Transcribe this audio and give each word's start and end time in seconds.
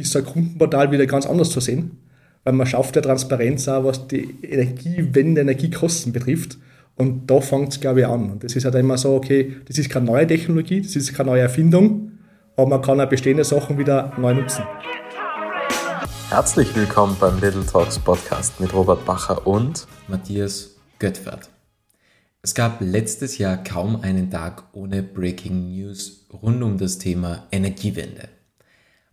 ist 0.00 0.16
ein 0.16 0.24
Kundenportal 0.24 0.90
wieder 0.90 1.06
ganz 1.06 1.26
anders 1.26 1.50
zu 1.50 1.60
sehen, 1.60 1.98
weil 2.44 2.54
man 2.54 2.66
schafft 2.66 2.96
ja 2.96 3.02
Transparenz 3.02 3.68
auch, 3.68 3.84
was 3.84 4.08
die 4.08 4.36
Energiewende, 4.42 5.42
Energiekosten 5.42 6.12
betrifft. 6.12 6.58
Und 6.96 7.30
da 7.30 7.40
fängt 7.40 7.72
es, 7.72 7.80
glaube 7.80 8.00
ich, 8.00 8.06
an. 8.06 8.30
Und 8.30 8.44
das 8.44 8.56
ist 8.56 8.64
halt 8.64 8.74
immer 8.74 8.98
so, 8.98 9.14
okay, 9.14 9.56
das 9.66 9.78
ist 9.78 9.88
keine 9.88 10.06
neue 10.06 10.26
Technologie, 10.26 10.82
das 10.82 10.96
ist 10.96 11.14
keine 11.14 11.30
neue 11.30 11.42
Erfindung, 11.42 12.12
aber 12.56 12.68
man 12.68 12.82
kann 12.82 13.00
auch 13.00 13.08
bestehende 13.08 13.44
Sachen 13.44 13.78
wieder 13.78 14.12
neu 14.18 14.34
nutzen. 14.34 14.64
Herzlich 16.28 16.74
willkommen 16.76 17.16
beim 17.18 17.40
Little 17.40 17.64
Talks 17.64 17.98
Podcast 17.98 18.60
mit 18.60 18.72
Robert 18.72 19.04
Bacher 19.04 19.46
und 19.46 19.86
Matthias 20.08 20.76
Göttwert. 20.98 21.48
Es 22.42 22.54
gab 22.54 22.80
letztes 22.80 23.38
Jahr 23.38 23.62
kaum 23.62 24.00
einen 24.00 24.30
Tag 24.30 24.64
ohne 24.72 25.02
Breaking 25.02 25.72
News 25.72 26.26
rund 26.32 26.62
um 26.62 26.78
das 26.78 26.98
Thema 26.98 27.46
Energiewende. 27.50 28.28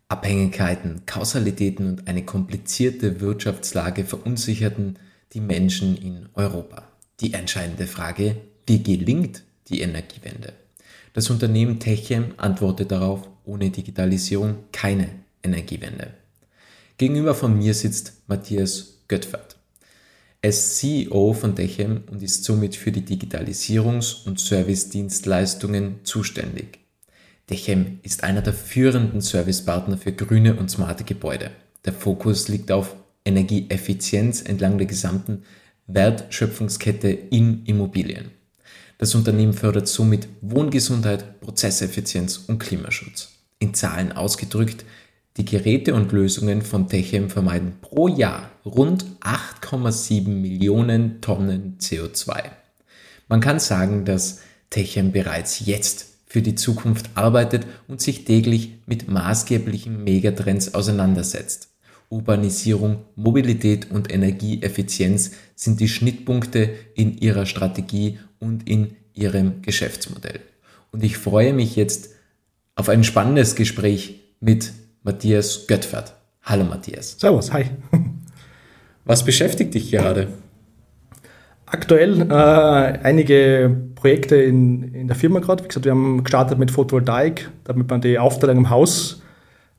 Abhängigkeiten, 0.10 1.02
Kausalitäten 1.06 1.88
und 1.88 2.08
eine 2.08 2.24
komplizierte 2.24 3.20
Wirtschaftslage 3.20 4.06
verunsicherten 4.06 4.98
die 5.34 5.42
Menschen 5.42 5.98
in 5.98 6.30
Europa. 6.34 6.84
Die 7.20 7.34
entscheidende 7.34 7.88
Frage, 7.88 8.38
wie 8.66 8.82
gelingt 8.82 9.44
die 9.68 9.82
Energiewende? 9.82 10.54
Das 11.12 11.30
Unternehmen 11.30 11.80
Techem 11.80 12.34
antwortet 12.38 12.92
darauf, 12.92 13.28
ohne 13.44 13.70
Digitalisierung 13.70 14.56
keine 14.72 15.10
Energiewende. 15.44 16.14
Gegenüber 16.98 17.36
von 17.36 17.58
mir 17.58 17.74
sitzt 17.74 18.14
Matthias 18.28 19.00
Göttfert. 19.08 19.58
Er 20.42 20.52
ist 20.52 20.78
CEO 20.78 21.34
von 21.34 21.56
Techem 21.56 22.04
und 22.10 22.24
ist 22.24 22.44
somit 22.44 22.76
für 22.76 22.92
die 22.92 23.02
Digitalisierungs- 23.02 24.26
und 24.26 24.40
Service-Dienstleistungen 24.40 26.00
zuständig. 26.04 26.80
Techem 27.48 28.00
ist 28.04 28.26
einer 28.26 28.42
der 28.42 28.54
führenden 28.54 29.22
Servicepartner 29.22 29.98
für 29.98 30.12
grüne 30.12 30.56
und 30.56 30.70
smarte 30.70 31.06
Gebäude. 31.06 31.52
Der 31.86 31.94
Fokus 31.94 32.50
liegt 32.50 32.72
auf 32.74 32.96
Energieeffizienz 33.24 34.42
entlang 34.42 34.78
der 34.78 34.88
gesamten 34.88 35.44
Wertschöpfungskette 35.88 37.08
in 37.08 37.66
Immobilien. 37.66 38.32
Das 38.98 39.16
Unternehmen 39.16 39.54
fördert 39.54 39.88
somit 39.88 40.28
Wohngesundheit, 40.42 41.40
Prozesseffizienz 41.40 42.38
und 42.48 42.60
Klimaschutz. 42.60 43.30
In 43.60 43.74
Zahlen 43.74 44.12
ausgedrückt, 44.12 44.84
die 45.38 45.46
Geräte 45.46 45.94
und 45.94 46.12
Lösungen 46.12 46.64
von 46.64 46.90
Techem 46.90 47.30
vermeiden 47.30 47.76
pro 47.80 48.10
Jahr 48.10 48.52
rund 48.66 49.06
8,7 49.22 50.28
Millionen 50.28 51.22
Tonnen 51.22 51.78
CO2. 51.80 52.44
Man 53.30 53.40
kann 53.40 53.60
sagen, 53.60 54.04
dass 54.04 54.42
Techem 54.70 55.12
bereits 55.14 55.66
jetzt 55.66 56.07
für 56.28 56.42
die 56.42 56.56
Zukunft 56.56 57.10
arbeitet 57.16 57.66
und 57.88 58.02
sich 58.02 58.26
täglich 58.26 58.80
mit 58.86 59.10
maßgeblichen 59.10 60.04
Megatrends 60.04 60.74
auseinandersetzt. 60.74 61.70
Urbanisierung, 62.10 63.00
Mobilität 63.16 63.92
und 63.92 64.12
Energieeffizienz 64.12 65.32
sind 65.56 65.80
die 65.80 65.90
Schnittpunkte 65.90 66.70
in 66.96 67.18
ihrer 67.18 67.46
Strategie 67.46 68.20
und 68.40 68.70
in 68.70 68.96
ihrem 69.14 69.62
Geschäftsmodell. 69.62 70.40
Und 70.92 71.04
ich 71.04 71.18
freue 71.18 71.54
mich 71.54 71.76
jetzt 71.76 72.12
auf 72.76 72.90
ein 72.90 73.04
spannendes 73.04 73.56
Gespräch 73.56 74.22
mit 74.40 74.72
Matthias 75.04 75.68
Göttfert. 75.68 76.14
Hallo 76.44 76.64
Matthias. 76.64 77.18
Servus, 77.20 77.52
hi. 77.52 77.66
Was 79.06 79.26
beschäftigt 79.26 79.74
dich 79.74 79.92
gerade? 79.92 80.28
Aktuell 81.66 82.22
äh, 82.30 82.34
einige 82.34 83.90
Projekte 83.98 84.36
in, 84.36 84.94
in 84.94 85.08
der 85.08 85.16
Firma 85.16 85.40
gerade. 85.40 85.64
Wie 85.64 85.68
gesagt, 85.68 85.86
wir 85.86 85.92
haben 85.92 86.24
gestartet 86.24 86.60
mit 86.60 86.72
Photovoltaik, 86.72 87.50
damit 87.64 87.90
man 87.90 88.00
die 88.00 88.20
Aufteilung 88.20 88.58
im 88.58 88.70
Haus 88.70 89.22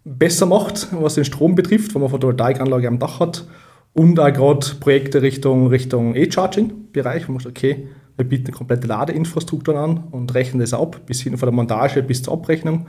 besser 0.05 0.47
macht, 0.47 0.89
was 0.93 1.15
den 1.15 1.25
Strom 1.25 1.55
betrifft, 1.55 1.95
wenn 1.95 2.03
man 2.03 2.11
Photovoltaikanlage 2.11 2.89
am 2.89 2.99
Dach 2.99 3.21
hat. 3.21 3.47
Und 3.95 4.19
auch 4.19 4.33
gerade 4.33 4.67
Projekte 4.81 5.23
Richtung, 5.23 5.69
Richtung 5.69 6.15
E-Charging-Bereich, 6.15 7.29
wo 7.29 7.33
man 7.33 7.41
sagt, 7.41 7.57
okay, 7.57 7.89
wir 8.17 8.29
bieten 8.29 8.53
komplette 8.53 8.89
Ladeinfrastruktur 8.89 9.77
an 9.77 10.05
und 10.11 10.35
rechnen 10.35 10.61
das 10.61 10.75
ab, 10.75 11.01
bis 11.07 11.21
hin 11.21 11.39
von 11.39 11.47
der 11.47 11.55
Montage 11.55 12.03
bis 12.03 12.23
zur 12.23 12.35
Abrechnung. 12.35 12.87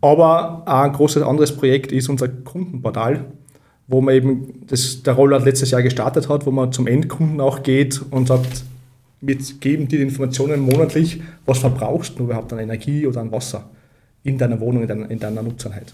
Aber 0.00 0.64
auch 0.66 0.82
ein 0.82 0.92
großes 0.92 1.22
anderes 1.22 1.56
Projekt 1.56 1.92
ist 1.92 2.08
unser 2.08 2.28
Kundenportal, 2.28 3.26
wo 3.86 4.00
man 4.00 4.14
eben 4.14 4.66
das, 4.66 5.04
der 5.04 5.14
Rollout 5.14 5.44
letztes 5.44 5.70
Jahr 5.70 5.82
gestartet 5.82 6.28
hat, 6.28 6.46
wo 6.46 6.50
man 6.50 6.72
zum 6.72 6.88
Endkunden 6.88 7.40
auch 7.40 7.62
geht 7.62 8.02
und 8.10 8.26
sagt, 8.26 8.64
wir 9.20 9.36
geben 9.36 9.88
dir 9.88 9.98
die 9.98 10.04
Informationen 10.04 10.60
monatlich, 10.60 11.20
was 11.44 11.58
verbrauchst 11.58 12.18
du 12.18 12.24
überhaupt 12.24 12.52
an 12.52 12.58
Energie 12.58 13.06
oder 13.06 13.20
an 13.20 13.30
Wasser 13.32 13.68
in 14.22 14.38
deiner 14.38 14.60
Wohnung, 14.60 14.82
in 14.82 14.88
deiner, 14.88 15.10
in 15.10 15.18
deiner 15.18 15.42
Nutzerheit. 15.42 15.92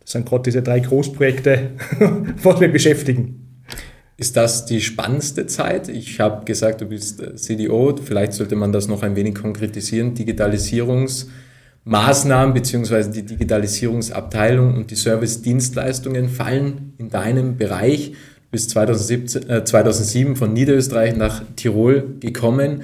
Das 0.00 0.12
sind 0.12 0.26
gerade 0.26 0.44
diese 0.44 0.62
drei 0.62 0.80
Großprojekte, 0.80 1.72
was 2.42 2.60
wir 2.60 2.72
beschäftigen. 2.72 3.46
Ist 4.16 4.36
das 4.36 4.66
die 4.66 4.80
spannendste 4.82 5.46
Zeit? 5.46 5.88
Ich 5.88 6.20
habe 6.20 6.44
gesagt, 6.44 6.82
du 6.82 6.86
bist 6.86 7.22
CDO. 7.36 7.96
Vielleicht 8.02 8.34
sollte 8.34 8.54
man 8.54 8.70
das 8.70 8.86
noch 8.86 9.02
ein 9.02 9.16
wenig 9.16 9.34
konkretisieren. 9.34 10.14
Digitalisierungsmaßnahmen 10.14 12.52
bzw. 12.52 13.10
die 13.10 13.24
Digitalisierungsabteilung 13.24 14.76
und 14.76 14.90
die 14.90 14.96
Service-Dienstleistungen 14.96 16.28
fallen 16.28 16.92
in 16.98 17.08
deinem 17.08 17.56
Bereich. 17.56 18.12
Du 18.50 18.56
bist 18.56 18.70
2017, 18.70 19.48
äh, 19.48 19.64
2007 19.64 20.34
von 20.34 20.52
Niederösterreich 20.52 21.14
nach 21.14 21.44
Tirol 21.54 22.16
gekommen. 22.18 22.82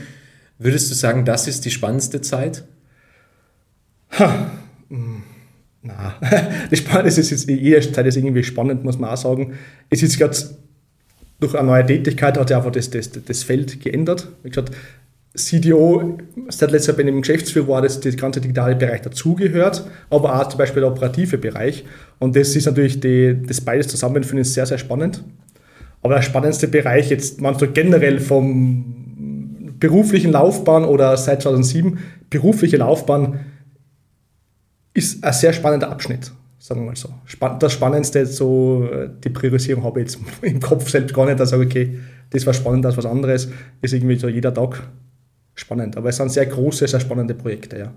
Würdest 0.61 0.93
du 0.93 0.95
sagen, 0.95 1.25
das 1.25 1.49
ist 1.49 1.65
die 1.65 1.73
spannendste 1.73 2.21
Zeit? 2.21 2.63
Ha. 4.17 4.49
Hm. 4.89 5.25
Na, 5.83 6.15
das 6.71 6.79
Spannende 6.79 7.09
ist, 7.09 7.31
jetzt, 7.31 7.51
jede 7.51 7.81
Zeit 7.93 8.07
ist 8.07 8.17
irgendwie 8.17 8.45
spannend, 8.45 8.85
muss 8.85 8.97
man 9.01 9.11
auch 9.11 9.17
sagen. 9.17 9.55
Es 9.91 10.05
ist 10.05 10.17
gerade 10.17 10.37
durch 11.41 11.57
eine 11.57 11.67
neue 11.67 11.85
Tätigkeit 11.85 12.39
hat 12.39 12.47
sich 12.47 12.57
einfach 12.57 12.71
das, 12.71 12.89
das, 12.91 13.11
das 13.11 13.43
Feld 13.43 13.81
geändert. 13.81 14.29
Wie 14.45 14.51
gesagt, 14.51 14.71
CDO, 15.35 16.17
seit 16.49 16.71
letzter 16.71 16.93
Jahr 16.93 16.99
bei 16.99 17.03
dem 17.03 17.21
Geschäftsführer 17.21 17.67
war 17.67 17.83
das, 17.83 17.99
das 17.99 18.17
ganze 18.17 18.41
digitale 18.41 18.77
Bereich 18.77 19.03
dazugehört, 19.03 19.85
aber 20.11 20.41
auch 20.41 20.49
zum 20.49 20.59
Beispiel 20.59 20.83
der 20.83 20.93
operative 20.93 21.39
Bereich. 21.39 21.85
Und 22.21 22.37
das 22.37 22.55
ist 22.55 22.67
natürlich 22.67 23.01
die, 23.01 23.37
das 23.45 23.61
beides 23.61 23.89
zusammen, 23.89 24.23
finde 24.23 24.43
ich 24.43 24.53
sehr, 24.53 24.65
sehr 24.65 24.79
spannend. 24.79 25.25
Aber 26.03 26.15
der 26.15 26.23
spannendste 26.23 26.69
Bereich 26.69 27.11
jetzt, 27.11 27.41
man 27.41 27.59
so 27.59 27.67
generell 27.71 28.21
vom 28.21 28.97
beruflichen 29.79 30.33
Laufbahn 30.33 30.85
oder 30.85 31.17
seit 31.17 31.43
2007, 31.43 31.99
berufliche 32.31 32.77
Laufbahn, 32.77 33.41
ist 34.95 35.23
ein 35.23 35.33
sehr 35.33 35.53
spannender 35.53 35.91
Abschnitt, 35.91 36.33
sagen 36.59 36.81
wir 36.81 36.87
mal 36.87 36.97
so. 36.97 37.11
Das 37.59 37.73
Spannendste, 37.73 38.25
so 38.25 38.89
die 39.23 39.29
Priorisierung 39.29 39.85
habe 39.85 40.01
ich 40.01 40.07
jetzt 40.07 40.19
im 40.43 40.61
Kopf 40.61 40.89
selbst 40.89 41.15
gar 41.15 41.27
nicht, 41.27 41.39
dass 41.39 41.49
ich 41.49 41.53
sage, 41.53 41.65
okay, 41.65 41.99
das 42.31 42.47
war 42.47 42.55
spannend, 42.55 42.85
das 42.85 42.97
was 42.97 43.07
anderes, 43.07 43.49
ist 43.83 43.93
irgendwie 43.93 44.17
so 44.17 44.29
jeder 44.29 44.53
Tag 44.53 44.89
spannend. 45.55 45.97
Aber 45.97 46.09
es 46.09 46.17
sind 46.17 46.31
sehr 46.31 46.47
große, 46.47 46.89
sehr 46.89 47.01
spannende 47.01 47.35
Projekte, 47.35 47.79
ja. 47.79 47.93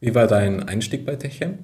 Wie 0.00 0.14
war 0.14 0.26
dein 0.26 0.62
Einstieg 0.68 1.06
bei 1.06 1.16
Techem? 1.16 1.58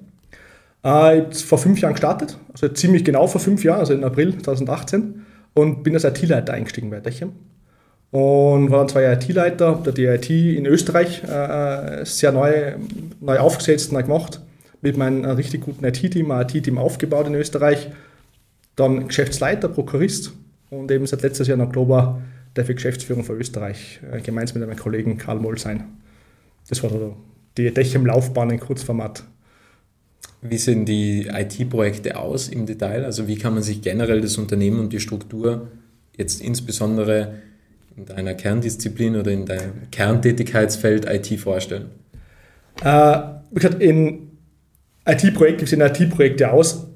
Äh, 0.83 1.17
ich 1.17 1.23
habe 1.23 1.35
vor 1.35 1.57
fünf 1.57 1.81
Jahren 1.81 1.93
gestartet, 1.93 2.37
also 2.51 2.69
ziemlich 2.69 3.03
genau 3.03 3.27
vor 3.27 3.41
fünf 3.41 3.63
Jahren, 3.63 3.79
also 3.79 3.93
im 3.93 4.03
April 4.03 4.37
2018 4.37 5.18
und 5.59 5.83
bin 5.83 5.93
als 5.93 6.03
IT-Leiter 6.03 6.53
eingestiegen 6.53 6.89
bei 6.89 6.99
Techem. 6.99 7.31
Und 8.11 8.71
war 8.71 8.79
dann 8.79 8.89
zwei 8.89 9.11
IT-Leiter, 9.13 9.83
die 9.95 10.05
IT 10.05 10.29
in 10.29 10.65
Österreich 10.65 11.23
äh, 11.23 12.03
sehr 12.05 12.31
neu, 12.31 12.73
neu 13.19 13.37
aufgesetzt, 13.37 13.91
neu 13.91 14.01
gemacht 14.01 14.41
mit 14.81 14.97
meinem 14.97 15.25
richtig 15.25 15.61
guten 15.61 15.83
IT-Team, 15.85 16.31
ein 16.31 16.47
IT-Team 16.47 16.77
aufgebaut 16.77 17.27
in 17.27 17.35
Österreich. 17.35 17.89
Dann 18.75 19.07
Geschäftsleiter, 19.07 19.67
Prokurist 19.67 20.31
und 20.69 20.89
eben 20.89 21.05
seit 21.05 21.21
letztes 21.21 21.47
Jahr 21.47 21.57
im 21.57 21.65
Oktober 21.65 22.21
darf 22.53 22.69
ich 22.69 22.77
Geschäftsführung 22.77 23.23
für 23.23 23.33
Österreich 23.33 23.99
äh, 24.11 24.21
gemeinsam 24.21 24.59
mit 24.59 24.69
meinem 24.69 24.79
Kollegen 24.79 25.17
Karl 25.17 25.39
Moll 25.39 25.59
sein. 25.59 25.83
Das 26.67 26.81
war 26.81 26.89
so 26.89 27.15
die 27.57 27.71
Dächer-Laufbahn 27.71 28.51
in 28.51 28.59
Kurzformat. 28.59 29.23
Wie 30.41 30.57
sehen 30.57 30.85
die 30.85 31.27
IT-Projekte 31.27 32.17
aus 32.17 32.47
im 32.47 32.65
Detail? 32.65 33.03
Also 33.03 33.27
wie 33.27 33.35
kann 33.35 33.53
man 33.53 33.63
sich 33.63 33.81
generell 33.81 34.21
das 34.21 34.37
Unternehmen 34.37 34.79
und 34.79 34.93
die 34.93 34.99
Struktur 34.99 35.67
jetzt 36.17 36.41
insbesondere 36.41 37.35
in 37.97 38.05
deiner 38.05 38.33
Kerndisziplin 38.33 39.17
oder 39.17 39.31
in 39.31 39.45
deinem 39.45 39.91
Kerntätigkeitsfeld 39.91 41.05
IT 41.05 41.39
vorstellen? 41.39 41.87
Äh, 42.81 43.19
wie 43.51 43.55
gesagt, 43.55 43.81
in 43.81 44.29
IT-Projekte 45.05 45.67
sehen 45.67 45.81
IT-Projekte 45.81 46.51
aus. 46.51 46.87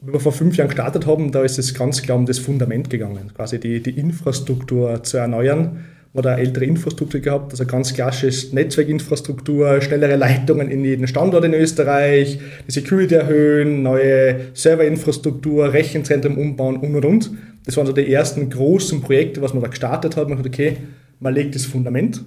Wie 0.00 0.12
wir 0.12 0.20
vor 0.20 0.32
fünf 0.32 0.56
Jahren 0.56 0.68
gestartet 0.68 1.06
haben, 1.06 1.32
da 1.32 1.42
ist 1.42 1.58
es 1.58 1.74
ganz 1.74 2.02
klar 2.02 2.16
um 2.16 2.26
das 2.26 2.38
Fundament 2.38 2.90
gegangen, 2.90 3.32
quasi 3.34 3.58
die, 3.58 3.82
die 3.82 3.98
Infrastruktur 3.98 5.02
zu 5.02 5.16
erneuern. 5.16 5.84
Eine 6.16 6.38
ältere 6.38 6.64
Infrastruktur 6.64 7.20
gehabt, 7.20 7.52
also 7.52 7.66
ganz 7.66 7.92
klassisch 7.92 8.52
Netzwerkinfrastruktur, 8.52 9.82
schnellere 9.82 10.16
Leitungen 10.16 10.70
in 10.70 10.84
jeden 10.84 11.06
Standort 11.06 11.44
in 11.44 11.52
Österreich, 11.52 12.38
die 12.66 12.72
Security 12.72 13.14
erhöhen, 13.14 13.82
neue 13.82 14.36
Serverinfrastruktur, 14.54 15.72
Rechenzentrum 15.72 16.38
umbauen 16.38 16.76
und 16.76 16.94
und 16.94 17.04
und. 17.04 17.30
Das 17.66 17.76
waren 17.76 17.86
so 17.86 17.92
die 17.92 18.10
ersten 18.10 18.48
großen 18.48 19.02
Projekte, 19.02 19.42
was 19.42 19.52
man 19.52 19.62
da 19.62 19.68
gestartet 19.68 20.16
hat. 20.16 20.28
Man 20.28 20.38
hat 20.38 20.46
okay, 20.46 20.78
man 21.20 21.34
legt 21.34 21.54
das 21.54 21.66
Fundament 21.66 22.22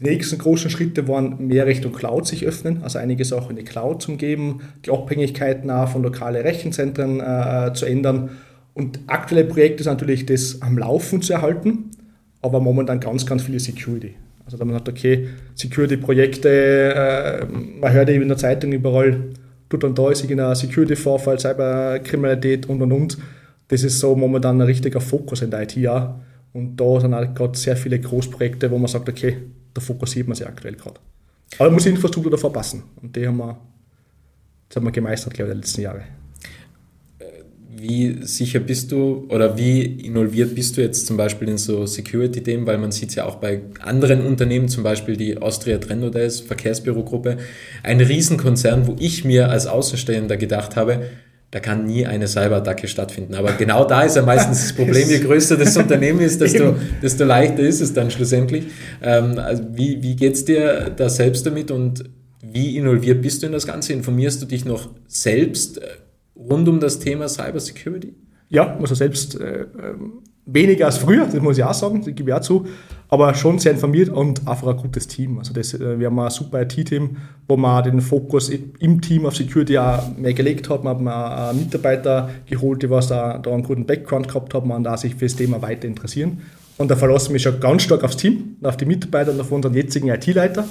Die 0.00 0.04
nächsten 0.04 0.38
großen 0.38 0.70
Schritte 0.70 1.06
waren 1.06 1.46
mehr 1.46 1.66
Richtung 1.66 1.92
Cloud 1.92 2.26
sich 2.26 2.44
öffnen, 2.44 2.82
also 2.82 2.98
einige 2.98 3.24
Sachen 3.24 3.50
in 3.50 3.56
die 3.56 3.64
Cloud 3.64 4.02
zu 4.02 4.16
geben, 4.16 4.62
die 4.84 4.90
Abhängigkeiten 4.90 5.70
auch 5.70 5.88
von 5.88 6.02
lokalen 6.02 6.42
Rechenzentren 6.42 7.20
äh, 7.20 7.72
zu 7.74 7.86
ändern. 7.86 8.30
Und 8.72 8.98
aktuelle 9.06 9.44
Projekte 9.44 9.84
sind 9.84 9.92
natürlich 9.92 10.26
das 10.26 10.60
am 10.62 10.76
Laufen 10.78 11.22
zu 11.22 11.32
erhalten, 11.34 11.90
aber 12.44 12.60
momentan 12.60 13.00
ganz, 13.00 13.24
ganz 13.24 13.42
viele 13.42 13.58
Security. 13.58 14.14
Also 14.44 14.58
da 14.58 14.66
man 14.66 14.74
sagt, 14.74 14.90
okay, 14.90 15.28
Security-Projekte, 15.54 16.48
äh, 16.50 17.46
man 17.46 17.90
hört 17.90 18.10
eben 18.10 18.22
in 18.22 18.28
der 18.28 18.36
Zeitung 18.36 18.70
überall, 18.72 19.30
tut 19.70 19.82
dann 19.82 19.94
da 19.94 20.10
ist 20.10 20.22
irgendein 20.22 20.54
Security-Vorfall, 20.54 21.40
Cyberkriminalität 21.40 22.68
und 22.68 22.82
und 22.82 22.92
und. 22.92 23.18
Das 23.68 23.82
ist 23.82 23.98
so 23.98 24.14
momentan 24.14 24.58
ein 24.58 24.66
richtiger 24.66 25.00
Fokus 25.00 25.40
in 25.40 25.50
der 25.50 25.62
IT 25.62 25.88
auch. 25.88 26.16
Und 26.52 26.76
da 26.76 27.00
sind 27.00 27.14
auch 27.14 27.34
gerade 27.34 27.56
sehr 27.58 27.76
viele 27.76 27.98
Großprojekte, 27.98 28.70
wo 28.70 28.76
man 28.76 28.88
sagt, 28.88 29.08
okay, 29.08 29.38
da 29.72 29.80
fokussiert 29.80 30.28
man 30.28 30.36
sich 30.36 30.46
aktuell 30.46 30.74
gerade. 30.74 31.00
Aber 31.58 31.70
muss 31.70 31.84
die 31.84 31.88
Infrastruktur 31.88 32.30
davor 32.30 32.52
passen. 32.52 32.82
Und 33.00 33.16
die 33.16 33.26
haben 33.26 33.38
wir, 33.38 33.58
das 34.68 34.76
haben 34.76 34.84
wir 34.84 34.92
gemeistert, 34.92 35.32
glaube 35.32 35.48
ich, 35.48 35.52
in 35.52 35.56
den 35.56 35.62
letzten 35.62 35.80
Jahren. 35.80 36.02
Wie 37.76 38.18
sicher 38.22 38.60
bist 38.60 38.92
du 38.92 39.26
oder 39.28 39.56
wie 39.58 39.82
involviert 39.82 40.54
bist 40.54 40.76
du 40.76 40.80
jetzt 40.80 41.06
zum 41.06 41.16
Beispiel 41.16 41.48
in 41.48 41.58
so 41.58 41.86
Security-Themen? 41.86 42.66
Weil 42.66 42.78
man 42.78 42.92
sieht 42.92 43.10
es 43.10 43.14
ja 43.16 43.26
auch 43.26 43.36
bei 43.36 43.62
anderen 43.80 44.24
Unternehmen, 44.24 44.68
zum 44.68 44.82
Beispiel 44.82 45.16
die 45.16 45.38
Austria 45.38 45.78
Trendodes 45.78 46.40
Verkehrsbürogruppe, 46.40 47.38
ein 47.82 48.00
Riesenkonzern, 48.00 48.86
wo 48.86 48.96
ich 48.98 49.24
mir 49.24 49.50
als 49.50 49.66
Außenstehender 49.66 50.36
gedacht 50.36 50.76
habe, 50.76 51.02
da 51.54 51.60
kann 51.60 51.86
nie 51.86 52.04
eine 52.04 52.26
Cyberattacke 52.26 52.88
stattfinden. 52.88 53.36
Aber 53.36 53.52
genau 53.52 53.84
da 53.84 54.02
ist 54.02 54.16
ja 54.16 54.22
meistens 54.22 54.60
das 54.62 54.72
Problem, 54.72 55.08
je 55.08 55.20
größer 55.20 55.56
das 55.56 55.76
Unternehmen 55.76 56.18
ist, 56.18 56.40
desto, 56.40 56.74
desto 57.00 57.24
leichter 57.24 57.62
ist 57.62 57.80
es 57.80 57.92
dann 57.92 58.10
schlussendlich. 58.10 58.64
Ähm, 59.00 59.38
also 59.38 59.62
wie 59.72 60.02
wie 60.02 60.16
geht 60.16 60.34
es 60.34 60.44
dir 60.44 60.90
da 60.96 61.08
selbst 61.08 61.46
damit 61.46 61.70
und 61.70 62.04
wie 62.42 62.76
involviert 62.76 63.22
bist 63.22 63.42
du 63.42 63.46
in 63.46 63.52
das 63.52 63.66
Ganze? 63.68 63.92
Informierst 63.92 64.42
du 64.42 64.46
dich 64.46 64.64
noch 64.64 64.90
selbst 65.06 65.78
äh, 65.78 65.86
rund 66.36 66.68
um 66.68 66.80
das 66.80 66.98
Thema 66.98 67.28
Cybersecurity? 67.28 68.14
Ja, 68.48 68.76
also 68.78 68.94
selbst 68.94 69.40
äh, 69.40 69.62
ähm, 69.62 70.22
weniger 70.46 70.86
als 70.86 70.98
früher, 70.98 71.26
das 71.26 71.40
muss 71.40 71.58
ich 71.58 71.64
auch 71.64 71.74
sagen, 71.74 72.02
das 72.04 72.14
gebe 72.14 72.30
ich 72.30 72.34
auch 72.34 72.40
zu, 72.40 72.66
aber 73.08 73.34
schon 73.34 73.58
sehr 73.58 73.72
informiert 73.72 74.10
und 74.10 74.46
einfach 74.46 74.68
ein 74.68 74.76
gutes 74.76 75.06
Team. 75.06 75.38
Also 75.38 75.52
das, 75.52 75.74
äh, 75.74 75.98
wir 75.98 76.06
haben 76.06 76.18
ein 76.18 76.30
super 76.30 76.62
IT-Team, 76.62 77.16
wo 77.48 77.56
man 77.56 77.84
den 77.84 78.00
Fokus 78.00 78.50
im 78.50 79.00
Team 79.00 79.26
auf 79.26 79.36
Security 79.36 79.78
auch 79.78 80.16
mehr 80.16 80.34
gelegt 80.34 80.68
hat. 80.68 80.84
Man 80.84 81.08
hat 81.08 81.56
Mitarbeiter 81.56 82.30
geholt, 82.46 82.82
die 82.82 82.90
was 82.90 83.08
da, 83.08 83.38
da 83.38 83.50
einen 83.52 83.62
guten 83.62 83.86
Background 83.86 84.28
gehabt 84.28 84.54
haben 84.54 84.70
und 84.70 84.84
da 84.84 84.96
sich 84.96 85.14
für 85.14 85.24
das 85.24 85.36
Thema 85.36 85.62
weiter 85.62 85.88
interessieren. 85.88 86.42
Und 86.76 86.90
da 86.90 86.96
verlassen 86.96 87.32
wir 87.32 87.40
schon 87.40 87.60
ganz 87.60 87.82
stark 87.82 88.02
aufs 88.02 88.16
Team, 88.16 88.56
auf 88.62 88.76
die 88.76 88.84
Mitarbeiter 88.84 89.32
und 89.32 89.40
auf 89.40 89.52
unseren 89.52 89.74
jetzigen 89.74 90.08
IT-Leiter. 90.08 90.64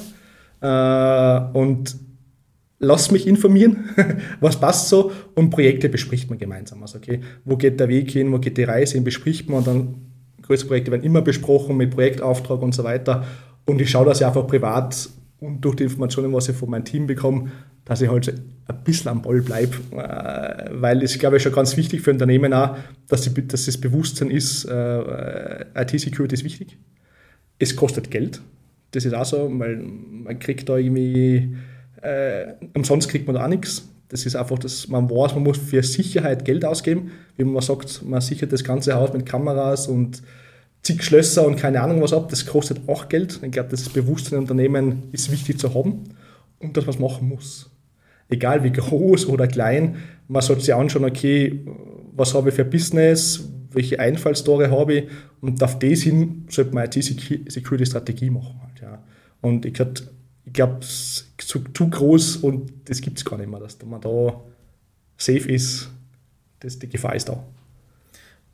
Äh, 0.62 1.58
und 1.58 1.96
lass 2.84 3.12
mich 3.12 3.28
informieren, 3.28 3.90
was 4.40 4.60
passt 4.60 4.90
so 4.90 5.12
und 5.36 5.50
Projekte 5.50 5.90
bespricht 5.90 6.30
man 6.30 6.40
gemeinsam. 6.40 6.82
Also 6.82 6.98
okay, 6.98 7.22
wo 7.46 7.58
geht 7.58 7.80
der 7.80 7.90
Weg 7.90 8.12
hin, 8.12 8.32
wo 8.32 8.40
geht 8.40 8.58
die 8.58 8.64
Reise 8.64 8.96
hin, 8.96 9.04
bespricht 9.04 9.50
man 9.50 9.60
und 9.60 9.68
dann 9.68 9.96
größere 10.42 10.68
Projekte 10.68 10.92
werden 10.92 11.04
immer 11.04 11.22
besprochen 11.22 11.78
mit 11.78 11.92
Projektauftrag 11.92 12.62
und 12.62 12.76
so 12.76 12.84
weiter. 12.84 13.26
Und 13.66 13.82
ich 13.82 13.90
schaue, 13.90 14.06
dass 14.06 14.20
ich 14.20 14.26
einfach 14.26 14.46
privat 14.46 15.10
und 15.40 15.62
durch 15.62 15.76
die 15.76 15.84
Informationen, 15.84 16.32
was 16.34 16.50
ich 16.50 16.56
von 16.56 16.70
meinem 16.70 16.86
Team 16.86 17.08
bekomme, 17.08 17.52
dass 17.86 18.02
ich 18.02 18.10
halt 18.10 18.30
ein 18.30 18.84
bisschen 18.84 19.10
am 19.10 19.22
Ball 19.22 19.42
bleibe. 19.42 19.76
Äh, 19.92 20.70
weil 20.72 21.04
es, 21.04 21.18
glaube 21.20 21.38
ich, 21.38 21.44
schon 21.44 21.52
ganz 21.52 21.76
wichtig 21.76 22.02
für 22.02 22.12
Unternehmen 22.12 22.54
auch, 22.54 22.78
dass, 23.08 23.22
die, 23.22 23.48
dass 23.48 23.66
das 23.66 23.78
Bewusstsein 23.78 24.30
ist, 24.30 24.66
äh, 24.66 25.66
IT-Security 25.76 26.36
ist 26.36 26.44
wichtig. 26.44 26.78
Es 27.60 27.76
kostet 27.76 28.10
Geld. 28.10 28.42
Das 28.92 29.06
ist 29.06 29.14
auch 29.14 29.26
so, 29.26 29.50
weil 29.60 29.78
man 29.78 30.40
kriegt 30.40 30.70
da 30.70 30.78
irgendwie 30.78 31.56
äh, 32.04 32.54
umsonst 32.74 33.10
kriegt 33.10 33.28
man 33.28 33.36
da 33.36 33.46
auch 33.46 33.50
nichts. 33.50 33.90
Das 34.10 34.26
ist 34.26 34.36
einfach, 34.36 34.60
dass 34.60 34.88
man 34.88 35.10
weiß, 35.10 35.34
man 35.34 35.44
muss 35.44 35.58
für 35.58 35.82
Sicherheit 35.82 36.46
Geld 36.46 36.66
ausgeben. 36.66 37.12
Wie 37.36 37.44
man 37.44 37.62
sagt, 37.62 38.04
man 38.04 38.22
sichert 38.22 38.52
das 38.52 38.64
ganze 38.64 38.94
Haus 38.94 39.12
mit 39.14 39.26
Kameras 39.26 39.88
und 39.88 40.22
zig 40.84 41.02
Schlösser 41.02 41.48
und 41.48 41.56
keine 41.56 41.82
Ahnung 41.82 42.02
was 42.02 42.14
ab. 42.14 42.30
Das 42.30 42.46
kostet 42.46 42.88
auch 42.88 43.10
Geld. 43.10 43.40
Ich 43.42 43.52
glaube, 43.52 43.70
das 43.70 43.90
Bewusstsein 43.90 44.36
im 44.36 44.42
Unternehmen 44.42 45.04
ist 45.12 45.32
wichtig 45.32 45.60
zu 45.60 45.74
haben 45.74 46.04
und 46.60 46.78
dass 46.78 46.86
man 46.86 46.94
es 46.94 47.00
machen 47.00 47.28
muss. 47.28 47.72
Egal 48.30 48.64
wie 48.64 48.72
groß 48.72 49.28
oder 49.28 49.48
klein, 49.48 49.96
man 50.28 50.42
sollte 50.42 50.62
sich 50.62 50.74
anschauen, 50.74 51.06
okay, 51.06 51.66
was 52.16 52.34
habe 52.34 52.50
ich 52.50 52.56
für 52.56 52.66
Business, 52.66 53.50
welche 53.72 54.00
Einfallstore 54.00 54.70
habe 54.70 54.94
ich 54.94 55.04
und 55.42 55.62
auf 55.64 55.80
das 55.80 56.02
hin 56.02 56.46
sollte 56.50 56.74
man 56.74 56.86
IT-Security-Strategie 56.86 58.30
machen. 58.30 58.60
Halt, 58.62 58.82
ja. 58.82 59.04
Und 59.42 59.66
ich 59.66 59.74
glaube, 59.74 59.94
ich 60.46 60.54
glaube, 60.54 60.80
zu, 60.82 61.60
zu 61.74 61.90
groß 61.90 62.38
und 62.38 62.72
das 62.86 63.02
gibt 63.02 63.18
es 63.18 63.26
gar 63.26 63.38
nicht 63.38 63.50
mehr, 63.50 63.60
dass 63.60 63.78
man 63.86 64.02
da 64.02 64.42
safe 65.18 65.50
ist. 65.50 65.90
Das, 66.60 66.80
die 66.80 66.90
Gefahr 66.90 67.16
ist 67.16 67.30
da. 67.30 67.44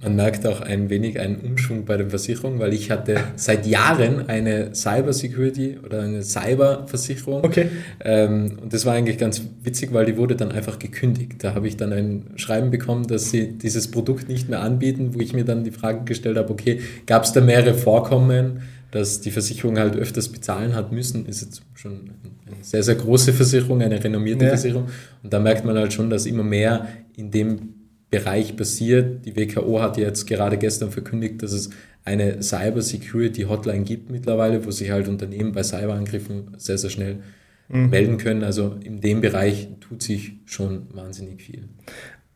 Man 0.02 0.16
merkt 0.16 0.48
auch 0.48 0.62
ein 0.62 0.90
wenig 0.90 1.20
einen 1.20 1.42
Umschwung 1.42 1.84
bei 1.84 1.98
den 1.98 2.10
Versicherungen, 2.10 2.58
weil 2.60 2.74
ich 2.74 2.90
hatte 2.90 3.18
seit 3.36 3.68
Jahren 3.68 4.30
eine 4.30 4.74
Cyber 4.74 5.12
Security 5.12 5.78
oder 5.84 6.04
eine 6.04 6.24
Cyberversicherung. 6.24 7.44
Okay. 7.44 7.68
Ähm, 8.00 8.60
und 8.62 8.72
das 8.72 8.86
war 8.86 8.94
eigentlich 8.94 9.18
ganz 9.18 9.42
witzig, 9.62 9.92
weil 9.92 10.06
die 10.06 10.16
wurde 10.16 10.38
dann 10.38 10.54
einfach 10.54 10.80
gekündigt. 10.80 11.44
Da 11.44 11.54
habe 11.54 11.68
ich 11.68 11.76
dann 11.76 11.92
ein 11.92 12.28
Schreiben 12.38 12.72
bekommen, 12.72 13.08
dass 13.08 13.30
sie 13.30 13.58
dieses 13.58 13.92
Produkt 13.92 14.30
nicht 14.30 14.48
mehr 14.48 14.62
anbieten, 14.62 15.16
wo 15.16 15.20
ich 15.20 15.34
mir 15.34 15.44
dann 15.44 15.66
die 15.66 15.72
Frage 15.72 16.06
gestellt 16.06 16.38
habe, 16.38 16.50
okay, 16.50 16.80
gab 17.06 17.26
es 17.26 17.34
da 17.34 17.42
mehrere 17.42 17.74
Vorkommen? 17.74 18.62
Dass 18.92 19.22
die 19.22 19.32
Versicherung 19.32 19.78
halt 19.78 19.96
öfters 19.96 20.30
bezahlen 20.30 20.74
hat 20.74 20.92
müssen, 20.92 21.26
ist 21.26 21.42
jetzt 21.42 21.62
schon 21.76 22.12
eine 22.46 22.64
sehr, 22.64 22.84
sehr 22.84 22.96
große 22.96 23.34
Versicherung, 23.34 23.82
eine 23.82 24.04
renommierte 24.04 24.46
ja. 24.46 24.50
Versicherung. 24.52 24.88
Und 25.24 25.32
da 25.32 25.40
merkt 25.40 25.66
man 25.66 25.78
halt 25.78 25.94
schon, 25.94 26.10
dass 26.10 26.26
immer 26.26 26.44
mehr 26.44 26.88
in 27.16 27.32
dem 27.32 27.76
Bereich 28.10 28.56
passiert. 28.56 29.26
Die 29.26 29.36
WKO 29.36 29.82
hat 29.82 29.98
jetzt 29.98 30.26
gerade 30.26 30.58
gestern 30.58 30.92
verkündigt, 30.92 31.44
dass 31.44 31.52
es 31.52 31.70
eine 32.04 32.42
Cyber 32.42 32.82
Security 32.82 33.44
Hotline 33.44 33.84
gibt 33.84 34.10
mittlerweile, 34.10 34.66
wo 34.66 34.72
sich 34.72 34.90
halt 34.90 35.08
Unternehmen 35.08 35.52
bei 35.52 35.62
Cyberangriffen 35.62 36.56
sehr, 36.58 36.78
sehr 36.80 36.90
schnell 36.90 37.20
mhm. 37.68 37.90
melden 37.90 38.18
können. 38.18 38.44
Also 38.44 38.78
in 38.84 39.02
dem 39.02 39.22
Bereich 39.22 39.68
tut 39.80 40.02
sich 40.02 40.34
schon 40.46 40.88
wahnsinnig 40.94 41.42
viel. 41.42 41.66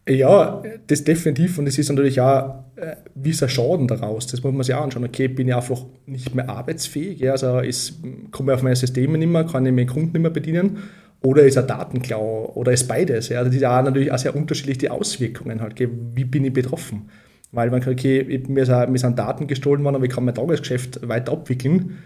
Ja, 0.08 0.62
das 0.88 1.04
definitiv. 1.04 1.58
Und 1.58 1.68
es 1.68 1.78
ist 1.78 1.90
natürlich 1.90 2.20
auch, 2.20 2.66
äh, 2.76 2.98
wie 3.16 3.30
ist 3.30 3.42
der 3.42 3.48
Schaden 3.48 3.88
daraus? 3.88 4.28
Das 4.28 4.44
muss 4.44 4.54
man 4.54 4.64
sich 4.64 4.76
auch 4.76 4.84
anschauen. 4.84 5.06
Okay, 5.06 5.30
bin 5.30 5.48
ich 5.48 5.56
einfach 5.56 5.82
nicht 6.06 6.36
mehr 6.36 6.50
arbeitsfähig? 6.50 7.20
Ja, 7.20 7.32
also 7.32 7.60
ist, 7.60 8.00
komme 8.32 8.52
ich 8.52 8.56
auf 8.56 8.64
meine 8.64 8.76
Systeme 8.76 9.18
nicht 9.18 9.30
mehr, 9.30 9.46
kann 9.46 9.66
ich 9.66 9.72
meinen 9.72 9.88
Kunden 9.88 10.12
nicht 10.12 10.22
mehr 10.22 10.32
bedienen? 10.32 10.80
Oder 11.22 11.44
ist 11.44 11.56
er 11.56 11.64
Datenklau? 11.64 12.52
Oder 12.56 12.74
ist 12.74 12.88
beides? 12.88 13.30
Ja, 13.30 13.40
also 13.40 13.50
das 13.50 13.56
ist 13.56 13.66
auch 13.66 13.82
natürlich 13.82 14.12
auch 14.12 14.18
sehr 14.18 14.36
unterschiedlich 14.36 14.78
die 14.78 14.90
Auswirkungen 14.90 15.62
halt. 15.62 15.74
Okay, 15.74 15.88
wie 16.16 16.26
bin 16.26 16.44
ich 16.44 16.52
betroffen? 16.52 17.10
Weil 17.54 17.72
man 17.72 17.80
kann, 17.80 17.94
okay, 17.94 18.44
mir, 18.50 18.66
sind, 18.66 19.19
Daten 19.19 19.48
gestohlen 19.48 19.83
worden, 19.86 19.95
aber 19.95 20.06
ich 20.06 20.12
kann 20.12 20.26
mein 20.26 20.36
Tagesgeschäft 20.36 21.07
weiter 21.07 21.31
abwickeln. 21.31 22.00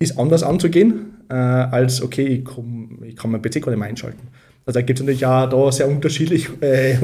Ist 0.00 0.18
anders 0.18 0.42
anzugehen, 0.42 1.18
äh, 1.28 1.34
als 1.34 2.02
okay, 2.02 2.26
ich, 2.26 2.44
komm, 2.44 2.98
ich 3.04 3.14
kann 3.14 3.30
meinen 3.30 3.42
PC 3.42 3.62
gar 3.62 3.70
nicht 3.70 3.78
mehr 3.78 3.88
einschalten. 3.88 4.26
Also 4.64 4.78
da 4.78 4.82
gibt 4.82 4.98
es 4.98 5.04
natürlich 5.04 5.26
auch 5.26 5.48
da 5.48 5.72
sehr 5.72 5.88
unterschiedliche 5.88 6.52
äh, 6.60 6.96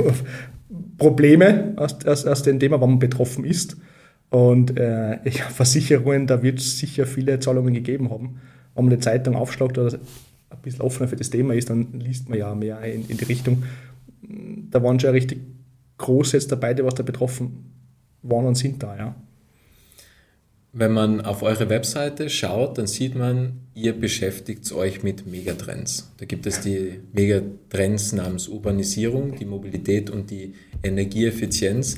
Probleme 0.96 1.72
aus, 1.76 2.04
aus, 2.06 2.26
aus 2.26 2.42
dem 2.42 2.60
Thema, 2.60 2.80
wann 2.80 2.90
man 2.90 2.98
betroffen 2.98 3.44
ist. 3.44 3.76
Und 4.30 4.78
äh, 4.78 5.12
ja, 5.28 5.44
Versicherungen, 5.50 6.26
da 6.26 6.42
wird 6.42 6.58
es 6.58 6.78
sicher 6.78 7.06
viele 7.06 7.40
Zahlungen 7.40 7.74
gegeben 7.74 8.10
haben. 8.10 8.40
Wenn 8.74 8.84
man 8.84 8.94
die 8.94 9.00
Zeitung 9.00 9.34
aufschlagt 9.34 9.78
oder 9.78 9.94
ein 9.94 10.58
bisschen 10.62 10.82
offener 10.82 11.08
für 11.08 11.16
das 11.16 11.30
Thema 11.30 11.54
ist, 11.54 11.70
dann 11.70 11.92
liest 11.94 12.28
man 12.28 12.38
ja 12.38 12.54
mehr 12.54 12.80
in, 12.82 13.08
in 13.08 13.16
die 13.16 13.24
Richtung. 13.24 13.62
Da 14.70 14.82
waren 14.82 15.00
schon 15.00 15.10
richtig 15.10 15.40
große 15.96 16.36
jetzt 16.36 16.52
dabei, 16.52 16.74
die 16.74 16.84
was 16.84 16.94
da 16.94 17.02
betroffen 17.02 17.72
waren 18.22 18.46
und 18.46 18.56
sind 18.56 18.82
da, 18.82 18.96
ja. 18.96 19.14
Wenn 20.72 20.92
man 20.92 21.22
auf 21.22 21.42
eure 21.42 21.70
Webseite 21.70 22.28
schaut, 22.28 22.76
dann 22.76 22.86
sieht 22.86 23.14
man, 23.14 23.60
ihr 23.74 23.98
beschäftigt 23.98 24.70
euch 24.72 25.02
mit 25.02 25.26
Megatrends. 25.26 26.12
Da 26.18 26.26
gibt 26.26 26.46
es 26.46 26.60
die 26.60 27.00
Megatrends 27.12 28.12
namens 28.12 28.48
Urbanisierung, 28.48 29.36
die 29.38 29.46
Mobilität 29.46 30.10
und 30.10 30.30
die 30.30 30.54
Energieeffizienz. 30.82 31.96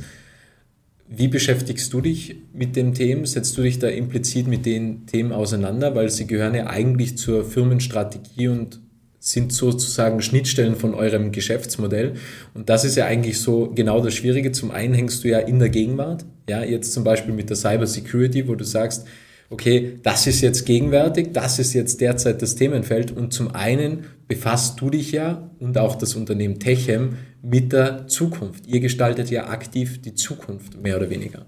Wie 1.09 1.27
beschäftigst 1.27 1.93
du 1.93 2.01
dich 2.01 2.37
mit 2.53 2.77
dem 2.77 2.95
Thema? 2.95 3.27
Setzt 3.27 3.59
du 3.59 3.63
dich 3.63 3.81
da 3.81 3.89
implizit 3.89 4.47
mit 4.47 4.65
den 4.65 5.05
Themen 5.07 5.33
auseinander? 5.33 5.97
Weil 5.97 6.09
sie 6.09 6.29
gehören 6.29 6.55
ja 6.55 6.69
eigentlich 6.69 7.19
zur 7.19 7.45
Firmenstrategie 7.45 8.47
und 8.47 8.81
sind 9.21 9.53
sozusagen 9.53 10.23
Schnittstellen 10.23 10.75
von 10.75 10.95
eurem 10.95 11.31
Geschäftsmodell. 11.31 12.15
Und 12.55 12.71
das 12.71 12.85
ist 12.85 12.97
ja 12.97 13.05
eigentlich 13.05 13.39
so 13.39 13.71
genau 13.75 14.03
das 14.03 14.15
Schwierige. 14.15 14.51
Zum 14.51 14.71
einen 14.71 14.95
hängst 14.95 15.23
du 15.23 15.29
ja 15.29 15.39
in 15.39 15.59
der 15.59 15.69
Gegenwart, 15.69 16.25
ja, 16.49 16.65
jetzt 16.65 16.93
zum 16.93 17.05
Beispiel 17.05 17.35
mit 17.35 17.51
der 17.51 17.57
Cyber 17.57 17.87
Security, 17.87 18.49
wo 18.49 18.55
du 18.55 18.65
sagst, 18.65 19.07
okay, 19.51 19.99
das 20.03 20.27
ist 20.27 20.41
jetzt 20.41 20.65
gegenwärtig, 20.65 21.29
das 21.33 21.59
ist 21.59 21.75
jetzt 21.75 22.01
derzeit 22.01 22.41
das 22.41 22.55
Themenfeld 22.55 23.11
und 23.11 23.33
zum 23.33 23.55
einen 23.55 24.05
befasst 24.27 24.81
du 24.81 24.91
dich 24.91 25.13
ja 25.13 25.51
und 25.59 25.77
auch 25.77 25.97
das 25.97 26.15
Unternehmen 26.15 26.59
Techem 26.59 27.17
mit 27.43 27.73
der 27.73 28.07
Zukunft. 28.07 28.67
Ihr 28.67 28.81
gestaltet 28.81 29.31
ja 29.31 29.49
aktiv 29.49 30.01
die 30.01 30.15
Zukunft, 30.15 30.81
mehr 30.81 30.97
oder 30.97 31.11
weniger. 31.11 31.47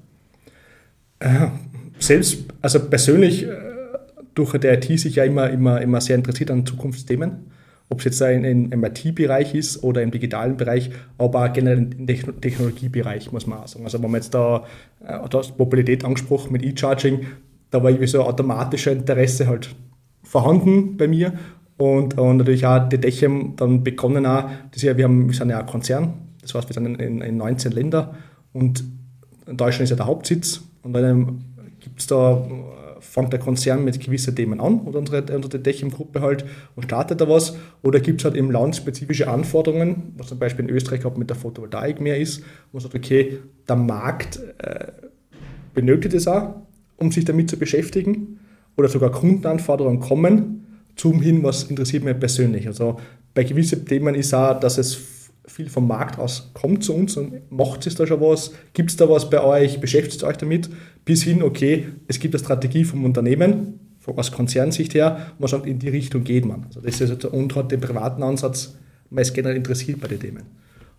Selbst, 1.98 2.38
also 2.60 2.80
persönlich 2.80 3.44
äh, 3.44 3.56
durch 4.34 4.58
der 4.58 4.74
IT 4.74 4.98
sich 4.98 5.16
ja 5.16 5.24
immer, 5.24 5.50
immer, 5.50 5.80
immer 5.80 6.00
sehr 6.00 6.16
interessiert 6.16 6.50
an 6.50 6.66
Zukunftsthemen. 6.66 7.52
Ob 7.92 7.98
es 7.98 8.06
jetzt 8.06 8.22
ein, 8.22 8.44
im 8.44 8.84
IT-Bereich 8.84 9.54
ist 9.54 9.84
oder 9.84 10.00
im 10.00 10.10
digitalen 10.10 10.56
Bereich, 10.56 10.90
aber 11.18 11.44
auch 11.44 11.52
generell 11.52 11.78
im 11.78 12.06
Technologiebereich, 12.40 13.30
muss 13.32 13.46
man 13.46 13.58
auch 13.58 13.68
sagen. 13.68 13.84
Also 13.84 14.02
wenn 14.02 14.10
man 14.10 14.22
jetzt 14.22 14.32
da, 14.32 14.64
äh, 15.06 15.28
da 15.28 15.42
Mobilität 15.58 16.02
angesprochen 16.02 16.52
mit 16.52 16.62
E-Charging, 16.64 17.26
da 17.70 17.82
war 17.82 17.90
irgendwie 17.90 18.06
so 18.06 18.22
ein 18.22 18.28
automatischer 18.28 18.92
Interesse 18.92 19.46
halt 19.46 19.74
vorhanden 20.22 20.96
bei 20.96 21.06
mir 21.06 21.34
und, 21.76 22.16
und 22.18 22.38
natürlich 22.38 22.64
auch 22.64 22.88
die 22.88 22.98
Dechem 22.98 23.56
dann 23.56 23.84
begonnen 23.84 24.24
auch, 24.24 24.44
das 24.70 24.80
ja, 24.80 24.96
wir, 24.96 25.04
haben, 25.04 25.28
wir 25.28 25.34
sind 25.34 25.50
ja 25.50 25.60
ein 25.60 25.66
Konzern, 25.66 26.14
das 26.40 26.54
heißt, 26.54 26.70
wir 26.70 26.74
sind 26.74 26.98
in, 26.98 27.20
in 27.20 27.36
19 27.36 27.72
Ländern 27.72 28.14
und 28.54 28.82
Deutschland 29.46 29.82
ist 29.82 29.90
ja 29.90 29.96
der 29.96 30.06
Hauptsitz 30.06 30.62
und 30.82 30.94
dann 30.94 31.44
gibt 31.80 32.00
es 32.00 32.06
da, 32.06 32.46
fängt 33.12 33.30
der 33.30 33.40
Konzern 33.40 33.84
mit 33.84 34.00
gewissen 34.00 34.34
Themen 34.34 34.58
an 34.58 34.80
oder 34.86 34.98
unsere, 34.98 35.22
unsere 35.36 35.58
Dechem-Gruppe 35.58 36.22
halt 36.22 36.46
und 36.76 36.84
startet 36.84 37.20
da 37.20 37.28
was 37.28 37.54
oder 37.82 38.00
gibt 38.00 38.22
es 38.22 38.24
halt 38.24 38.38
im 38.38 38.50
Land 38.50 38.74
spezifische 38.74 39.28
Anforderungen, 39.28 40.14
was 40.16 40.28
zum 40.28 40.38
Beispiel 40.38 40.64
in 40.64 40.70
Österreich 40.70 41.04
auch 41.04 41.14
mit 41.18 41.28
der 41.28 41.36
Photovoltaik 41.36 42.00
mehr 42.00 42.18
ist, 42.18 42.40
wo 42.40 42.78
man 42.78 42.82
sagt, 42.82 42.94
okay, 42.94 43.38
der 43.68 43.76
Markt 43.76 44.40
äh, 44.56 44.92
benötigt 45.74 46.14
es 46.14 46.26
auch, 46.26 46.54
um 46.96 47.12
sich 47.12 47.26
damit 47.26 47.50
zu 47.50 47.58
beschäftigen 47.58 48.40
oder 48.78 48.88
sogar 48.88 49.12
Kundenanforderungen 49.12 50.00
kommen 50.00 50.64
zum 50.96 51.20
hin, 51.20 51.42
was 51.42 51.64
interessiert 51.64 52.04
mich 52.04 52.18
persönlich. 52.18 52.66
Also 52.66 52.98
bei 53.34 53.44
gewissen 53.44 53.84
Themen 53.84 54.14
ist 54.14 54.32
auch, 54.32 54.58
dass 54.58 54.78
es 54.78 55.21
viel 55.46 55.68
vom 55.68 55.88
Markt 55.88 56.18
aus 56.18 56.50
kommt 56.54 56.84
zu 56.84 56.94
uns 56.94 57.16
und 57.16 57.50
macht 57.50 57.86
es 57.86 57.94
da 57.96 58.06
schon 58.06 58.20
was, 58.20 58.52
gibt 58.72 58.90
es 58.90 58.96
da 58.96 59.08
was 59.08 59.28
bei 59.28 59.42
euch, 59.42 59.80
beschäftigt 59.80 60.22
euch 60.24 60.36
damit, 60.36 60.70
bis 61.04 61.22
hin, 61.22 61.42
okay, 61.42 61.88
es 62.06 62.20
gibt 62.20 62.34
eine 62.34 62.42
Strategie 62.42 62.84
vom 62.84 63.04
Unternehmen, 63.04 63.80
aus 64.04 64.32
Konzernsicht 64.32 64.94
her, 64.94 65.32
man 65.38 65.48
sagt, 65.48 65.66
in 65.66 65.78
die 65.78 65.88
Richtung 65.88 66.24
geht 66.24 66.44
man. 66.44 66.64
Also 66.64 66.80
das 66.80 67.00
ist 67.00 67.10
also, 67.10 67.30
und 67.30 67.54
hat 67.54 67.70
den 67.70 67.80
privaten 67.80 68.22
Ansatz, 68.22 68.76
man 69.10 69.22
ist 69.22 69.32
generell 69.32 69.56
interessiert 69.56 70.00
bei 70.00 70.08
den 70.08 70.18
Themen. 70.18 70.42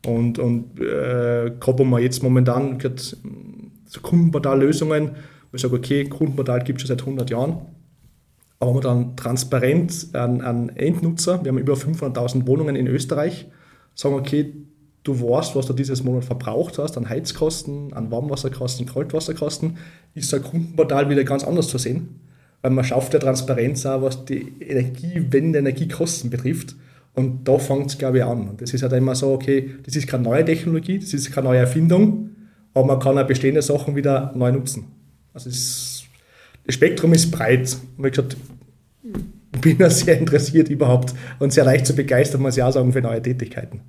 Und, 0.06 0.40
und 0.40 0.80
äh, 0.80 1.52
gerade 1.60 1.80
wo 1.80 1.84
man 1.84 2.02
jetzt 2.02 2.24
momentan 2.24 2.78
so 3.86 4.02
Kundenportallösungen, 4.02 5.10
wo 5.52 5.56
ich 5.56 5.62
sage, 5.62 5.76
okay, 5.76 6.06
Kundenportal 6.06 6.64
gibt 6.64 6.82
es 6.82 6.88
schon 6.88 6.98
seit 6.98 7.06
100 7.06 7.30
Jahren, 7.30 7.58
aber 8.60 8.74
man 8.74 8.82
dann 8.82 9.16
transparent 9.18 10.08
an, 10.14 10.42
an 10.42 10.70
Endnutzer, 10.70 11.44
wir 11.44 11.52
haben 11.52 11.58
über 11.58 11.74
500.000 11.74 12.48
Wohnungen 12.48 12.76
in 12.76 12.88
Österreich, 12.88 13.48
sagen, 13.96 14.16
okay, 14.16 14.54
du 15.04 15.20
weißt, 15.20 15.56
was 15.56 15.66
du 15.66 15.74
dieses 15.74 16.04
Monat 16.04 16.26
verbraucht 16.26 16.78
hast 16.78 16.98
an 16.98 17.10
Heizkosten, 17.10 17.94
an 17.94 18.10
Warmwasserkosten, 18.12 18.86
Kaltwasserkosten, 18.86 19.78
ist 20.16 20.34
ein 20.34 20.44
Kundenportal 20.44 21.10
wieder 21.10 21.24
ganz 21.24 21.44
anders 21.44 21.68
zu 21.68 21.78
sehen, 21.78 22.20
weil 22.62 22.72
man 22.72 22.86
schafft 22.86 23.14
ja 23.14 23.20
Transparenz 23.20 23.86
auch, 23.86 24.02
was 24.02 24.26
die 24.26 24.54
Energiewende, 24.60 25.60
Energiekosten 25.60 26.30
betrifft. 26.30 26.76
Und 27.16 27.48
da 27.48 27.60
fängt 27.60 27.92
es, 27.92 27.98
glaube 27.98 28.20
ich, 28.20 28.24
an. 28.24 28.50
Und 28.50 28.62
das 28.62 28.74
ist 28.74 28.82
halt 28.82 28.94
immer 28.94 29.14
so, 29.14 29.34
okay, 29.34 29.72
das 29.84 29.96
ist 29.96 30.08
keine 30.08 30.24
neue 30.24 30.44
Technologie, 30.44 30.98
das 30.98 31.14
ist 31.14 31.32
keine 31.32 31.50
neue 31.50 31.60
Erfindung, 31.60 32.30
aber 32.74 32.88
man 32.88 33.00
kann 33.00 33.18
auch 33.18 33.28
bestehende 33.28 33.62
Sachen 33.62 33.96
wieder 33.96 34.34
neu 34.36 34.52
nutzen. 34.52 34.86
Also 35.34 35.50
ist, 35.50 36.06
das 36.66 36.76
Spektrum 36.76 37.14
ist 37.14 37.30
breit. 37.30 37.78
Und 37.98 38.06
wie 38.06 38.10
gesagt, 38.10 38.38
bin 39.62 39.78
da 39.78 39.90
sehr 39.90 40.18
interessiert 40.18 40.70
überhaupt 40.70 41.14
und 41.40 41.54
sehr 41.54 41.66
leicht 41.66 41.86
zu 41.86 41.96
begeistern, 41.96 42.42
muss 42.42 42.58
ich 42.58 42.64
auch 42.64 42.72
sagen, 42.72 42.94
für 42.94 43.02
neue 43.02 43.22
Tätigkeiten. 43.22 43.82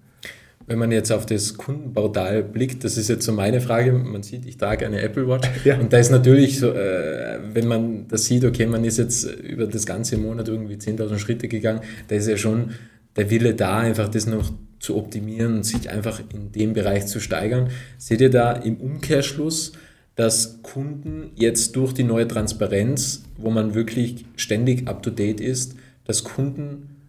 Wenn 0.66 0.78
man 0.78 0.90
jetzt 0.92 1.12
auf 1.12 1.26
das 1.26 1.58
Kundenportal 1.58 2.42
blickt, 2.42 2.84
das 2.84 2.96
ist 2.96 3.08
jetzt 3.08 3.26
so 3.26 3.32
meine 3.32 3.60
Frage, 3.60 3.92
man 3.92 4.22
sieht, 4.22 4.46
ich 4.46 4.56
trage 4.56 4.86
eine 4.86 5.02
Apple 5.02 5.28
Watch 5.28 5.46
ja. 5.64 5.78
und 5.78 5.92
da 5.92 5.98
ist 5.98 6.10
natürlich 6.10 6.58
so, 6.58 6.70
äh, 6.70 7.38
wenn 7.52 7.66
man 7.66 8.08
das 8.08 8.24
sieht, 8.24 8.44
okay, 8.46 8.66
man 8.66 8.82
ist 8.84 8.96
jetzt 8.96 9.24
über 9.24 9.66
das 9.66 9.84
ganze 9.84 10.16
Monat 10.16 10.48
irgendwie 10.48 10.76
10.000 10.76 11.18
Schritte 11.18 11.48
gegangen, 11.48 11.80
da 12.08 12.14
ist 12.14 12.28
ja 12.28 12.38
schon 12.38 12.70
der 13.16 13.30
Wille 13.30 13.54
da, 13.54 13.78
einfach 13.78 14.08
das 14.08 14.26
noch 14.26 14.52
zu 14.78 14.96
optimieren 14.96 15.56
und 15.56 15.64
sich 15.64 15.90
einfach 15.90 16.20
in 16.32 16.52
dem 16.52 16.72
Bereich 16.72 17.06
zu 17.06 17.20
steigern. 17.20 17.70
Seht 17.98 18.20
ihr 18.20 18.30
da 18.30 18.52
im 18.52 18.76
Umkehrschluss, 18.76 19.72
dass 20.16 20.62
Kunden 20.62 21.32
jetzt 21.34 21.74
durch 21.76 21.92
die 21.92 22.04
neue 22.04 22.28
Transparenz, 22.28 23.24
wo 23.36 23.50
man 23.50 23.74
wirklich 23.74 24.24
ständig 24.36 24.86
up-to-date 24.86 25.40
ist, 25.40 25.74
dass 26.04 26.24
Kunden 26.24 27.00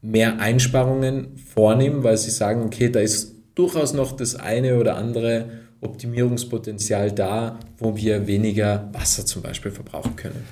mehr 0.00 0.40
Einsparungen 0.40 1.36
vornehmen, 1.36 2.02
weil 2.04 2.16
sie 2.16 2.30
sagen, 2.30 2.62
okay, 2.62 2.88
da 2.88 3.00
ist 3.00 3.34
durchaus 3.54 3.94
noch 3.94 4.12
das 4.12 4.36
eine 4.36 4.78
oder 4.78 4.96
andere 4.96 5.46
Optimierungspotenzial 5.80 7.10
da, 7.10 7.58
wo 7.78 7.96
wir 7.96 8.26
weniger 8.26 8.88
Wasser 8.92 9.26
zum 9.26 9.42
Beispiel 9.42 9.72
verbrauchen 9.72 10.14
können. 10.16 10.44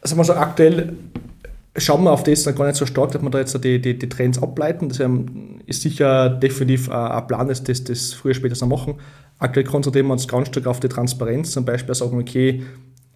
Also 0.00 0.14
man 0.14 0.24
so 0.24 0.34
aktuell 0.34 0.94
schauen 1.76 2.04
wir 2.04 2.12
auf 2.12 2.22
das 2.22 2.44
dann 2.44 2.54
gar 2.54 2.66
nicht 2.66 2.76
so 2.76 2.86
stark, 2.86 3.12
dass 3.12 3.22
wir 3.22 3.30
da 3.30 3.38
jetzt 3.38 3.64
die, 3.64 3.80
die, 3.80 3.98
die 3.98 4.08
Trends 4.08 4.40
ableiten. 4.42 4.88
Das 4.88 4.98
ist 5.66 5.82
sicher 5.82 6.30
definitiv 6.30 6.90
ein 6.90 7.26
Plan, 7.26 7.48
das, 7.48 7.62
das, 7.62 7.84
das 7.84 8.14
früher 8.14 8.34
später 8.34 8.54
so 8.54 8.66
machen. 8.66 8.94
Aktuell 9.38 9.66
konzentrieren 9.66 10.06
wir 10.06 10.12
uns 10.12 10.28
ganz 10.28 10.48
stark 10.48 10.66
auf 10.66 10.80
die 10.80 10.88
Transparenz, 10.88 11.50
zum 11.50 11.64
Beispiel 11.64 11.94
sagen, 11.94 12.18
okay, 12.18 12.62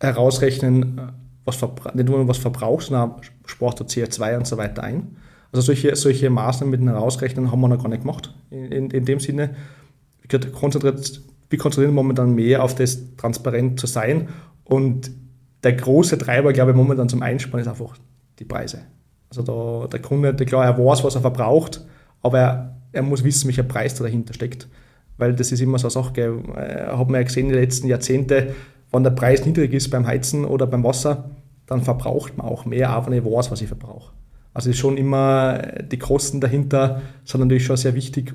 herausrechnen, 0.01 1.01
was 1.45 1.61
nicht 1.95 2.09
nur 2.09 2.27
was 2.29 2.39
verbraucht, 2.39 2.87
sondern 2.87 3.15
spart 3.47 3.81
du 3.81 3.85
CO2 3.85 4.37
und 4.37 4.47
so 4.47 4.57
weiter 4.57 4.83
ein. 4.83 5.17
Also 5.53 5.67
solche, 5.67 5.95
solche 5.97 6.31
Maßnahmen 6.31 6.71
mit 6.71 6.81
dem 6.81 6.89
Herausrechnen 6.89 7.51
haben 7.51 7.61
wir 7.61 7.69
noch 7.69 7.83
gar 7.83 7.89
nicht 7.89 8.03
gemacht. 8.03 8.35
In, 8.51 8.67
in, 8.67 8.91
in 8.91 9.05
dem 9.05 9.19
Sinne, 9.19 9.55
wir 10.29 10.39
konzentrieren 11.59 11.95
momentan 11.95 12.35
mehr 12.35 12.63
auf 12.63 12.75
das, 12.75 13.17
transparent 13.17 13.81
zu 13.81 13.87
sein. 13.87 14.29
Und 14.65 15.11
der 15.65 15.73
große 15.73 16.19
Treiber, 16.19 16.53
glaube 16.53 16.71
ich, 16.71 16.77
momentan 16.77 17.09
zum 17.09 17.23
Einsparen 17.23 17.61
ist 17.61 17.69
einfach 17.69 17.97
die 18.39 18.45
Preise. 18.45 18.83
Also 19.29 19.43
da, 19.43 19.89
der 19.89 20.01
Kunde, 20.01 20.35
der, 20.35 20.47
klar, 20.47 20.65
er 20.65 20.79
weiß, 20.79 21.03
was 21.03 21.15
er 21.15 21.21
verbraucht, 21.21 21.85
aber 22.23 22.75
er, 22.93 23.03
muss 23.03 23.25
wissen, 23.25 23.49
welcher 23.49 23.63
Preis 23.63 23.95
da 23.95 24.05
dahinter 24.05 24.35
steckt 24.35 24.69
weil 25.21 25.35
das 25.35 25.53
ist 25.53 25.61
immer 25.61 25.79
so 25.79 25.87
eine 25.87 25.93
Sache, 25.93 26.13
gell. 26.15 26.43
Äh, 26.57 26.97
hat 26.97 27.09
man 27.09 27.21
ja 27.21 27.23
gesehen 27.23 27.47
in 27.47 27.53
den 27.53 27.61
letzten 27.61 27.87
Jahrzehnten, 27.87 28.55
wenn 28.91 29.05
der 29.05 29.11
Preis 29.11 29.45
niedrig 29.45 29.73
ist 29.73 29.91
beim 29.91 30.07
Heizen 30.07 30.45
oder 30.45 30.67
beim 30.67 30.83
Wasser, 30.83 31.31
dann 31.67 31.83
verbraucht 31.83 32.37
man 32.37 32.47
auch 32.47 32.65
mehr, 32.65 32.97
auch 32.97 33.07
wenn 33.07 33.13
ich 33.13 33.25
weiß, 33.25 33.51
was 33.51 33.61
ich 33.61 33.69
verbrauche. 33.69 34.13
Also 34.55 34.71
ist 34.71 34.79
schon 34.79 34.97
immer, 34.97 35.61
äh, 35.63 35.85
die 35.87 35.99
Kosten 35.99 36.41
dahinter 36.41 37.03
sind 37.25 37.41
natürlich 37.41 37.67
schon 37.67 37.77
sehr 37.77 37.95
wichtig, 37.95 38.35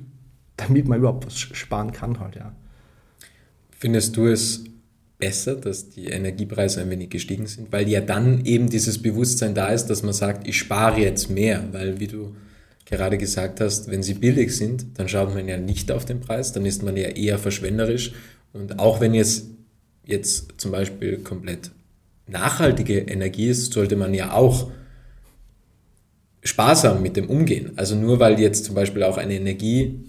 damit 0.55 0.87
man 0.87 0.99
überhaupt 0.99 1.25
was 1.25 1.37
sparen 1.37 1.91
kann 1.91 2.19
halt, 2.19 2.35
ja. 2.35 2.55
Findest 3.71 4.15
du 4.15 4.27
es 4.27 4.63
besser, 5.17 5.55
dass 5.55 5.89
die 5.89 6.05
Energiepreise 6.05 6.81
ein 6.81 6.89
wenig 6.89 7.09
gestiegen 7.09 7.47
sind, 7.47 7.71
weil 7.71 7.89
ja 7.89 7.99
dann 7.99 8.45
eben 8.45 8.69
dieses 8.69 9.01
Bewusstsein 9.01 9.55
da 9.55 9.67
ist, 9.67 9.87
dass 9.87 10.03
man 10.03 10.13
sagt, 10.13 10.47
ich 10.47 10.57
spare 10.57 11.01
jetzt 11.01 11.29
mehr, 11.29 11.63
weil 11.71 11.99
wie 11.99 12.07
du 12.07 12.35
gerade 12.85 13.17
gesagt 13.17 13.61
hast, 13.61 13.89
wenn 13.89 14.03
sie 14.03 14.13
billig 14.13 14.55
sind, 14.55 14.99
dann 14.99 15.09
schaut 15.09 15.33
man 15.33 15.47
ja 15.47 15.57
nicht 15.57 15.91
auf 15.91 16.05
den 16.05 16.21
Preis, 16.21 16.51
dann 16.51 16.65
ist 16.65 16.83
man 16.83 16.95
ja 16.95 17.09
eher 17.09 17.39
verschwenderisch. 17.39 18.13
Und 18.53 18.79
auch 18.79 19.01
wenn 19.01 19.13
es 19.15 19.49
jetzt 20.05 20.53
zum 20.57 20.71
Beispiel 20.71 21.17
komplett 21.17 21.71
nachhaltige 22.27 22.99
Energie 22.99 23.49
ist, 23.49 23.73
sollte 23.73 23.95
man 23.95 24.13
ja 24.13 24.33
auch 24.33 24.71
sparsam 26.43 27.01
mit 27.01 27.17
dem 27.17 27.29
umgehen. 27.29 27.73
Also 27.75 27.95
nur 27.95 28.19
weil 28.19 28.39
jetzt 28.39 28.65
zum 28.65 28.75
Beispiel 28.75 29.03
auch 29.03 29.17
eine 29.17 29.33
Energie 29.33 29.99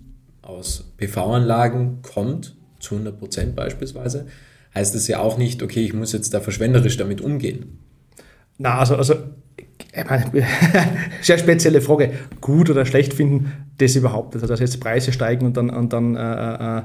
aus 0.42 0.92
PV-Anlagen 0.98 2.02
kommt, 2.02 2.54
zu 2.78 2.94
100 2.94 3.18
Prozent 3.18 3.56
beispielsweise, 3.56 4.26
heißt 4.74 4.94
es 4.94 5.08
ja 5.08 5.20
auch 5.20 5.38
nicht, 5.38 5.62
okay, 5.62 5.84
ich 5.84 5.94
muss 5.94 6.12
jetzt 6.12 6.34
da 6.34 6.40
verschwenderisch 6.40 6.98
damit 6.98 7.22
umgehen. 7.22 7.78
Na, 8.58 8.78
also, 8.78 8.96
also 8.96 9.14
sehr 11.22 11.38
spezielle 11.38 11.80
Frage. 11.80 12.10
Gut 12.40 12.70
oder 12.70 12.84
schlecht 12.84 13.14
finden, 13.14 13.52
das 13.78 13.96
überhaupt. 13.96 14.34
Also, 14.34 14.46
dass 14.46 14.60
jetzt 14.60 14.80
Preise 14.80 15.12
steigen 15.12 15.46
und 15.46 15.56
dann, 15.56 15.70
und 15.70 15.92
dann 15.92 16.16
äh, 16.16 16.78
äh, 16.78 16.82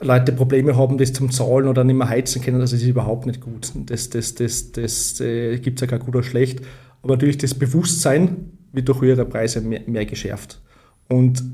Leute 0.00 0.32
Probleme 0.32 0.76
haben, 0.76 0.98
das 0.98 1.12
zum 1.12 1.30
Zahlen 1.30 1.68
oder 1.68 1.84
nicht 1.84 1.96
mehr 1.96 2.08
heizen 2.08 2.42
können, 2.42 2.58
das 2.58 2.72
ist 2.72 2.82
überhaupt 2.82 3.26
nicht 3.26 3.40
gut. 3.40 3.72
Das, 3.86 4.10
das, 4.10 4.34
das, 4.34 4.72
das 4.72 5.20
äh, 5.20 5.58
gibt 5.58 5.78
es 5.78 5.82
ja 5.82 5.86
kein 5.86 6.00
gut 6.04 6.16
oder 6.16 6.24
schlecht. 6.24 6.60
Aber 7.02 7.14
natürlich 7.14 7.38
das 7.38 7.54
Bewusstsein 7.54 8.50
wird 8.72 8.88
durch 8.88 9.00
höhere 9.00 9.24
Preise 9.24 9.60
mehr, 9.60 9.82
mehr 9.86 10.06
geschärft. 10.06 10.60
Und 11.08 11.44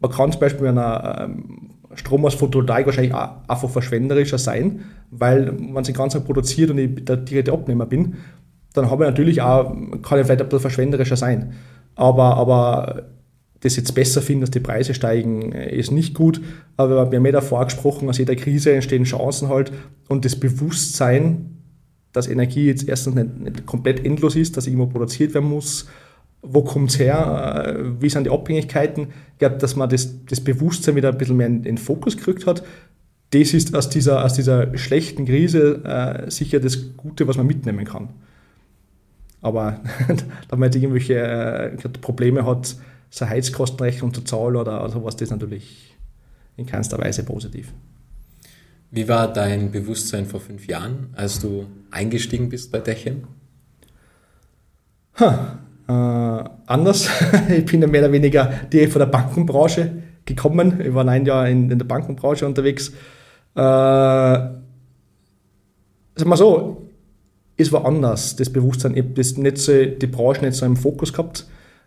man 0.00 0.10
kann 0.12 0.30
zum 0.30 0.40
Beispiel 0.40 0.62
bei 0.62 0.68
einer 0.68 1.22
ähm, 1.24 1.70
Strom 1.94 2.24
aus 2.24 2.34
Photovoltaik 2.34 2.86
wahrscheinlich 2.86 3.14
auch 3.14 3.30
einfach 3.48 3.70
verschwenderischer 3.70 4.38
sein, 4.38 4.84
weil 5.10 5.48
es 5.48 5.86
den 5.86 5.94
ganzen 5.94 6.18
Tag 6.18 6.26
produziert 6.26 6.70
und 6.70 6.78
ich 6.78 7.04
der 7.04 7.16
direkte 7.16 7.52
Abnehmer 7.52 7.86
bin, 7.86 8.16
dann 8.80 8.90
habe 8.90 9.04
ich 9.04 9.10
natürlich 9.10 9.42
auch, 9.42 9.74
kann 10.02 10.18
ich 10.18 10.26
vielleicht 10.26 10.40
ein 10.40 10.48
bisschen 10.48 10.60
verschwenderischer 10.60 11.16
sein. 11.16 11.54
Aber, 11.94 12.36
aber 12.36 13.04
das 13.60 13.76
jetzt 13.76 13.94
besser 13.94 14.22
finden, 14.22 14.42
dass 14.42 14.50
die 14.50 14.60
Preise 14.60 14.94
steigen, 14.94 15.52
ist 15.52 15.90
nicht 15.90 16.14
gut. 16.14 16.40
Aber 16.76 17.10
wir 17.10 17.18
haben 17.18 17.26
ja 17.26 17.32
davor 17.32 17.64
gesprochen, 17.64 18.08
aus 18.08 18.18
jeder 18.18 18.36
Krise 18.36 18.72
entstehen 18.72 19.04
Chancen 19.04 19.48
halt 19.48 19.72
und 20.08 20.24
das 20.24 20.36
Bewusstsein, 20.36 21.56
dass 22.12 22.28
Energie 22.28 22.66
jetzt 22.66 22.88
erstens 22.88 23.16
nicht, 23.16 23.38
nicht 23.40 23.66
komplett 23.66 24.04
endlos 24.04 24.36
ist, 24.36 24.56
dass 24.56 24.66
irgendwo 24.66 24.86
produziert 24.86 25.34
werden 25.34 25.48
muss, 25.48 25.86
wo 26.40 26.62
kommt 26.62 26.90
es 26.90 26.98
her, 26.98 27.76
wie 27.98 28.08
sind 28.08 28.24
die 28.24 28.30
Abhängigkeiten. 28.30 29.08
Ich 29.32 29.38
glaube, 29.38 29.58
dass 29.58 29.74
man 29.74 29.90
das, 29.90 30.24
das 30.26 30.40
Bewusstsein 30.40 30.94
wieder 30.94 31.10
ein 31.10 31.18
bisschen 31.18 31.36
mehr 31.36 31.48
in 31.48 31.62
den 31.62 31.78
Fokus 31.78 32.16
gerückt 32.16 32.46
hat. 32.46 32.62
Das 33.30 33.52
ist 33.52 33.74
aus 33.74 33.90
dieser, 33.90 34.24
aus 34.24 34.34
dieser 34.34 34.76
schlechten 34.78 35.26
Krise 35.26 35.82
äh, 35.84 36.30
sicher 36.30 36.60
das 36.60 36.96
Gute, 36.96 37.26
was 37.26 37.36
man 37.36 37.46
mitnehmen 37.46 37.84
kann. 37.84 38.10
Aber 39.40 39.80
da 40.48 40.56
man 40.56 40.66
jetzt 40.66 40.76
irgendwelche 40.76 41.18
äh, 41.18 41.76
Probleme 42.00 42.44
hat, 42.44 42.76
seine 43.10 43.30
Heizkostenrechnung 43.32 44.12
zu 44.12 44.22
zahlen 44.22 44.56
oder, 44.56 44.88
sowas, 44.90 45.16
das 45.16 45.22
ist 45.22 45.30
natürlich 45.30 45.96
in 46.56 46.66
keinster 46.66 46.98
Weise 46.98 47.22
positiv. 47.24 47.72
Wie 48.90 49.08
war 49.08 49.32
dein 49.32 49.70
Bewusstsein 49.70 50.26
vor 50.26 50.40
fünf 50.40 50.66
Jahren, 50.66 51.08
als 51.14 51.40
du 51.40 51.66
eingestiegen 51.90 52.48
bist 52.48 52.72
bei 52.72 52.80
Dächern? 52.80 53.24
Ha, 55.20 55.58
äh, 55.88 56.44
anders. 56.66 57.08
ich 57.48 57.64
bin 57.66 57.82
ja 57.82 57.88
mehr 57.88 58.02
oder 58.02 58.12
weniger 58.12 58.46
direkt 58.72 58.92
von 58.92 59.00
der 59.00 59.06
Bankenbranche 59.06 60.02
gekommen. 60.24 60.80
Ich 60.80 60.94
war 60.94 61.06
ein 61.06 61.26
Jahr 61.26 61.48
in, 61.48 61.70
in 61.70 61.78
der 61.78 61.86
Bankenbranche 61.86 62.46
unterwegs. 62.46 62.88
Äh, 63.54 63.60
sagen 63.60 64.56
wir 66.24 66.36
so, 66.36 66.87
es 67.58 67.72
war 67.72 67.84
anders, 67.84 68.36
das 68.36 68.50
Bewusstsein. 68.50 69.14
Das 69.14 69.36
nicht 69.36 69.58
so, 69.58 69.84
die 69.84 70.06
Branche 70.06 70.44
nicht 70.44 70.54
so 70.54 70.64
im 70.64 70.76
Fokus 70.76 71.12
gehabt. 71.12 71.46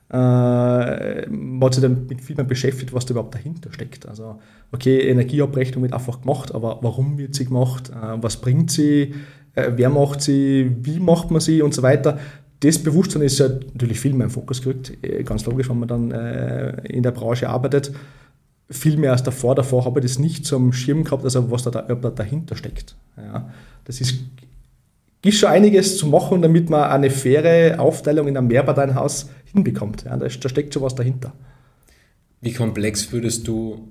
Äh, 0.09 1.27
man 1.29 1.61
hat 1.63 1.73
sich 1.73 1.81
dann 1.81 2.07
viel 2.21 2.35
mehr 2.35 2.45
beschäftigt, 2.45 2.93
was 2.93 3.05
da 3.05 3.13
überhaupt 3.13 3.33
dahinter 3.33 3.71
steckt. 3.71 4.05
Also, 4.05 4.39
okay, 4.73 5.07
Energieabrechnung 5.09 5.83
wird 5.83 5.93
einfach 5.93 6.21
gemacht, 6.21 6.53
aber 6.53 6.79
warum 6.81 7.17
wird 7.17 7.33
sie 7.33 7.45
gemacht? 7.45 7.89
Äh, 7.89 8.21
was 8.21 8.41
bringt 8.41 8.69
sie? 8.69 9.15
Äh, 9.55 9.71
wer 9.75 9.89
macht 9.89 10.21
sie? 10.21 10.75
Wie 10.81 10.99
macht 10.99 11.31
man 11.31 11.39
sie? 11.39 11.61
Und 11.61 11.73
so 11.73 11.81
weiter. 11.81 12.19
Das 12.59 12.77
Bewusstsein 12.77 13.21
ist 13.21 13.39
ja 13.39 13.47
natürlich 13.47 14.01
viel 14.01 14.13
mehr 14.13 14.25
im 14.25 14.31
Fokus 14.31 14.61
gerückt. 14.61 14.91
Äh, 15.01 15.23
ganz 15.23 15.45
logisch, 15.45 15.69
wenn 15.69 15.79
man 15.79 15.87
dann 15.87 16.11
äh, 16.11 16.85
in 16.87 17.01
der 17.01 17.11
Branche 17.11 17.47
arbeitet. 17.47 17.93
Viel 18.69 18.97
mehr 18.97 19.13
als 19.13 19.23
davor. 19.23 19.55
Davor 19.55 19.85
habe 19.85 20.01
ich 20.01 20.05
das 20.05 20.19
nicht 20.19 20.51
am 20.51 20.73
Schirm 20.73 21.05
gehabt, 21.05 21.23
also 21.23 21.49
was 21.49 21.63
da, 21.63 21.71
da 21.71 21.95
dahinter 21.95 22.57
steckt. 22.57 22.97
Ja, 23.17 23.49
das 23.85 24.01
ist 24.01 24.15
gibt 25.21 25.35
schon 25.35 25.49
einiges 25.49 25.97
zu 25.97 26.07
machen, 26.07 26.41
damit 26.41 26.69
man 26.69 26.83
eine 26.89 27.09
faire 27.09 27.79
Aufteilung 27.79 28.27
in 28.27 28.37
einem 28.37 28.47
Mehrparteienhaus 28.47 29.29
hinbekommt. 29.51 30.03
Ja, 30.03 30.17
da, 30.17 30.27
da 30.27 30.49
steckt 30.49 30.73
schon 30.73 30.83
was 30.83 30.95
dahinter. 30.95 31.33
Wie 32.41 32.53
komplex 32.53 33.11
würdest 33.11 33.47
du 33.47 33.87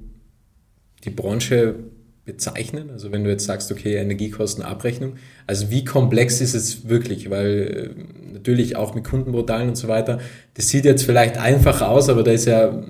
die 1.05 1.11
Branche 1.11 1.77
bezeichnen? 2.25 2.91
Also 2.91 3.13
wenn 3.13 3.25
du 3.25 3.31
jetzt 3.31 3.45
sagst, 3.45 3.71
okay, 3.71 3.95
Energiekostenabrechnung, 3.95 5.15
also 5.47 5.71
wie 5.71 5.85
komplex 5.85 6.41
ist 6.41 6.55
es 6.55 6.89
wirklich? 6.89 7.31
Weil 7.31 7.95
äh, 7.97 8.33
natürlich 8.33 8.77
auch 8.77 8.95
mit 8.95 9.05
Kundenportalen 9.05 9.69
und 9.69 9.77
so 9.77 9.89
weiter, 9.89 10.19
das 10.55 10.69
sieht 10.69 10.85
jetzt 10.85 11.05
vielleicht 11.05 11.39
einfach 11.39 11.81
aus, 11.81 12.09
aber 12.09 12.25
da 12.25 12.33
ist 12.33 12.47
ja 12.47 12.83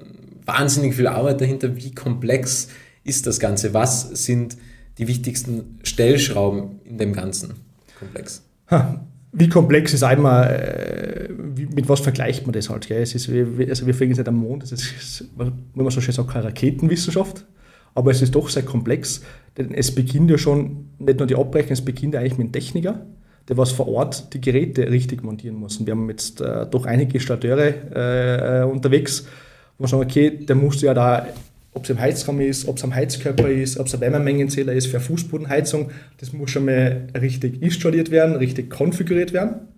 wahnsinnig 0.46 0.94
viel 0.94 1.06
Arbeit 1.06 1.40
dahinter. 1.40 1.76
Wie 1.76 1.94
komplex 1.94 2.68
ist 3.04 3.26
das 3.26 3.38
Ganze? 3.38 3.74
Was 3.74 4.08
sind 4.24 4.56
die 4.98 5.08
wichtigsten 5.08 5.78
Stellschrauben 5.82 6.80
in 6.84 6.98
dem 6.98 7.12
Ganzen? 7.12 7.69
Komplex? 8.00 8.42
Ha, 8.70 9.00
wie 9.32 9.48
komplex 9.48 9.94
ist 9.94 10.02
einmal, 10.02 10.50
äh, 10.50 11.32
mit 11.32 11.88
was 11.88 12.00
vergleicht 12.00 12.46
man 12.46 12.52
das 12.52 12.68
halt? 12.68 12.88
Gell? 12.88 13.02
Es 13.02 13.14
ist, 13.14 13.28
also 13.28 13.86
wir 13.86 13.94
fliegen 13.94 14.10
jetzt 14.10 14.18
nicht 14.18 14.28
am 14.28 14.36
Mond, 14.36 14.64
das 14.64 14.72
ist, 14.72 15.24
wenn 15.36 15.52
man 15.74 15.90
so 15.90 16.00
schön 16.00 16.14
sagt, 16.14 16.30
keine 16.30 16.46
Raketenwissenschaft, 16.46 17.46
aber 17.94 18.10
es 18.10 18.22
ist 18.22 18.34
doch 18.34 18.48
sehr 18.48 18.64
komplex, 18.64 19.22
denn 19.56 19.72
es 19.72 19.94
beginnt 19.94 20.30
ja 20.30 20.38
schon, 20.38 20.88
nicht 20.98 21.18
nur 21.18 21.26
die 21.26 21.36
Abrechnung, 21.36 21.72
es 21.72 21.84
beginnt 21.84 22.14
ja 22.14 22.20
eigentlich 22.20 22.38
mit 22.38 22.46
einem 22.46 22.52
Techniker, 22.52 23.06
der 23.48 23.56
was 23.56 23.72
vor 23.72 23.88
Ort 23.88 24.32
die 24.34 24.40
Geräte 24.40 24.90
richtig 24.90 25.22
montieren 25.22 25.56
muss. 25.56 25.78
Und 25.78 25.86
wir 25.86 25.92
haben 25.92 26.08
jetzt 26.08 26.40
äh, 26.40 26.66
doch 26.66 26.86
einige 26.86 27.14
Installateure 27.14 28.62
äh, 28.62 28.64
unterwegs, 28.64 29.26
wo 29.76 29.84
wir 29.84 29.88
sagen, 29.88 30.02
okay, 30.02 30.30
der 30.30 30.56
muss 30.56 30.80
ja 30.82 30.94
da 30.94 31.26
ob 31.72 31.84
es 31.84 31.90
im 31.90 32.00
Heizraum 32.00 32.40
ist, 32.40 32.66
ob 32.66 32.76
es 32.76 32.84
am 32.84 32.94
Heizkörper 32.94 33.48
ist, 33.48 33.78
ob 33.78 33.86
es 33.86 33.94
ein 33.94 34.00
Wärmemengenzähler 34.00 34.72
ist 34.72 34.88
für 34.88 35.00
Fußbodenheizung, 35.00 35.90
das 36.18 36.32
muss 36.32 36.50
schon 36.50 36.64
mal 36.64 37.06
richtig 37.20 37.62
installiert 37.62 38.10
werden, 38.10 38.36
richtig 38.36 38.70
konfiguriert 38.70 39.32
werden, 39.32 39.68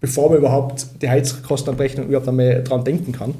bevor 0.00 0.30
man 0.30 0.38
überhaupt 0.38 0.86
die 1.02 1.08
Heizkostenabrechnung 1.08 2.08
überhaupt 2.08 2.28
einmal 2.28 2.62
dran 2.64 2.84
denken 2.84 3.12
kann. 3.12 3.34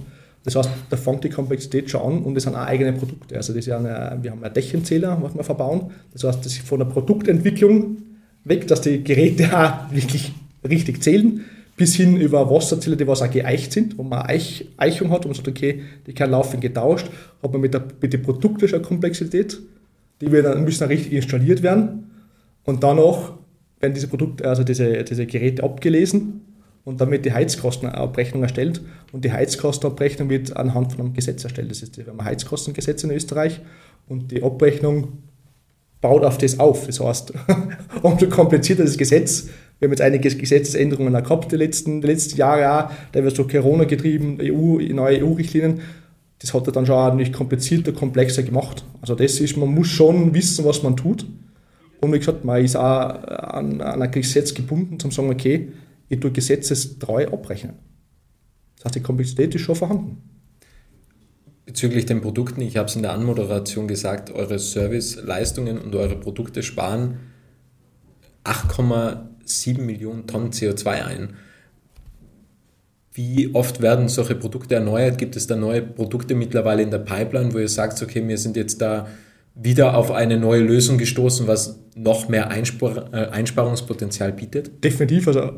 Das 0.44 0.56
heißt, 0.56 0.68
da 0.90 0.96
fängt 0.98 1.24
die 1.24 1.30
Komplexität 1.30 1.90
schon 1.90 2.02
an 2.02 2.22
und 2.22 2.36
es 2.36 2.42
sind 2.42 2.54
auch 2.54 2.66
eigene 2.66 2.92
Produkte. 2.92 3.36
Also 3.36 3.54
das 3.54 3.66
ist 3.66 3.72
eine, 3.72 4.18
wir 4.20 4.30
haben 4.30 4.44
einen 4.44 4.52
Dächenzähler, 4.52 5.18
was 5.22 5.34
wir 5.34 5.42
verbauen. 5.42 5.90
Das 6.12 6.24
heißt, 6.24 6.44
das 6.44 6.52
ist 6.52 6.68
von 6.68 6.80
der 6.80 6.86
Produktentwicklung 6.86 7.96
weg, 8.44 8.68
dass 8.68 8.82
die 8.82 9.02
Geräte 9.02 9.44
auch 9.58 9.90
wirklich 9.90 10.32
richtig 10.68 11.02
zählen, 11.02 11.44
bis 11.76 11.94
hin 11.96 12.16
über 12.16 12.50
Wasserzähler, 12.50 12.96
die 12.96 13.06
was 13.06 13.22
auch 13.22 13.30
geeicht 13.30 13.72
sind, 13.72 13.98
wo 13.98 14.02
man 14.02 14.22
Eich, 14.22 14.68
Eichung 14.76 15.10
hat 15.10 15.24
und 15.24 15.30
man 15.30 15.34
sagt, 15.34 15.48
okay, 15.48 15.82
die 16.06 16.12
kann 16.12 16.30
laufend 16.30 16.60
getauscht, 16.60 17.08
hat 17.42 17.52
man 17.52 17.60
mit 17.60 17.74
der, 17.74 17.84
mit 18.00 18.12
der 18.12 18.18
produktischen 18.18 18.82
Komplexität, 18.82 19.58
die 20.20 20.30
wir 20.30 20.42
dann 20.42 20.64
müssen 20.64 20.80
dann 20.80 20.88
richtig 20.88 21.12
installiert 21.12 21.62
werden 21.62 22.10
und 22.64 22.82
danach 22.82 23.32
werden 23.80 23.94
diese 23.94 24.08
Produkte, 24.08 24.48
also 24.48 24.62
diese, 24.62 25.04
diese 25.04 25.26
Geräte 25.26 25.64
abgelesen 25.64 26.42
und 26.84 27.00
damit 27.00 27.24
die 27.24 27.32
Heizkostenabrechnung 27.32 28.42
erstellt 28.42 28.80
und 29.12 29.24
die 29.24 29.32
Heizkostenabrechnung 29.32 30.30
wird 30.30 30.56
anhand 30.56 30.92
von 30.92 31.00
einem 31.00 31.14
Gesetz 31.14 31.44
erstellt. 31.44 31.70
Das 31.70 31.82
ist, 31.82 31.98
ein 31.98 32.24
Heizkostengesetz 32.24 33.02
in 33.04 33.10
Österreich 33.10 33.60
und 34.08 34.30
die 34.30 34.42
Abrechnung 34.42 35.18
baut 36.00 36.24
auf 36.24 36.38
das 36.38 36.60
auf. 36.60 36.86
Das 36.86 37.00
heißt, 37.00 37.32
umso 38.02 38.28
komplizierter 38.28 38.84
das 38.84 38.96
Gesetz, 38.96 39.48
wir 39.78 39.86
haben 39.86 39.92
jetzt 39.92 40.00
einige 40.00 40.30
Gesetzesänderungen 40.30 41.12
gehabt 41.12 41.52
die 41.52 41.56
letzten, 41.56 42.00
die 42.00 42.06
letzten 42.06 42.36
Jahre 42.36 42.86
auch, 42.86 42.90
da 43.12 43.22
wird 43.22 43.36
so 43.36 43.46
Corona 43.46 43.84
getrieben, 43.84 44.38
EU, 44.40 44.78
neue 44.94 45.24
EU-Richtlinien. 45.24 45.80
Das 46.38 46.54
hat 46.54 46.66
er 46.66 46.72
dann 46.72 46.86
schon 46.86 46.96
auch 46.96 47.14
nicht 47.14 47.32
komplizierter, 47.32 47.92
komplexer 47.92 48.42
gemacht. 48.42 48.84
Also 49.00 49.14
das 49.14 49.40
ist, 49.40 49.56
man 49.56 49.74
muss 49.74 49.88
schon 49.88 50.34
wissen, 50.34 50.64
was 50.64 50.82
man 50.82 50.96
tut. 50.96 51.26
Und 52.00 52.12
wie 52.12 52.18
gesagt, 52.18 52.44
man 52.44 52.62
ist 52.62 52.76
auch 52.76 52.82
an, 52.82 53.80
an 53.80 54.02
ein 54.02 54.10
Gesetz 54.10 54.54
gebunden, 54.54 54.98
zum 55.00 55.10
sagen, 55.10 55.30
okay, 55.30 55.72
ich 56.08 56.20
tue 56.20 56.30
gesetzestreu 56.30 57.26
abrechnen. 57.28 57.74
Das 58.76 58.86
heißt, 58.86 58.94
die 58.96 59.00
Komplexität 59.00 59.54
ist 59.54 59.62
schon 59.62 59.74
vorhanden. 59.74 60.22
Bezüglich 61.66 62.04
den 62.04 62.20
Produkten, 62.20 62.60
ich 62.60 62.76
habe 62.76 62.88
es 62.88 62.96
in 62.96 63.02
der 63.02 63.12
Anmoderation 63.12 63.88
gesagt, 63.88 64.30
eure 64.30 64.58
Serviceleistungen 64.58 65.78
und 65.78 65.94
eure 65.94 66.16
Produkte 66.16 66.62
sparen 66.62 67.18
8,7 69.46 69.80
Millionen 69.80 70.26
Tonnen 70.26 70.50
CO2 70.50 70.86
ein. 70.86 71.36
Wie 73.12 73.54
oft 73.54 73.80
werden 73.80 74.08
solche 74.08 74.34
Produkte 74.34 74.74
erneuert? 74.74 75.18
Gibt 75.18 75.36
es 75.36 75.46
da 75.46 75.54
neue 75.54 75.82
Produkte 75.82 76.34
mittlerweile 76.34 76.82
in 76.82 76.90
der 76.90 76.98
Pipeline, 76.98 77.54
wo 77.54 77.58
ihr 77.58 77.68
sagt, 77.68 78.02
okay, 78.02 78.26
wir 78.26 78.38
sind 78.38 78.56
jetzt 78.56 78.80
da 78.80 79.06
wieder 79.54 79.96
auf 79.96 80.10
eine 80.10 80.36
neue 80.36 80.60
Lösung 80.62 80.98
gestoßen, 80.98 81.46
was 81.46 81.78
noch 81.94 82.28
mehr 82.28 82.50
Einspar 82.50 83.12
äh, 83.12 83.28
Einsparungspotenzial 83.28 84.32
bietet? 84.32 84.82
Definitiv. 84.82 85.28
Also 85.28 85.52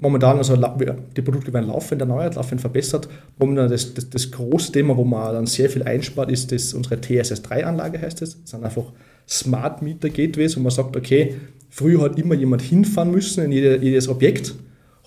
momentan, 0.00 0.36
also 0.36 0.54
die 0.54 1.22
Produkte 1.22 1.52
werden 1.52 1.68
laufend 1.68 2.02
erneuert, 2.02 2.34
laufend 2.34 2.60
verbessert. 2.60 3.08
Momentan 3.38 3.70
das, 3.70 3.94
das, 3.94 4.10
das 4.10 4.30
große 4.30 4.72
Thema, 4.72 4.96
wo 4.96 5.04
man 5.04 5.32
dann 5.32 5.46
sehr 5.46 5.70
viel 5.70 5.82
einspart, 5.82 6.30
ist 6.30 6.52
das, 6.52 6.74
unsere 6.74 6.96
TSS3-Anlage 6.96 8.02
heißt 8.02 8.20
es. 8.20 8.38
Das 8.42 8.50
sind 8.50 8.64
einfach 8.64 8.92
Smart 9.26 9.80
Meter 9.82 10.10
Gateways, 10.10 10.56
wo 10.56 10.60
man 10.60 10.70
sagt, 10.70 10.94
okay, 10.94 11.36
früher 11.78 12.02
hat 12.02 12.18
immer 12.18 12.34
jemand 12.34 12.62
hinfahren 12.62 13.12
müssen 13.12 13.44
in 13.44 13.52
jedes 13.52 14.08
Objekt, 14.08 14.54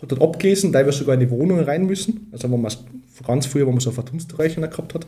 hat 0.02 0.12
dort 0.12 0.22
abgelesen, 0.22 0.72
teilweise 0.72 1.00
sogar 1.00 1.16
in 1.16 1.20
die 1.20 1.30
Wohnungen 1.30 1.66
rein 1.66 1.86
müssen. 1.86 2.28
Also 2.32 2.50
wo 2.50 2.56
man 2.56 2.72
ganz 3.28 3.46
früher, 3.46 3.68
wo 3.68 3.72
man 3.72 3.82
so 3.82 3.92
Verdunstrechner 3.92 4.70
gehabt 4.70 4.94
hat. 4.94 5.06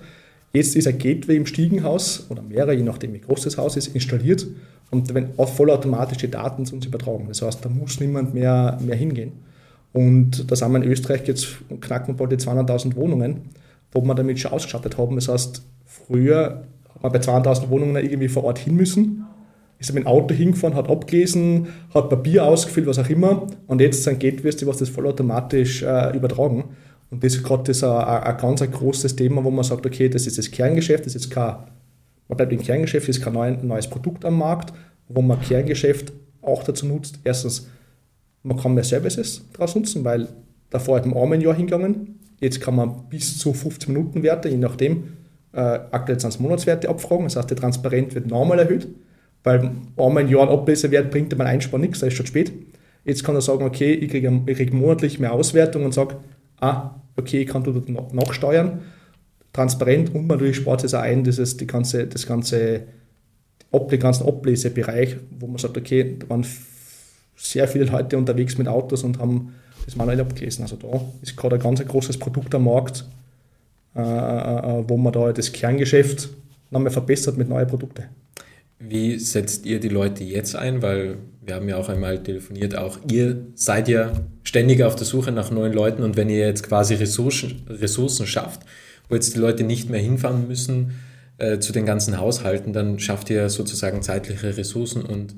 Jetzt 0.52 0.76
ist 0.76 0.88
ein 0.88 0.98
Gateway 0.98 1.38
im 1.38 1.46
Stiegenhaus 1.46 2.28
oder 2.30 2.42
mehrere, 2.44 2.74
je 2.74 2.84
nachdem 2.84 3.14
wie 3.14 3.20
groß 3.20 3.44
das 3.44 3.58
Haus 3.58 3.78
ist, 3.78 3.88
installiert 3.88 4.46
und 4.92 5.12
wenn 5.14 5.30
vollautomatisch 5.36 6.18
die 6.18 6.30
Daten 6.30 6.66
zu 6.66 6.76
uns 6.76 6.86
übertragen. 6.86 7.26
Das 7.28 7.42
heißt, 7.42 7.64
da 7.64 7.70
muss 7.70 8.00
niemand 8.00 8.34
mehr, 8.34 8.78
mehr 8.86 8.96
hingehen. 8.96 9.32
Und 9.94 10.52
da 10.52 10.56
sind 10.56 10.72
wir 10.72 10.84
in 10.84 10.92
Österreich 10.92 11.22
jetzt 11.28 11.48
knacken 11.82 12.10
wir 12.10 12.18
bald 12.18 12.32
die 12.32 12.46
200.000 12.46 12.96
Wohnungen, 12.96 13.42
wo 13.92 14.02
wir 14.02 14.16
damit 14.16 14.38
schon 14.38 14.52
ausgestattet 14.52 14.98
haben. 14.98 15.16
Das 15.16 15.30
heißt, 15.30 15.64
früher 15.86 16.66
hat 16.94 17.02
man 17.02 17.12
bei 17.12 17.20
200.000 17.20 17.70
Wohnungen 17.70 17.96
irgendwie 17.96 18.28
vor 18.28 18.44
Ort 18.44 18.60
hin 18.60 18.76
müssen, 18.76 19.26
ist 19.90 19.94
mit 19.94 20.04
dem 20.04 20.08
Auto 20.08 20.34
hingefahren, 20.34 20.76
hat 20.76 20.90
abgelesen, 20.90 21.68
hat 21.94 22.10
Papier 22.10 22.46
ausgefüllt, 22.46 22.88
was 22.88 23.00
auch 23.00 23.10
immer. 23.10 23.48
Und 23.68 23.82
jetzt 23.82 24.04
sind 24.04 24.20
Gateways, 24.20 24.56
die 24.58 24.68
was 24.68 24.78
das 24.78 24.90
vollautomatisch 24.90 25.84
äh, 25.84 26.16
übertragen. 26.16 26.66
Und 27.10 27.24
das 27.24 27.36
ist 27.36 27.44
gerade 27.44 27.72
ein, 27.72 28.24
ein 28.24 28.38
ganz 28.38 28.62
ein 28.62 28.72
großes 28.72 29.16
Thema, 29.16 29.44
wo 29.44 29.52
man 29.52 29.64
sagt, 29.64 29.86
okay, 29.86 30.10
das 30.10 30.26
ist 30.26 30.38
das 30.38 30.50
Kerngeschäft, 30.50 31.06
das 31.06 31.16
ist 31.16 31.30
kein, 31.30 31.56
man 32.28 32.38
bleibt 32.38 32.54
im 32.54 32.62
Kerngeschäft, 32.62 33.08
das 33.08 33.18
ist 33.18 33.24
kein 33.24 33.68
neues 33.68 33.88
Produkt 33.88 34.26
am 34.26 34.38
Markt, 34.38 34.74
wo 35.10 35.22
man 35.22 35.40
Kerngeschäft 35.42 36.12
auch 36.42 36.64
dazu 36.64 36.88
nutzt, 36.88 37.20
erstens 37.24 37.68
man 38.42 38.58
kann 38.58 38.74
mehr 38.74 38.84
Services 38.84 39.46
daraus 39.54 39.76
nutzen, 39.76 40.04
weil 40.04 40.28
davor 40.70 40.98
hat 40.98 41.06
man 41.06 41.18
einmal 41.18 41.38
ein 41.38 41.42
Jahr 41.42 41.56
hingegangen. 41.56 42.20
Jetzt 42.40 42.60
kann 42.60 42.76
man 42.76 43.08
bis 43.10 43.38
zu 43.38 43.54
15 43.54 43.94
Minuten 43.94 44.24
Werte, 44.24 44.50
je 44.50 44.58
nachdem, 44.58 45.04
äh, 45.54 45.60
aktuell 45.92 46.20
sind 46.20 46.30
es 46.30 46.40
Monatswerte 46.40 46.90
abfragen. 46.90 47.26
Das 47.26 47.36
heißt, 47.38 47.50
der 47.50 47.58
Transparent 47.58 48.16
wird 48.16 48.28
normal 48.28 48.60
erhöht, 48.60 48.88
weil 49.44 49.72
einmal 49.98 50.24
ein 50.24 50.30
Jahr 50.30 50.44
ein 50.44 50.50
Ablesewert 50.50 51.12
bringt 51.12 51.38
man 51.38 51.48
Einsparen 51.48 51.82
nichts, 51.82 52.00
da 52.00 52.08
ist 52.08 52.14
schon 52.16 52.26
spät. 52.26 52.52
Jetzt 53.06 53.24
kann 53.24 53.36
er 53.36 53.42
sagen, 53.42 53.66
okay, 53.66 53.94
ich 53.94 54.10
kriege, 54.10 54.42
ich 54.46 54.58
kriege 54.58 54.76
monatlich 54.76 55.20
mehr 55.20 55.34
Auswertung 55.34 55.84
und 55.84 55.94
sage, 55.94 56.16
ah, 56.62 57.02
okay, 57.18 57.42
ich 57.42 57.48
kann 57.48 57.64
dort 57.64 57.90
nachsteuern. 58.14 58.82
Transparent 59.52 60.16
und 60.16 60.28
natürlich 60.28 60.56
spart 60.56 60.84
es 60.84 60.94
auch 60.94 61.02
ein, 61.02 61.24
dieses, 61.24 61.58
die 61.58 61.68
ganze, 61.68 62.08
das 62.08 62.26
ganze, 62.26 62.82
den 63.72 64.00
ganzen 64.00 64.28
Ablesebereich, 64.28 65.18
wo 65.38 65.48
man 65.48 65.58
sagt, 65.58 65.78
okay, 65.78 66.16
da 66.18 66.30
waren 66.30 66.46
sehr 67.36 67.68
viele 67.68 67.86
Leute 67.86 68.18
unterwegs 68.18 68.58
mit 68.58 68.68
Autos 68.68 69.04
und 69.04 69.20
haben 69.20 69.54
das 69.86 69.96
manuell 69.96 70.22
abgelesen. 70.22 70.64
Also 70.64 70.78
da 70.78 71.02
ist 71.22 71.36
gerade 71.36 71.58
ein 71.58 71.62
ganz 71.62 71.86
großes 71.86 72.18
Produkt 72.18 72.56
am 72.56 72.66
Markt, 72.66 73.06
äh, 73.96 74.02
äh, 74.02 74.80
äh, 74.80 74.84
wo 74.88 74.98
man 74.98 75.14
da 75.14 75.32
das 75.34 75.52
Kerngeschäft 75.52 76.30
nochmal 76.72 76.92
verbessert 76.92 77.38
mit 77.38 77.50
neuen 77.50 77.68
Produkten. 77.68 78.06
Wie 78.86 79.18
setzt 79.18 79.66
ihr 79.66 79.80
die 79.80 79.90
Leute 79.90 80.24
jetzt 80.24 80.56
ein? 80.56 80.82
Weil 80.82 81.18
wir 81.46 81.56
haben 81.56 81.70
ja 81.70 81.78
auch 81.78 81.90
einmal 81.90 82.22
telefoniert, 82.22 82.78
auch 82.78 83.00
ihr 83.10 83.48
seid 83.56 83.88
ja 83.88 84.12
ständig 84.44 84.84
auf 84.84 84.96
der 84.96 85.06
Suche 85.06 85.32
nach 85.32 85.52
neuen 85.52 85.74
Leuten 85.74 86.04
und 86.04 86.16
wenn 86.16 86.30
ihr 86.30 86.40
jetzt 86.40 86.64
quasi 86.64 86.96
Ressourcen, 86.96 87.64
Ressourcen 87.70 88.28
schafft, 88.28 88.62
wo 89.10 89.16
jetzt 89.16 89.36
die 89.36 89.40
Leute 89.40 89.64
nicht 89.64 89.90
mehr 89.90 90.00
hinfahren 90.00 90.48
müssen 90.48 90.94
äh, 91.38 91.60
zu 91.60 91.74
den 91.74 91.86
ganzen 91.86 92.18
Haushalten, 92.18 92.74
dann 92.74 93.00
schafft 93.00 93.30
ihr 93.30 93.50
sozusagen 93.50 94.02
zeitliche 94.02 94.58
Ressourcen 94.58 95.02
und 95.04 95.36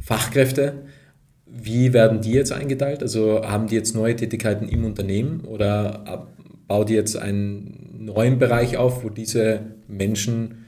Fachkräfte. 0.00 0.74
Wie 1.46 1.92
werden 1.92 2.20
die 2.20 2.32
jetzt 2.32 2.52
eingeteilt? 2.52 3.02
Also 3.02 3.42
haben 3.44 3.66
die 3.66 3.74
jetzt 3.74 3.94
neue 3.94 4.16
Tätigkeiten 4.16 4.68
im 4.68 4.84
Unternehmen 4.84 5.40
oder 5.40 6.28
baut 6.66 6.90
ihr 6.90 6.96
jetzt 6.96 7.16
einen 7.16 8.04
neuen 8.04 8.38
Bereich 8.38 8.76
auf, 8.76 9.04
wo 9.04 9.08
diese 9.08 9.60
Menschen 9.88 10.61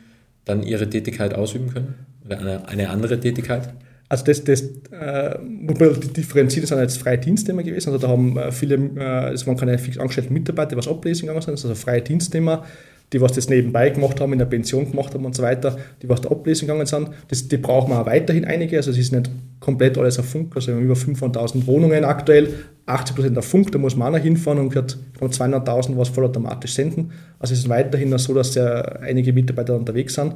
dann 0.44 0.62
ihre 0.62 0.88
Tätigkeit 0.88 1.34
ausüben 1.34 1.70
können? 1.72 1.94
Oder 2.24 2.38
eine, 2.38 2.68
eine 2.68 2.90
andere 2.90 3.18
Tätigkeit? 3.20 3.74
Also 4.08 4.26
das, 4.26 4.44
das 4.44 4.60
äh, 4.92 5.38
muss 5.38 5.78
man 5.78 6.00
differenzieren, 6.12 6.62
das 6.62 6.68
sind 6.68 6.78
jetzt 6.78 6.98
freie 6.98 7.18
Dienstnehmer 7.18 7.62
gewesen. 7.62 7.90
Also 7.90 8.06
da 8.06 8.12
haben 8.12 8.36
äh, 8.36 8.52
viele, 8.52 8.76
äh, 8.76 9.32
es 9.32 9.46
waren 9.46 9.56
keine 9.56 9.78
fix 9.78 9.98
angestellten 9.98 10.34
Mitarbeiter, 10.34 10.76
was 10.76 10.86
ablesen 10.86 11.22
gegangen 11.22 11.40
sind, 11.42 11.52
also 11.52 11.74
freie 11.74 12.02
Dienstnehmer, 12.02 12.64
die 13.12 13.20
was 13.20 13.32
das 13.32 13.48
nebenbei 13.48 13.90
gemacht 13.90 14.20
haben, 14.20 14.32
in 14.32 14.38
der 14.38 14.46
Pension 14.46 14.90
gemacht 14.90 15.14
haben 15.14 15.24
und 15.24 15.36
so 15.36 15.42
weiter, 15.42 15.76
die 16.02 16.08
was 16.08 16.20
da 16.20 16.30
ablesen 16.30 16.66
gegangen 16.66 16.86
sind. 16.86 17.10
Das, 17.28 17.46
die 17.46 17.58
brauchen 17.58 17.90
wir 17.90 18.00
auch 18.00 18.06
weiterhin 18.06 18.44
einige, 18.44 18.76
also 18.76 18.90
es 18.90 18.98
ist 18.98 19.12
nicht 19.12 19.30
komplett 19.60 19.96
alles 19.98 20.18
auf 20.18 20.26
Funk, 20.26 20.54
also 20.56 20.68
wir 20.68 20.74
haben 20.74 20.84
über 20.84 20.94
500.000 20.94 21.66
Wohnungen 21.66 22.04
aktuell, 22.04 22.52
80% 22.86 23.38
auf 23.38 23.44
Funk, 23.44 23.72
da 23.72 23.78
muss 23.78 23.96
man 23.96 24.08
auch 24.08 24.18
noch 24.18 24.24
hinfahren 24.24 24.58
und 24.58 24.74
wird 24.74 24.98
200.000 25.20 25.96
was 25.96 26.08
vollautomatisch 26.08 26.74
senden. 26.74 27.12
Also 27.38 27.54
es 27.54 27.60
ist 27.60 27.68
weiterhin 27.68 28.16
so, 28.18 28.34
dass 28.34 28.52
sehr 28.52 29.00
einige 29.00 29.32
Mitarbeiter 29.32 29.74
unterwegs 29.74 30.14
sind. 30.14 30.34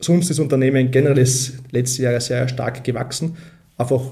Sonst 0.00 0.24
ist 0.24 0.30
das 0.30 0.38
Unternehmen 0.38 0.90
generell 0.90 1.16
das 1.16 1.54
letzte 1.72 2.02
Jahr 2.02 2.20
sehr 2.20 2.48
stark 2.48 2.84
gewachsen, 2.84 3.36
einfach 3.76 4.02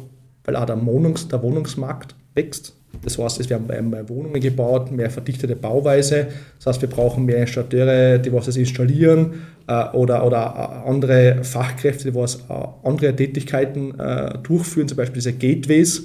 weil 0.44 0.56
auch 0.56 0.66
der, 0.66 0.76
Wohnungs-, 0.76 1.28
der 1.28 1.42
Wohnungsmarkt 1.42 2.14
wächst. 2.34 2.75
Das 3.02 3.18
heißt, 3.18 3.48
wir 3.48 3.56
haben 3.56 3.90
mehr 3.90 4.08
Wohnungen 4.08 4.40
gebaut, 4.40 4.90
mehr 4.90 5.10
verdichtete 5.10 5.56
Bauweise. 5.56 6.28
Das 6.58 6.66
heißt, 6.66 6.82
wir 6.82 6.88
brauchen 6.88 7.24
mehr 7.24 7.38
Installateure, 7.38 8.18
die 8.18 8.32
was 8.32 8.46
das 8.46 8.56
installieren 8.56 9.34
äh, 9.66 9.84
oder, 9.90 10.26
oder 10.26 10.84
andere 10.86 11.44
Fachkräfte, 11.44 12.10
die 12.10 12.14
was 12.14 12.36
äh, 12.48 12.54
andere 12.82 13.14
Tätigkeiten 13.14 13.98
äh, 13.98 14.38
durchführen, 14.42 14.88
zum 14.88 14.96
Beispiel 14.96 15.16
diese 15.16 15.32
Gateways, 15.32 16.02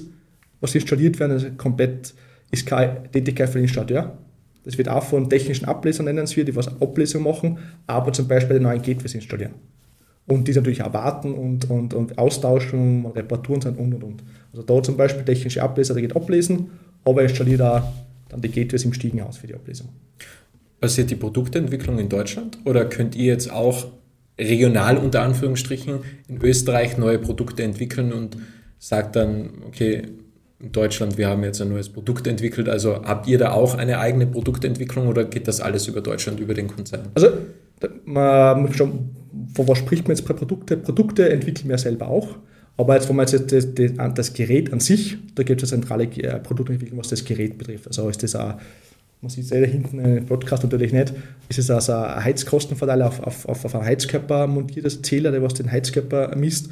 was 0.60 0.74
installiert 0.74 1.18
werden, 1.18 1.36
ist 1.36 1.58
komplett 1.58 2.14
ist 2.52 2.66
keine 2.66 3.02
Tätigkeit 3.10 3.48
für 3.48 3.58
den 3.58 3.64
Installateur. 3.64 4.16
Das 4.64 4.78
wird 4.78 4.88
auch 4.88 5.02
von 5.02 5.28
technischen 5.28 5.64
Ablesern 5.64 6.04
nennen 6.06 6.26
die 6.26 6.54
was 6.54 6.68
Ablesung 6.80 7.24
machen, 7.24 7.58
aber 7.86 8.12
zum 8.12 8.28
Beispiel 8.28 8.58
die 8.58 8.62
neuen 8.62 8.80
Gateways 8.80 9.14
installieren. 9.14 9.54
Und 10.26 10.46
die 10.46 10.52
natürlich 10.52 10.82
auch 10.82 10.92
warten 10.92 11.34
und, 11.34 11.68
und, 11.68 11.94
und 11.94 12.16
austauschen, 12.16 13.06
Reparaturen 13.06 13.60
sind 13.60 13.78
und 13.78 13.94
und 13.94 14.04
und. 14.04 14.22
Also 14.52 14.62
da 14.62 14.82
zum 14.82 14.96
Beispiel 14.96 15.24
technische 15.24 15.62
Ableser, 15.62 15.94
der 15.94 16.02
geht 16.02 16.14
ablesen, 16.14 16.70
aber 17.04 17.22
installiert 17.22 17.60
auch 17.60 17.82
dann 18.28 18.40
die 18.40 18.48
Gateways 18.48 18.84
im 18.84 18.92
Stiegenhaus 18.92 19.38
für 19.38 19.46
die 19.46 19.54
Ablesung. 19.54 19.88
Passiert 20.80 21.10
die 21.10 21.16
Produktentwicklung 21.16 21.98
in 21.98 22.08
Deutschland 22.08 22.58
oder 22.64 22.84
könnt 22.84 23.14
ihr 23.14 23.26
jetzt 23.26 23.52
auch 23.52 23.86
regional 24.38 24.96
unter 24.96 25.22
Anführungsstrichen 25.22 26.00
in 26.28 26.40
Österreich 26.40 26.98
neue 26.98 27.18
Produkte 27.18 27.62
entwickeln 27.62 28.12
und 28.12 28.36
sagt 28.78 29.16
dann, 29.16 29.50
okay, 29.66 30.02
in 30.60 30.72
Deutschland, 30.72 31.18
wir 31.18 31.28
haben 31.28 31.42
jetzt 31.42 31.60
ein 31.60 31.68
neues 31.68 31.88
Produkt 31.88 32.26
entwickelt, 32.26 32.68
also 32.68 33.02
habt 33.04 33.26
ihr 33.26 33.38
da 33.38 33.52
auch 33.52 33.74
eine 33.74 33.98
eigene 33.98 34.26
Produktentwicklung 34.26 35.08
oder 35.08 35.24
geht 35.24 35.48
das 35.48 35.60
alles 35.60 35.88
über 35.88 36.00
Deutschland, 36.00 36.40
über 36.40 36.54
den 36.54 36.68
Konzern? 36.68 37.08
Also 37.14 37.28
man 38.04 38.62
muss 38.62 38.76
schon, 38.76 39.10
von 39.54 39.68
was 39.68 39.78
spricht 39.78 40.04
man 40.08 40.16
jetzt 40.16 40.26
bei 40.26 40.34
Produkte? 40.34 40.76
Produkte 40.76 41.28
entwickeln 41.28 41.68
wir 41.68 41.78
selber 41.78 42.08
auch. 42.08 42.36
Aber 42.76 42.94
jetzt, 42.94 43.08
wenn 43.08 43.16
man 43.16 43.26
jetzt 43.26 43.52
das, 43.52 43.74
das, 43.74 43.92
das 44.14 44.32
Gerät 44.32 44.72
an 44.72 44.80
sich, 44.80 45.18
da 45.34 45.42
gibt 45.42 45.62
es 45.62 45.72
eine 45.72 45.82
zentrale 45.82 46.04
äh, 46.04 46.38
Produktentwicklung, 46.40 46.98
was 46.98 47.08
das 47.08 47.24
Gerät 47.24 47.58
betrifft. 47.58 47.86
Also 47.86 48.08
ist 48.08 48.22
das 48.22 48.34
auch, 48.34 48.54
man 49.20 49.30
sieht 49.30 49.44
es 49.44 49.50
da 49.50 49.56
hinten 49.56 49.98
im 49.98 50.26
Podcast 50.26 50.62
natürlich 50.62 50.92
nicht, 50.92 51.12
ist 51.48 51.58
es 51.58 51.70
also 51.70 51.92
ein 51.92 52.24
Heizkostenverteiler 52.24 53.06
auf, 53.06 53.46
auf, 53.46 53.64
auf 53.64 53.74
einen 53.74 53.84
Heizkörper 53.84 54.46
montiertes 54.46 55.02
Zähler, 55.02 55.30
der 55.30 55.42
was 55.42 55.54
den 55.54 55.70
Heizkörper 55.70 56.34
misst. 56.34 56.70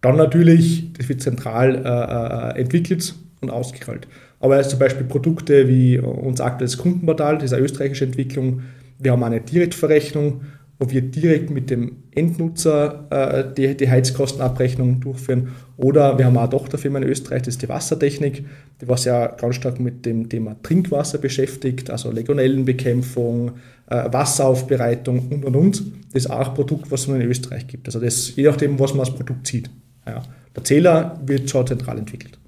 Dann 0.00 0.16
natürlich, 0.16 0.92
das 0.94 1.08
wird 1.08 1.20
zentral 1.20 1.76
äh, 1.76 2.58
äh 2.58 2.60
entwickelt 2.60 3.14
und 3.40 3.50
ausgerollt. 3.50 4.06
Aber 4.40 4.60
zum 4.62 4.78
Beispiel 4.78 5.06
Produkte 5.06 5.68
wie 5.68 5.98
unser 5.98 6.46
aktuelles 6.46 6.78
Kundenportal, 6.78 7.36
das 7.36 7.46
ist 7.46 7.52
eine 7.52 7.62
österreichische 7.64 8.04
Entwicklung. 8.04 8.62
Wir 8.98 9.12
haben 9.12 9.22
eine 9.22 9.40
Direktverrechnung, 9.40 10.42
wo 10.82 10.90
wir 10.90 11.02
direkt 11.02 11.50
mit 11.50 11.70
dem 11.70 11.98
Endnutzer 12.10 13.06
äh, 13.10 13.54
die, 13.54 13.76
die 13.76 13.88
Heizkostenabrechnung 13.88 14.98
durchführen. 15.00 15.52
Oder 15.76 16.18
wir 16.18 16.26
haben 16.26 16.36
auch 16.36 16.42
eine 16.42 16.50
Tochterfirma 16.50 16.98
in 16.98 17.04
Österreich, 17.04 17.42
das 17.42 17.54
ist 17.54 17.62
die 17.62 17.68
Wassertechnik, 17.68 18.44
die 18.80 18.88
was 18.88 19.04
ja 19.04 19.28
ganz 19.28 19.54
stark 19.54 19.78
mit 19.78 20.04
dem 20.04 20.28
Thema 20.28 20.56
Trinkwasser 20.60 21.18
beschäftigt, 21.18 21.88
also 21.88 22.10
Legionellenbekämpfung, 22.10 23.52
äh, 23.86 24.12
Wasseraufbereitung 24.12 25.28
und 25.30 25.44
und 25.44 25.54
und. 25.54 25.82
Das 26.12 26.24
ist 26.24 26.30
auch 26.30 26.48
ein 26.48 26.54
Produkt, 26.54 26.90
was 26.90 27.02
es 27.02 27.08
in 27.08 27.22
Österreich 27.22 27.68
gibt. 27.68 27.86
Also 27.86 28.00
das, 28.00 28.34
je 28.34 28.42
nachdem, 28.42 28.76
was 28.80 28.92
man 28.92 29.06
als 29.06 29.14
Produkt 29.14 29.46
sieht. 29.46 29.70
Ja. 30.04 30.22
Der 30.56 30.64
Zähler 30.64 31.20
wird 31.24 31.48
schon 31.48 31.64
zentral 31.64 31.98
entwickelt. 31.98 32.38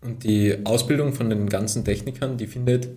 Und 0.00 0.24
die 0.24 0.56
Ausbildung 0.64 1.12
von 1.12 1.30
den 1.30 1.48
ganzen 1.48 1.84
Technikern, 1.84 2.36
die 2.36 2.48
findet 2.48 2.88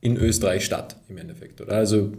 in 0.00 0.16
Österreich 0.16 0.64
statt, 0.64 0.96
im 1.08 1.18
Endeffekt, 1.18 1.60
oder? 1.60 1.72
Also, 1.72 2.10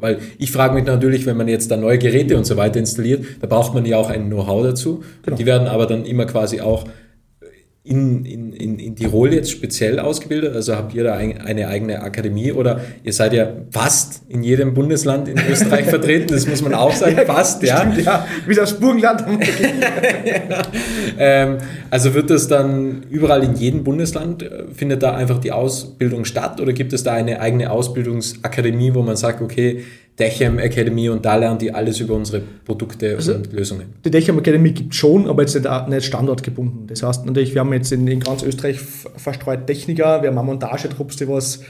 weil 0.00 0.18
ich 0.38 0.50
frage 0.50 0.74
mich 0.74 0.84
natürlich, 0.84 1.26
wenn 1.26 1.36
man 1.36 1.48
jetzt 1.48 1.70
da 1.70 1.76
neue 1.76 1.98
Geräte 1.98 2.36
und 2.36 2.44
so 2.44 2.56
weiter 2.56 2.78
installiert, 2.78 3.24
da 3.40 3.46
braucht 3.46 3.74
man 3.74 3.84
ja 3.86 3.96
auch 3.96 4.10
ein 4.10 4.26
Know-how 4.26 4.62
dazu. 4.64 5.04
Genau. 5.22 5.36
Die 5.36 5.46
werden 5.46 5.68
aber 5.68 5.86
dann 5.86 6.04
immer 6.04 6.26
quasi 6.26 6.60
auch 6.60 6.84
in, 7.90 8.24
in, 8.24 8.52
in, 8.52 8.78
in 8.78 8.94
Tirol 8.94 9.34
jetzt 9.34 9.50
speziell 9.50 9.98
ausgebildet? 9.98 10.54
Also 10.54 10.76
habt 10.76 10.94
ihr 10.94 11.02
da 11.02 11.14
ein, 11.14 11.40
eine 11.40 11.66
eigene 11.66 12.02
Akademie 12.02 12.52
oder 12.52 12.80
ihr 13.02 13.12
seid 13.12 13.32
ja 13.32 13.48
fast 13.72 14.22
in 14.28 14.44
jedem 14.44 14.74
Bundesland 14.74 15.26
in 15.26 15.36
Österreich 15.50 15.86
vertreten, 15.90 16.28
das 16.28 16.46
muss 16.46 16.62
man 16.62 16.72
auch 16.72 16.92
sagen, 16.92 17.18
fast, 17.26 17.64
ja. 17.64 17.80
Stimmt, 17.80 18.04
ja. 18.04 18.26
Wie 18.46 18.54
das 18.54 18.78
Burgenland. 18.78 19.24
ja. 20.24 20.62
ähm, 21.18 21.58
also 21.90 22.14
wird 22.14 22.30
das 22.30 22.46
dann 22.46 23.02
überall 23.10 23.42
in 23.42 23.54
jedem 23.54 23.82
Bundesland, 23.82 24.44
äh, 24.44 24.66
findet 24.72 25.02
da 25.02 25.16
einfach 25.16 25.38
die 25.38 25.50
Ausbildung 25.50 26.24
statt 26.24 26.60
oder 26.60 26.72
gibt 26.72 26.92
es 26.92 27.02
da 27.02 27.12
eine 27.12 27.40
eigene 27.40 27.72
Ausbildungsakademie, 27.72 28.94
wo 28.94 29.02
man 29.02 29.16
sagt, 29.16 29.42
okay, 29.42 29.82
Dechem 30.20 30.58
Academy 30.58 31.08
und 31.08 31.24
da 31.24 31.36
lernen 31.36 31.58
die 31.58 31.72
alles 31.72 31.98
über 31.98 32.14
unsere 32.14 32.40
Produkte 32.40 33.16
also 33.16 33.34
und 33.34 33.52
Lösungen. 33.52 33.94
Die 34.04 34.10
Dechem 34.10 34.38
Academy 34.38 34.70
gibt 34.72 34.92
es 34.92 34.98
schon, 34.98 35.28
aber 35.28 35.42
jetzt 35.42 35.58
nicht 35.88 36.04
standortgebunden. 36.04 36.86
Das 36.86 37.02
heißt 37.02 37.26
natürlich, 37.26 37.54
wir 37.54 37.62
haben 37.62 37.72
jetzt 37.72 37.90
in, 37.90 38.06
in 38.06 38.20
ganz 38.20 38.42
Österreich 38.42 38.78
verstreut 38.78 39.66
Techniker, 39.66 40.22
wir 40.22 40.32
haben 40.32 40.46
Montagetrupps, 40.46 41.16
die 41.16 41.28
was 41.28 41.60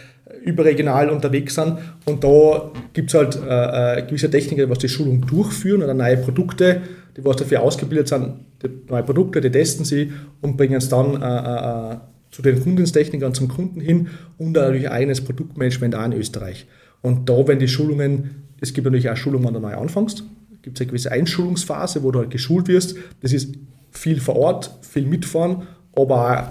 überregional 0.44 1.10
unterwegs 1.10 1.54
sind 1.54 1.78
und 2.06 2.24
da 2.24 2.70
gibt 2.92 3.10
es 3.10 3.14
halt 3.14 3.36
äh, 3.36 3.98
äh, 3.98 4.02
gewisse 4.06 4.30
Techniker, 4.30 4.64
die 4.64 4.70
was 4.70 4.78
die 4.78 4.88
Schulung 4.88 5.26
durchführen 5.26 5.82
oder 5.82 5.94
neue 5.94 6.16
Produkte, 6.16 6.82
die 7.16 7.24
was 7.24 7.36
dafür 7.36 7.62
ausgebildet 7.62 8.08
sind, 8.08 8.34
die 8.62 8.68
neue 8.88 9.02
Produkte, 9.02 9.40
die 9.40 9.50
testen 9.50 9.84
sie 9.84 10.12
und 10.40 10.56
bringen 10.56 10.74
es 10.74 10.88
dann 10.88 11.20
äh, 11.20 11.92
äh, 11.92 11.96
zu 12.30 12.42
den 12.42 12.62
Kundentechnikern, 12.62 13.34
zum 13.34 13.48
Kunden 13.48 13.80
hin 13.80 14.08
und 14.38 14.52
natürlich 14.52 14.90
eigenes 14.90 15.20
Produktmanagement 15.20 15.94
auch 15.94 16.04
in 16.04 16.12
Österreich. 16.12 16.66
Und 17.02 17.28
da, 17.28 17.46
wenn 17.46 17.58
die 17.58 17.68
Schulungen, 17.68 18.46
es 18.60 18.72
gibt 18.72 18.84
natürlich 18.84 19.10
auch 19.10 19.16
Schulungen, 19.16 19.46
wenn 19.46 19.54
du 19.54 19.60
neu 19.60 19.74
anfängst, 19.74 20.24
gibt 20.62 20.76
es 20.76 20.80
eine 20.82 20.88
gewisse 20.88 21.12
Einschulungsphase, 21.12 22.02
wo 22.02 22.10
du 22.10 22.18
halt 22.18 22.30
geschult 22.30 22.68
wirst. 22.68 22.96
Das 23.22 23.32
ist 23.32 23.54
viel 23.90 24.20
vor 24.20 24.36
Ort, 24.36 24.70
viel 24.82 25.06
mitfahren, 25.06 25.62
aber 25.94 26.38
auch 26.38 26.44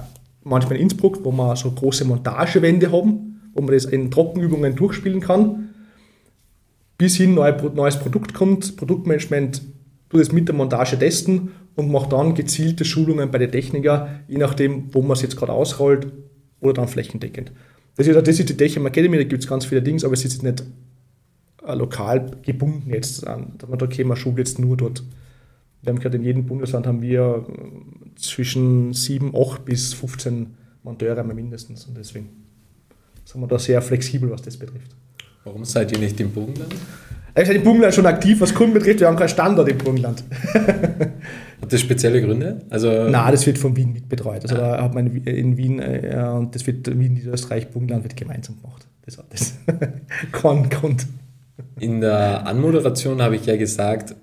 manchmal 0.44 0.78
in 0.78 0.84
Innsbruck, 0.84 1.24
wo 1.24 1.32
wir 1.32 1.56
so 1.56 1.72
große 1.72 2.06
Montagewände 2.06 2.92
haben, 2.92 3.42
wo 3.54 3.62
man 3.62 3.74
das 3.74 3.86
in 3.86 4.12
Trockenübungen 4.12 4.76
durchspielen 4.76 5.22
kann, 5.22 5.70
bis 6.98 7.16
hin 7.16 7.38
ein 7.40 7.56
neues 7.76 7.98
Produkt 7.98 8.34
kommt, 8.34 8.76
Produktmanagement, 8.78 9.62
du 10.10 10.18
das 10.18 10.32
mit 10.32 10.48
der 10.48 10.56
Montage 10.56 10.98
testen 10.98 11.52
und 11.76 11.92
macht 11.92 12.12
dann 12.12 12.36
gezielte 12.36 12.84
Schulungen 12.84 13.32
bei 13.32 13.38
den 13.38 13.52
Techniker, 13.52 14.10
je 14.28 14.38
nachdem, 14.38 14.94
wo 14.94 15.02
man 15.02 15.12
es 15.12 15.22
jetzt 15.22 15.38
gerade 15.38 15.54
ausrollt 15.54 16.08
oder 16.60 16.74
dann 16.74 16.88
flächendeckend. 16.88 17.52
Das 18.00 18.08
ist, 18.08 18.16
das 18.16 18.40
ist 18.40 18.48
die 18.48 18.56
Techem 18.56 18.86
Academy, 18.86 19.18
da 19.18 19.26
gibt 19.26 19.44
es 19.44 19.50
ganz 19.50 19.66
viele 19.66 19.82
Dinge, 19.82 20.02
aber 20.06 20.14
es 20.14 20.24
ist 20.24 20.42
nicht 20.42 20.64
äh, 21.68 21.76
lokal 21.76 22.32
gebunden 22.44 22.90
jetzt 22.90 23.28
an. 23.28 23.56
Da 23.58 23.68
man 23.68 23.78
da 23.78 23.88
okay, 23.88 24.06
man 24.06 24.16
schult 24.16 24.38
jetzt 24.38 24.58
nur 24.58 24.78
dort. 24.78 25.04
Wir 25.82 25.92
haben 25.92 26.00
gerade 26.00 26.16
in 26.16 26.24
jedem 26.24 26.46
Bundesland 26.46 26.88
haben 26.88 27.02
wir 27.02 27.46
äh, 27.46 28.16
zwischen 28.18 28.94
7, 28.94 29.34
8 29.36 29.66
bis 29.66 29.94
15 29.96 30.56
Monteure 30.82 31.26
mindestens 31.26 31.88
und 31.88 31.98
deswegen 31.98 32.30
sind 33.26 33.42
wir 33.42 33.48
da 33.48 33.60
sehr 33.60 33.82
flexibel, 33.82 34.32
was 34.32 34.44
das 34.44 34.56
betrifft. 34.56 34.96
Warum 35.44 35.66
seid 35.66 35.92
ihr 35.92 36.00
nicht 36.00 36.18
im 36.22 36.32
Burgenland? 36.32 36.74
Ich 37.36 37.48
seid 37.48 37.58
im 37.58 37.64
Burgenland 37.64 37.94
schon 37.94 38.06
aktiv, 38.06 38.40
was 38.40 38.56
Kunden 38.56 38.76
betrifft, 38.76 39.02
wir 39.02 39.08
haben 39.08 39.18
keinen 39.18 39.28
Standort 39.28 39.68
im 39.68 39.78
Burgenland. 39.78 40.24
Hat 41.70 41.74
das 41.74 41.82
spezielle 41.82 42.22
Gründe? 42.22 42.62
Also 42.72 42.90
Nein, 43.10 43.32
das 43.32 43.46
wird 43.46 43.60
von 43.60 43.76
Wien 43.76 43.94
mitbetreut. 43.94 44.42
Also 44.42 44.56
ah. 44.56 44.78
da 44.78 44.84
hat 44.84 44.96
man 44.96 45.08
in 45.24 45.56
Wien 45.56 45.80
äh, 45.80 46.34
und 46.36 46.56
das 46.56 46.66
wird 46.66 46.88
Wien, 47.00 47.14
Niederösterreich, 47.14 47.70
Burgenland 47.70 48.04
wird 48.04 48.16
gemeinsam 48.18 48.60
gemacht. 48.60 48.88
Das 49.06 49.20
hat 49.20 49.28
das. 49.32 49.54
Kein 50.32 50.70
Grund. 50.70 51.06
In 51.80 52.02
der 52.02 52.48
Anmoderation 52.48 53.22
habe 53.22 53.36
ich 53.36 53.46
ja 53.46 53.56
gesagt, 53.56 54.16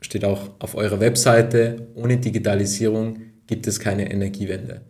steht 0.00 0.24
auch 0.24 0.50
auf 0.60 0.76
eurer 0.76 1.00
Webseite, 1.00 1.88
ohne 1.96 2.18
Digitalisierung 2.18 3.18
gibt 3.46 3.66
es 3.66 3.80
keine 3.80 4.10
Energiewende. 4.10 4.82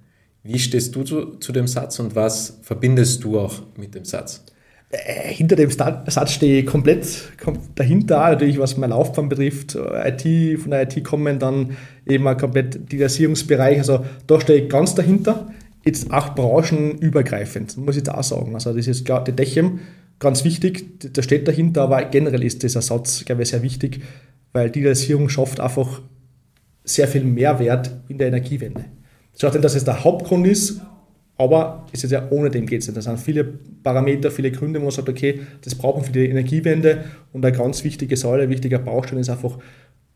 Wie 0.42 0.59
stehst 0.59 0.94
du 0.94 1.02
zu, 1.02 1.37
zu 1.37 1.52
dem 1.52 1.66
Satz 1.66 1.98
und 1.98 2.14
was 2.14 2.59
verbindest 2.62 3.24
du 3.24 3.38
auch 3.38 3.62
mit 3.76 3.94
dem 3.94 4.04
Satz? 4.04 4.44
Äh, 4.90 5.33
hinter 5.33 5.57
dem 5.57 5.70
Satz 5.70 6.31
stehe 6.31 6.61
ich 6.61 6.66
komplett 6.66 7.33
dahinter, 7.75 8.18
natürlich 8.18 8.59
was 8.59 8.77
meine 8.77 8.94
Laufbahn 8.94 9.29
betrifft, 9.29 9.75
IT, 9.75 10.61
von 10.61 10.70
der 10.70 10.83
IT 10.83 11.03
kommen, 11.03 11.38
dann 11.38 11.77
eben 12.07 12.27
ein 12.27 12.37
komplett 12.37 12.75
Digitalisierungsbereich, 12.75 13.79
also 13.79 14.05
da 14.27 14.40
stehe 14.40 14.62
ich 14.62 14.68
ganz 14.68 14.94
dahinter. 14.94 15.49
Jetzt 15.85 16.12
auch 16.12 16.35
branchenübergreifend, 16.35 17.77
muss 17.77 17.96
ich 17.96 18.03
da 18.03 18.14
auch 18.14 18.25
sagen. 18.25 18.55
Also 18.55 18.72
das 18.72 18.88
ist 18.88 19.05
klar, 19.05 19.22
die 19.22 19.33
Dechem, 19.33 19.81
ganz 20.18 20.44
wichtig, 20.44 21.12
da 21.12 21.22
steht 21.22 21.46
dahinter, 21.46 21.83
aber 21.83 22.05
generell 22.07 22.42
ist 22.42 22.62
dieser 22.62 22.83
Satz, 22.83 23.25
glaube 23.25 23.42
ich, 23.42 23.49
sehr 23.51 23.62
wichtig, 23.62 24.01
weil 24.53 24.70
Digitalisierung 24.70 25.29
schafft 25.29 25.61
einfach 25.61 26.01
sehr 26.83 27.09
viel 27.09 27.25
Mehrwert 27.25 27.90
in 28.09 28.18
der 28.18 28.29
Energiewende. 28.29 28.85
Heißt 29.35 29.53
nicht, 29.53 29.64
dass 29.64 29.75
es 29.75 29.85
der 29.85 30.03
Hauptgrund 30.03 30.46
ist, 30.46 30.81
aber 31.38 31.87
es 31.92 32.03
ist 32.03 32.11
ja 32.11 32.27
ohne 32.31 32.51
dem 32.51 32.66
geht 32.66 32.81
es 32.81 32.88
nicht. 32.88 32.96
Da 32.96 33.03
sind 33.03 33.20
viele 33.20 33.44
Parameter, 33.44 34.31
viele 34.31 34.51
Gründe, 34.51 34.81
wo 34.81 34.85
man 34.85 34.92
sagt, 34.92 35.09
okay, 35.09 35.40
das 35.62 35.75
brauchen 35.75 36.01
wir 36.01 36.07
für 36.07 36.12
die 36.12 36.29
Energiewende 36.29 37.05
und 37.33 37.44
eine 37.44 37.57
ganz 37.57 37.85
wichtige 37.85 38.16
Säule, 38.16 38.44
ein 38.44 38.51
wichtiger 38.51 38.79
Baustein 38.79 39.18
ist 39.18 39.29
einfach 39.29 39.59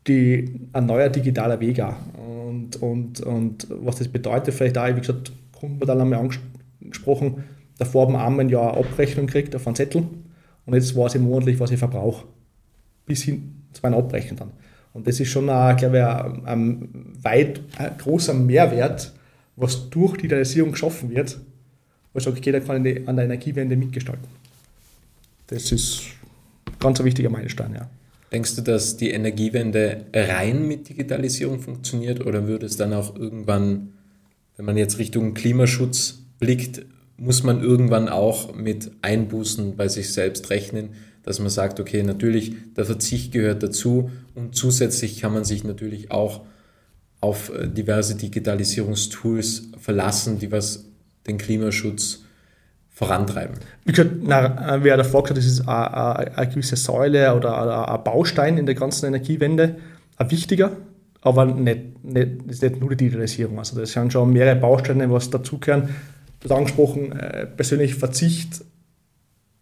die, 0.07 0.67
ein 0.73 0.85
neuer 0.87 1.09
digitaler 1.09 1.59
Weg. 1.59 1.81
Und, 2.47 2.81
und, 2.81 3.21
und 3.21 3.67
was 3.69 3.97
das 3.97 4.07
bedeutet, 4.07 4.53
vielleicht 4.53 4.77
auch, 4.77 4.87
wie 4.87 4.99
gesagt, 4.99 5.31
Kundenmodell 5.59 5.99
haben 5.99 6.09
wir 6.09 6.19
angesprochen, 6.81 7.43
davor 7.77 8.07
haben 8.07 8.13
wir 8.13 8.25
einmal 8.25 8.45
ein 8.45 8.49
Jahr 8.49 8.75
Abrechnung 8.75 9.27
gekriegt 9.27 9.55
auf 9.55 9.67
einen 9.67 9.75
Zettel 9.75 10.03
und 10.65 10.73
jetzt 10.73 10.95
weiß 10.95 11.15
ich 11.15 11.21
monatlich, 11.21 11.59
was 11.59 11.71
ich 11.71 11.79
verbrauche. 11.79 12.25
Bis 13.05 13.23
hin 13.23 13.63
zu 13.73 13.81
meiner 13.83 13.97
Abrechnung 13.97 14.39
dann. 14.39 14.51
Und 14.93 15.07
das 15.07 15.19
ist 15.19 15.29
schon, 15.29 15.49
ein, 15.49 15.77
glaube 15.77 15.97
ich, 15.97 16.03
ein, 16.03 16.45
ein 16.45 16.89
weit 17.21 17.61
ein 17.77 17.97
großer 17.97 18.33
Mehrwert, 18.33 19.13
was 19.55 19.89
durch 19.89 20.17
Digitalisierung 20.17 20.71
geschaffen 20.71 21.09
wird, 21.09 21.39
wo 22.13 22.17
ich 22.17 22.23
sage, 22.23 22.37
okay, 22.37 22.51
da 22.51 22.59
kann 22.59 22.77
an 22.77 22.83
der 23.15 23.25
Energiewende 23.25 23.75
mitgestalten. 23.75 24.27
Das 25.47 25.71
ist 25.71 26.01
ganz 26.79 26.99
ein 26.99 27.05
wichtiger 27.05 27.29
Meilenstein, 27.29 27.73
ja. 27.73 27.89
Denkst 28.31 28.55
du, 28.55 28.61
dass 28.61 28.95
die 28.95 29.11
Energiewende 29.11 30.05
rein 30.13 30.65
mit 30.65 30.87
Digitalisierung 30.87 31.59
funktioniert 31.59 32.25
oder 32.25 32.47
würde 32.47 32.65
es 32.65 32.77
dann 32.77 32.93
auch 32.93 33.15
irgendwann, 33.15 33.89
wenn 34.55 34.65
man 34.65 34.77
jetzt 34.77 34.99
Richtung 34.99 35.33
Klimaschutz 35.33 36.19
blickt, 36.39 36.85
muss 37.17 37.43
man 37.43 37.61
irgendwann 37.61 38.07
auch 38.07 38.55
mit 38.55 38.91
Einbußen 39.01 39.75
bei 39.75 39.89
sich 39.89 40.13
selbst 40.13 40.49
rechnen, 40.49 40.89
dass 41.23 41.39
man 41.39 41.49
sagt, 41.49 41.79
okay, 41.79 42.03
natürlich, 42.03 42.53
der 42.75 42.85
Verzicht 42.85 43.31
gehört 43.33 43.61
dazu 43.61 44.09
und 44.33 44.55
zusätzlich 44.55 45.19
kann 45.19 45.33
man 45.33 45.43
sich 45.43 45.63
natürlich 45.63 46.09
auch 46.09 46.41
auf 47.21 47.51
äh, 47.53 47.67
diverse 47.67 48.15
Digitalisierungstools 48.15 49.69
verlassen, 49.79 50.39
die 50.39 50.51
was 50.51 50.85
den 51.27 51.37
Klimaschutz 51.37 52.23
vorantreiben. 52.89 53.55
Wie 53.85 53.93
gesagt, 53.93 54.11
na, 54.21 54.75
äh, 54.75 54.83
wer 54.83 54.97
davor 54.97 55.23
gesagt, 55.23 55.37
das 55.37 55.45
ist 55.45 55.67
eine, 55.67 56.37
eine 56.37 56.49
gewisse 56.49 56.75
Säule 56.75 57.33
oder 57.35 57.89
ein 57.89 58.03
Baustein 58.03 58.57
in 58.57 58.65
der 58.65 58.75
ganzen 58.75 59.05
Energiewende, 59.05 59.75
ein 60.17 60.31
wichtiger, 60.31 60.71
aber 61.21 61.45
nicht, 61.45 62.03
nicht, 62.03 62.43
ist 62.47 62.63
nicht 62.63 62.79
nur 62.79 62.89
die 62.89 62.97
Digitalisierung. 62.97 63.59
Also 63.59 63.79
das 63.79 63.91
sind 63.91 64.11
schon 64.11 64.33
mehrere 64.33 64.55
Bausteine, 64.55 65.09
was 65.09 65.29
dazugehören. 65.29 65.89
Du 66.39 66.49
hast 66.49 66.55
angesprochen, 66.55 67.11
äh, 67.11 67.45
persönlich 67.45 67.95
Verzicht 67.95 68.65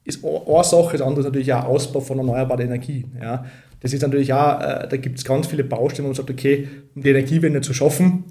ist 0.05 0.23
eine 0.25 0.63
Sache, 0.63 0.97
das 0.97 1.01
andere 1.01 1.19
ist 1.19 1.25
natürlich 1.25 1.53
auch 1.53 1.65
Ausbau 1.65 1.99
von 1.99 2.17
erneuerbarer 2.17 2.61
Energie. 2.61 3.05
Ja. 3.21 3.45
Das 3.81 3.93
ist 3.93 4.01
natürlich 4.01 4.33
auch, 4.33 4.59
äh, 4.61 4.87
da 4.87 4.97
gibt 4.97 5.17
es 5.17 5.25
ganz 5.25 5.47
viele 5.47 5.63
Baustellen, 5.63 6.05
wo 6.05 6.09
man 6.09 6.15
sagt, 6.15 6.29
okay, 6.29 6.67
um 6.95 7.01
die 7.01 7.09
Energiewende 7.09 7.61
zu 7.61 7.73
schaffen, 7.73 8.25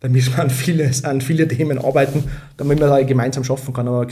da 0.00 0.08
müssen 0.08 0.36
wir 0.36 0.42
an 0.42 0.50
viele, 0.50 0.90
an 1.02 1.20
viele 1.20 1.48
Themen 1.48 1.78
arbeiten, 1.78 2.24
damit 2.56 2.78
man 2.78 2.88
da 2.88 3.02
gemeinsam 3.02 3.44
schaffen 3.44 3.74
kann. 3.74 3.88
Aber 3.88 4.06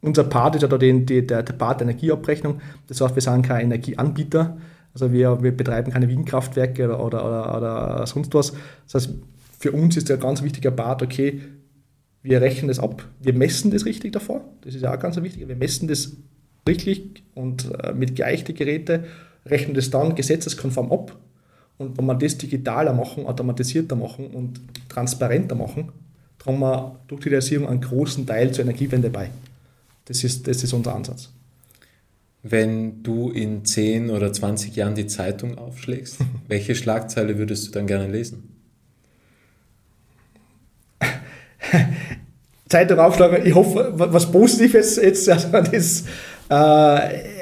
unser 0.00 0.24
Part 0.24 0.56
ist 0.56 0.62
ja 0.62 0.68
da 0.68 0.78
die, 0.78 1.04
die, 1.04 1.26
der, 1.26 1.42
der 1.42 1.52
Part 1.52 1.80
der 1.80 1.88
Energieabrechnung. 1.88 2.60
Das 2.88 3.00
heißt, 3.00 3.14
wir 3.14 3.22
sind 3.22 3.42
kein 3.42 3.66
Energieanbieter. 3.66 4.56
Also 4.92 5.12
wir, 5.12 5.42
wir 5.42 5.52
betreiben 5.52 5.92
keine 5.92 6.08
Windkraftwerke 6.08 6.84
oder, 6.84 7.04
oder, 7.04 7.24
oder, 7.24 7.56
oder 7.56 8.06
sonst 8.06 8.32
was. 8.34 8.52
Das 8.90 8.94
heißt, 8.94 9.14
für 9.58 9.72
uns 9.72 9.96
ist 9.96 10.08
der 10.08 10.18
ganz 10.18 10.42
wichtige 10.42 10.70
Part, 10.70 11.02
okay, 11.02 11.40
wir 12.22 12.40
rechnen 12.40 12.68
das 12.68 12.78
ab, 12.78 13.06
wir 13.20 13.34
messen 13.34 13.70
das 13.70 13.84
richtig 13.84 14.12
davor. 14.12 14.42
Das 14.62 14.74
ist 14.74 14.82
ja 14.82 14.94
auch 14.94 14.98
ganz 14.98 15.20
wichtig. 15.20 15.46
Wir 15.46 15.56
messen 15.56 15.88
das 15.88 16.16
richtig 16.66 17.22
und 17.34 17.70
äh, 17.82 17.92
mit 17.92 18.16
geeichten 18.16 18.54
Geräten 18.54 19.04
rechnen 19.46 19.74
das 19.74 19.90
dann 19.90 20.14
gesetzeskonform 20.14 20.92
ab. 20.92 21.16
Und 21.78 21.98
wenn 21.98 22.06
wir 22.06 22.14
das 22.14 22.38
digitaler 22.38 22.92
machen, 22.92 23.26
automatisierter 23.26 23.96
machen 23.96 24.28
und 24.28 24.60
transparenter 24.88 25.54
machen, 25.54 25.92
tragen 26.38 26.60
wir 26.60 27.00
durch 27.08 27.20
die 27.20 27.24
Digitalisierung 27.24 27.68
einen 27.68 27.80
großen 27.80 28.26
Teil 28.26 28.52
zur 28.52 28.64
Energiewende 28.64 29.10
bei. 29.10 29.30
Das 30.04 30.22
ist, 30.22 30.46
das 30.46 30.62
ist 30.62 30.72
unser 30.72 30.94
Ansatz. 30.94 31.30
Wenn 32.42 33.02
du 33.02 33.30
in 33.30 33.64
10 33.64 34.10
oder 34.10 34.32
20 34.32 34.76
Jahren 34.76 34.94
die 34.94 35.06
Zeitung 35.06 35.56
aufschlägst, 35.58 36.18
welche 36.48 36.74
Schlagzeile 36.74 37.38
würdest 37.38 37.66
du 37.66 37.70
dann 37.72 37.86
gerne 37.86 38.06
lesen? 38.06 38.50
Zeitung 42.68 42.98
aufschlagen, 42.98 43.46
ich 43.46 43.54
hoffe, 43.54 43.92
was 43.94 44.30
Positives 44.30 44.96
jetzt, 44.96 45.28
also 45.28 45.48
das, 45.50 46.04
äh, 46.50 47.33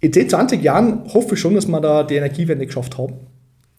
in 0.00 0.12
10, 0.12 0.30
20 0.30 0.62
Jahren 0.62 1.12
hoffe 1.12 1.34
ich 1.34 1.40
schon, 1.40 1.54
dass 1.54 1.66
wir 1.66 1.80
da 1.80 2.02
die 2.02 2.16
Energiewende 2.16 2.66
geschafft 2.66 2.98
haben. 2.98 3.14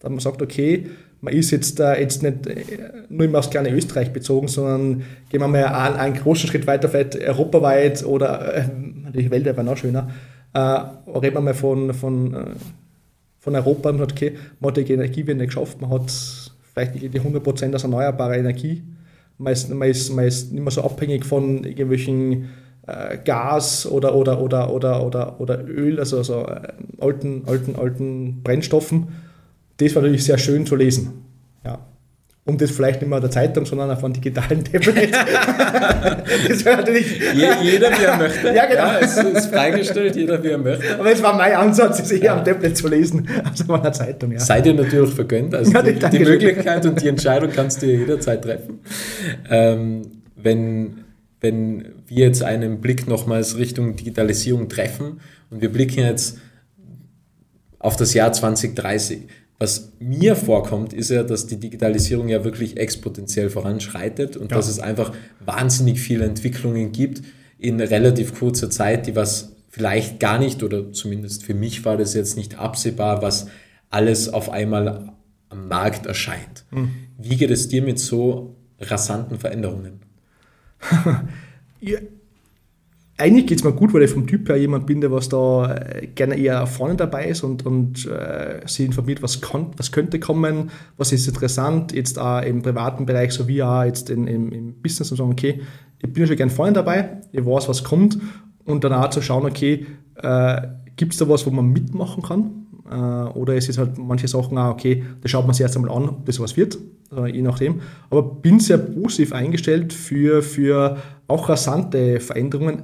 Dass 0.00 0.10
man 0.10 0.20
sagt, 0.20 0.42
okay, 0.42 0.86
man 1.20 1.34
ist 1.34 1.50
jetzt, 1.50 1.80
äh, 1.80 2.00
jetzt 2.00 2.22
nicht 2.22 2.46
äh, 2.46 2.64
nur 3.08 3.26
immer 3.26 3.38
aufs 3.38 3.50
kleine 3.50 3.70
Österreich 3.70 4.12
bezogen, 4.12 4.48
sondern 4.48 5.02
gehen 5.28 5.40
wir 5.40 5.48
mal 5.48 5.64
einen, 5.66 5.96
einen 5.96 6.14
großen 6.14 6.48
Schritt 6.48 6.66
weiter, 6.66 6.88
vielleicht 6.88 7.16
europaweit 7.16 8.04
oder 8.04 8.54
äh, 8.54 8.64
natürlich 9.04 9.30
weltweit 9.30 9.56
wäre 9.56 9.64
noch 9.64 9.76
schöner. 9.76 10.10
Äh, 10.52 10.58
reden 10.58 11.34
wir 11.34 11.40
mal 11.40 11.54
von, 11.54 11.92
von, 11.94 12.34
äh, 12.34 12.44
von 13.38 13.54
Europa 13.54 13.90
und 13.90 13.98
sagt, 13.98 14.12
okay, 14.12 14.36
man 14.60 14.70
hat 14.70 14.76
die 14.76 14.92
Energiewende 14.92 15.46
geschafft, 15.46 15.80
man 15.80 15.90
hat 15.90 16.10
vielleicht 16.72 16.94
die 16.94 17.20
100% 17.20 17.74
aus 17.74 17.82
erneuerbarer 17.82 18.36
Energie. 18.36 18.82
Man 19.38 19.52
ist, 19.52 19.70
man, 19.70 19.88
ist, 19.88 20.10
man 20.10 20.26
ist 20.26 20.52
nicht 20.52 20.62
mehr 20.62 20.70
so 20.70 20.82
abhängig 20.82 21.24
von 21.24 21.64
irgendwelchen 21.64 22.50
äh, 22.86 23.18
Gas 23.24 23.86
oder, 23.86 24.14
oder, 24.14 24.40
oder, 24.40 24.72
oder, 24.72 25.04
oder, 25.04 25.40
oder 25.40 25.64
Öl, 25.66 25.98
also, 25.98 26.18
also 26.18 26.46
äh, 26.46 26.72
alten, 26.98 27.44
alten, 27.46 27.76
alten 27.76 28.42
Brennstoffen. 28.42 29.08
Das 29.76 29.94
war 29.94 30.02
natürlich 30.02 30.24
sehr 30.24 30.38
schön 30.38 30.66
zu 30.66 30.76
lesen. 30.76 31.24
Ja. 31.64 31.78
Und 32.44 32.60
das 32.60 32.70
vielleicht 32.70 33.00
nicht 33.00 33.10
mehr 33.10 33.20
der 33.20 33.30
Zeitung, 33.30 33.66
sondern 33.66 33.90
auf 33.90 34.02
einem 34.02 34.14
digitalen 34.14 34.64
Tablet. 34.72 35.12
das 36.48 36.64
wäre 36.64 36.78
natürlich. 36.78 37.20
jeder, 37.34 37.90
wie 37.90 38.04
er 38.04 38.16
möchte. 38.16 38.54
Ja, 38.54 38.66
genau. 38.66 38.82
Ja, 38.82 38.98
es 38.98 39.16
ist 39.16 39.46
freigestellt, 39.46 40.16
jeder, 40.16 40.42
wie 40.42 40.48
er 40.48 40.58
möchte. 40.58 40.98
Aber 40.98 41.12
es 41.12 41.22
war 41.22 41.36
mein 41.36 41.52
Ansatz, 41.52 42.00
es 42.00 42.10
eher 42.10 42.24
ja. 42.24 42.38
am 42.38 42.44
Tablet 42.44 42.76
zu 42.76 42.88
lesen, 42.88 43.28
als 43.44 43.68
auf 43.68 43.70
einer 43.70 43.92
Zeitung. 43.92 44.32
Ja. 44.32 44.40
Sei 44.40 44.62
dir 44.62 44.74
natürlich 44.74 45.14
vergönnt. 45.14 45.54
Also 45.54 45.70
ja, 45.70 45.82
die, 45.82 45.98
die 45.98 46.24
Möglichkeit 46.24 46.84
und 46.86 47.00
die 47.00 47.08
Entscheidung 47.08 47.50
kannst 47.54 47.82
du 47.82 47.86
jederzeit 47.86 48.42
treffen. 48.42 48.80
Ähm, 49.50 50.02
wenn 50.34 51.04
wenn 51.40 51.86
wir 52.06 52.26
jetzt 52.26 52.42
einen 52.42 52.80
Blick 52.80 53.06
nochmals 53.08 53.56
Richtung 53.56 53.96
Digitalisierung 53.96 54.68
treffen 54.68 55.20
und 55.50 55.62
wir 55.62 55.72
blicken 55.72 56.00
jetzt 56.00 56.38
auf 57.78 57.96
das 57.96 58.14
Jahr 58.14 58.32
2030. 58.32 59.26
Was 59.58 59.92
mir 59.98 60.36
vorkommt, 60.36 60.92
ist 60.92 61.10
ja, 61.10 61.22
dass 61.22 61.46
die 61.46 61.58
Digitalisierung 61.58 62.28
ja 62.28 62.44
wirklich 62.44 62.78
exponentiell 62.78 63.50
voranschreitet 63.50 64.36
und 64.36 64.50
ja. 64.50 64.56
dass 64.56 64.68
es 64.68 64.80
einfach 64.80 65.12
wahnsinnig 65.44 66.00
viele 66.00 66.24
Entwicklungen 66.24 66.92
gibt 66.92 67.22
in 67.58 67.80
relativ 67.80 68.38
kurzer 68.38 68.70
Zeit, 68.70 69.06
die 69.06 69.16
was 69.16 69.56
vielleicht 69.68 70.18
gar 70.18 70.38
nicht, 70.38 70.62
oder 70.62 70.92
zumindest 70.92 71.44
für 71.44 71.54
mich 71.54 71.84
war 71.84 71.96
das 71.96 72.14
jetzt 72.14 72.36
nicht 72.36 72.58
absehbar, 72.58 73.22
was 73.22 73.48
alles 73.90 74.28
auf 74.32 74.50
einmal 74.50 75.12
am 75.50 75.68
Markt 75.68 76.06
erscheint. 76.06 76.64
Mhm. 76.70 76.90
Wie 77.18 77.36
geht 77.36 77.50
es 77.50 77.68
dir 77.68 77.82
mit 77.82 77.98
so 77.98 78.56
rasanten 78.80 79.38
Veränderungen? 79.38 80.00
ja, 81.80 81.98
eigentlich 83.20 83.46
geht 83.46 83.58
es 83.58 83.64
mir 83.64 83.72
gut, 83.72 83.92
weil 83.92 84.02
ich 84.02 84.10
vom 84.10 84.26
Typ 84.26 84.48
her 84.48 84.56
jemand 84.56 84.86
bin, 84.86 85.00
der 85.00 85.12
was 85.12 85.28
da 85.28 85.74
äh, 85.74 86.06
gerne 86.06 86.36
eher 86.36 86.66
vorne 86.66 86.96
dabei 86.96 87.26
ist 87.28 87.42
und, 87.42 87.66
und 87.66 88.06
äh, 88.06 88.66
sich 88.66 88.86
informiert, 88.86 89.22
was, 89.22 89.40
was 89.76 89.92
könnte 89.92 90.18
kommen, 90.18 90.70
was 90.96 91.12
ist 91.12 91.28
interessant, 91.28 91.92
jetzt 91.92 92.18
auch 92.18 92.40
im 92.42 92.62
privaten 92.62 93.04
Bereich 93.04 93.32
sowie 93.32 93.62
auch 93.62 93.84
jetzt 93.84 94.08
in, 94.08 94.26
im, 94.26 94.50
im 94.52 94.74
Business 94.80 95.10
und 95.10 95.18
sagen, 95.18 95.32
okay, 95.32 95.60
ich 95.98 96.12
bin 96.12 96.26
schon 96.26 96.36
gerne 96.36 96.50
vorne 96.50 96.72
dabei, 96.72 97.20
ich 97.30 97.44
weiß, 97.44 97.68
was 97.68 97.84
kommt 97.84 98.18
und 98.64 98.84
dann 98.84 98.94
auch 98.94 99.10
zu 99.10 99.20
schauen, 99.20 99.44
okay, 99.44 99.86
äh, 100.16 100.62
gibt 100.96 101.12
es 101.12 101.18
da 101.18 101.28
was, 101.28 101.46
wo 101.46 101.50
man 101.50 101.68
mitmachen 101.68 102.22
kann? 102.22 102.66
Äh, 102.90 102.94
oder 103.38 103.54
es 103.54 103.68
ist 103.68 103.76
halt 103.76 103.98
manche 103.98 104.28
Sachen 104.28 104.56
auch, 104.56 104.72
okay, 104.72 105.04
da 105.20 105.28
schaut 105.28 105.44
man 105.44 105.52
sich 105.52 105.62
erst 105.62 105.76
einmal 105.76 105.94
an, 105.94 106.08
ob 106.08 106.24
das 106.24 106.40
was 106.40 106.56
wird, 106.56 106.78
äh, 107.16 107.30
je 107.30 107.42
nachdem. 107.42 107.80
Aber 108.10 108.22
bin 108.22 108.60
sehr 108.60 108.78
positiv 108.78 109.32
eingestellt 109.32 109.92
für, 109.92 110.42
für 110.42 110.98
auch 111.28 111.48
rasante 111.48 112.20
Veränderungen, 112.20 112.82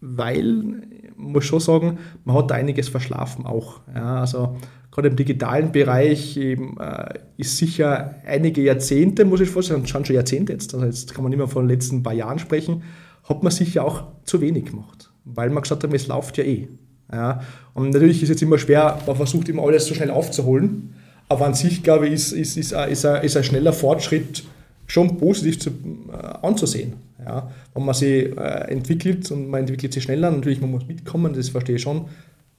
weil, 0.00 0.82
muss 1.16 1.44
schon 1.44 1.60
sagen, 1.60 1.98
man 2.24 2.36
hat 2.36 2.52
einiges 2.52 2.88
verschlafen 2.88 3.46
auch. 3.46 3.80
Ja, 3.94 4.20
also 4.20 4.56
gerade 4.90 5.08
im 5.08 5.16
digitalen 5.16 5.72
Bereich 5.72 6.36
eben, 6.36 6.78
äh, 6.78 7.14
ist 7.36 7.56
sicher 7.58 8.16
einige 8.26 8.62
Jahrzehnte, 8.62 9.24
muss 9.24 9.40
ich 9.40 9.50
vorstellen, 9.50 9.86
schon 9.86 10.04
schon 10.04 10.16
Jahrzehnte 10.16 10.52
jetzt, 10.52 10.74
also 10.74 10.86
jetzt 10.86 11.14
kann 11.14 11.22
man 11.22 11.30
nicht 11.30 11.38
mehr 11.38 11.48
von 11.48 11.64
den 11.64 11.74
letzten 11.74 12.02
paar 12.02 12.14
Jahren 12.14 12.38
sprechen, 12.38 12.82
hat 13.24 13.42
man 13.42 13.52
sicher 13.52 13.84
auch 13.84 14.04
zu 14.24 14.40
wenig 14.40 14.66
gemacht, 14.66 15.12
weil 15.24 15.50
man 15.50 15.62
gesagt 15.62 15.84
hat, 15.84 15.92
es 15.92 16.06
läuft 16.06 16.38
ja 16.38 16.44
eh. 16.44 16.68
Ja, 17.12 17.40
und 17.74 17.90
natürlich 17.90 18.16
ist 18.16 18.24
es 18.24 18.28
jetzt 18.30 18.42
immer 18.42 18.58
schwer, 18.58 18.98
man 19.06 19.14
versucht 19.14 19.48
immer 19.48 19.62
alles 19.62 19.86
so 19.86 19.94
schnell 19.94 20.10
aufzuholen, 20.10 20.94
aber 21.28 21.46
an 21.46 21.54
sich, 21.54 21.82
glaube 21.82 22.06
ich, 22.06 22.14
ist, 22.14 22.32
ist, 22.32 22.56
ist, 22.56 22.72
ist, 22.72 23.04
ein, 23.04 23.24
ist 23.24 23.36
ein 23.36 23.44
schneller 23.44 23.72
Fortschritt 23.72 24.44
schon 24.86 25.16
positiv 25.18 25.58
zu, 25.58 25.70
äh, 25.70 26.46
anzusehen. 26.46 26.94
Ja, 27.24 27.50
wenn 27.74 27.84
man 27.84 27.94
sich 27.94 28.36
äh, 28.36 28.70
entwickelt 28.70 29.30
und 29.32 29.48
man 29.48 29.60
entwickelt 29.60 29.92
sich 29.92 30.04
schneller, 30.04 30.30
natürlich, 30.30 30.60
man 30.60 30.70
muss 30.70 30.86
mitkommen, 30.86 31.32
das 31.32 31.48
verstehe 31.48 31.76
ich 31.76 31.82
schon. 31.82 32.06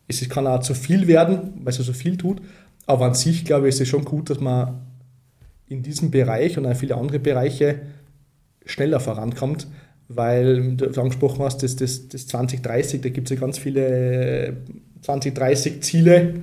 Es 0.10 0.27
kann 0.27 0.47
auch 0.47 0.60
zu 0.60 0.73
viel 0.73 1.08
werden, 1.08 1.53
weil 1.63 1.73
es 1.73 1.77
so 1.77 1.93
viel 1.93 2.17
tut, 2.17 2.41
aber 2.86 3.06
an 3.06 3.13
sich, 3.13 3.45
glaube 3.45 3.67
ich, 3.67 3.75
ist 3.75 3.82
es 3.82 3.88
schon 3.88 4.03
gut, 4.03 4.30
dass 4.30 4.39
man 4.39 4.82
in 5.67 5.84
diesem 5.84 6.12
Bereich 6.12 6.58
und 6.58 6.65
auch 6.65 6.75
viele 6.75 6.95
andere 6.95 7.19
Bereiche 7.19 7.82
schneller 8.65 8.99
vorankommt, 8.99 9.67
weil 10.08 10.75
du 10.75 11.01
angesprochen 11.01 11.43
hast, 11.43 11.63
das, 11.63 11.75
das, 11.75 12.08
das 12.08 12.27
2030, 12.27 13.01
da 13.01 13.10
gibt 13.10 13.30
es 13.30 13.36
ja 13.36 13.41
ganz 13.41 13.58
viele 13.58 14.58
2030 15.01 15.82
Ziele, 15.84 16.36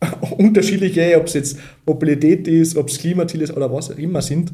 unterschiedliche, 0.38 1.16
ob 1.18 1.26
es 1.26 1.34
jetzt 1.34 1.58
Mobilität 1.86 2.48
ist, 2.48 2.76
ob 2.76 2.88
es 2.88 2.98
Klimaziel 2.98 3.42
ist 3.42 3.56
oder 3.56 3.72
was 3.72 3.90
auch 3.90 3.98
immer 3.98 4.22
sind. 4.22 4.52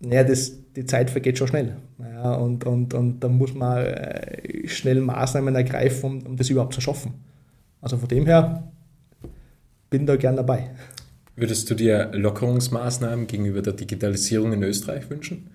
Naja, 0.00 0.24
das, 0.24 0.52
die 0.74 0.86
Zeit 0.86 1.10
vergeht 1.10 1.38
schon 1.38 1.48
schnell. 1.48 1.76
Ja, 1.98 2.34
und, 2.34 2.64
und, 2.64 2.94
und 2.94 3.20
da 3.20 3.28
muss 3.28 3.54
man 3.54 3.84
äh, 3.84 4.66
schnell 4.66 5.00
Maßnahmen 5.00 5.54
ergreifen, 5.54 6.04
um, 6.04 6.26
um 6.26 6.36
das 6.36 6.48
überhaupt 6.48 6.74
zu 6.74 6.80
schaffen. 6.80 7.14
Also 7.80 7.98
von 7.98 8.08
dem 8.08 8.26
her 8.26 8.72
bin 9.90 10.06
da 10.06 10.16
gern 10.16 10.36
dabei. 10.36 10.70
Würdest 11.36 11.70
du 11.70 11.74
dir 11.74 12.10
Lockerungsmaßnahmen 12.12 13.26
gegenüber 13.26 13.62
der 13.62 13.72
Digitalisierung 13.72 14.52
in 14.52 14.62
Österreich 14.62 15.08
wünschen? 15.10 15.50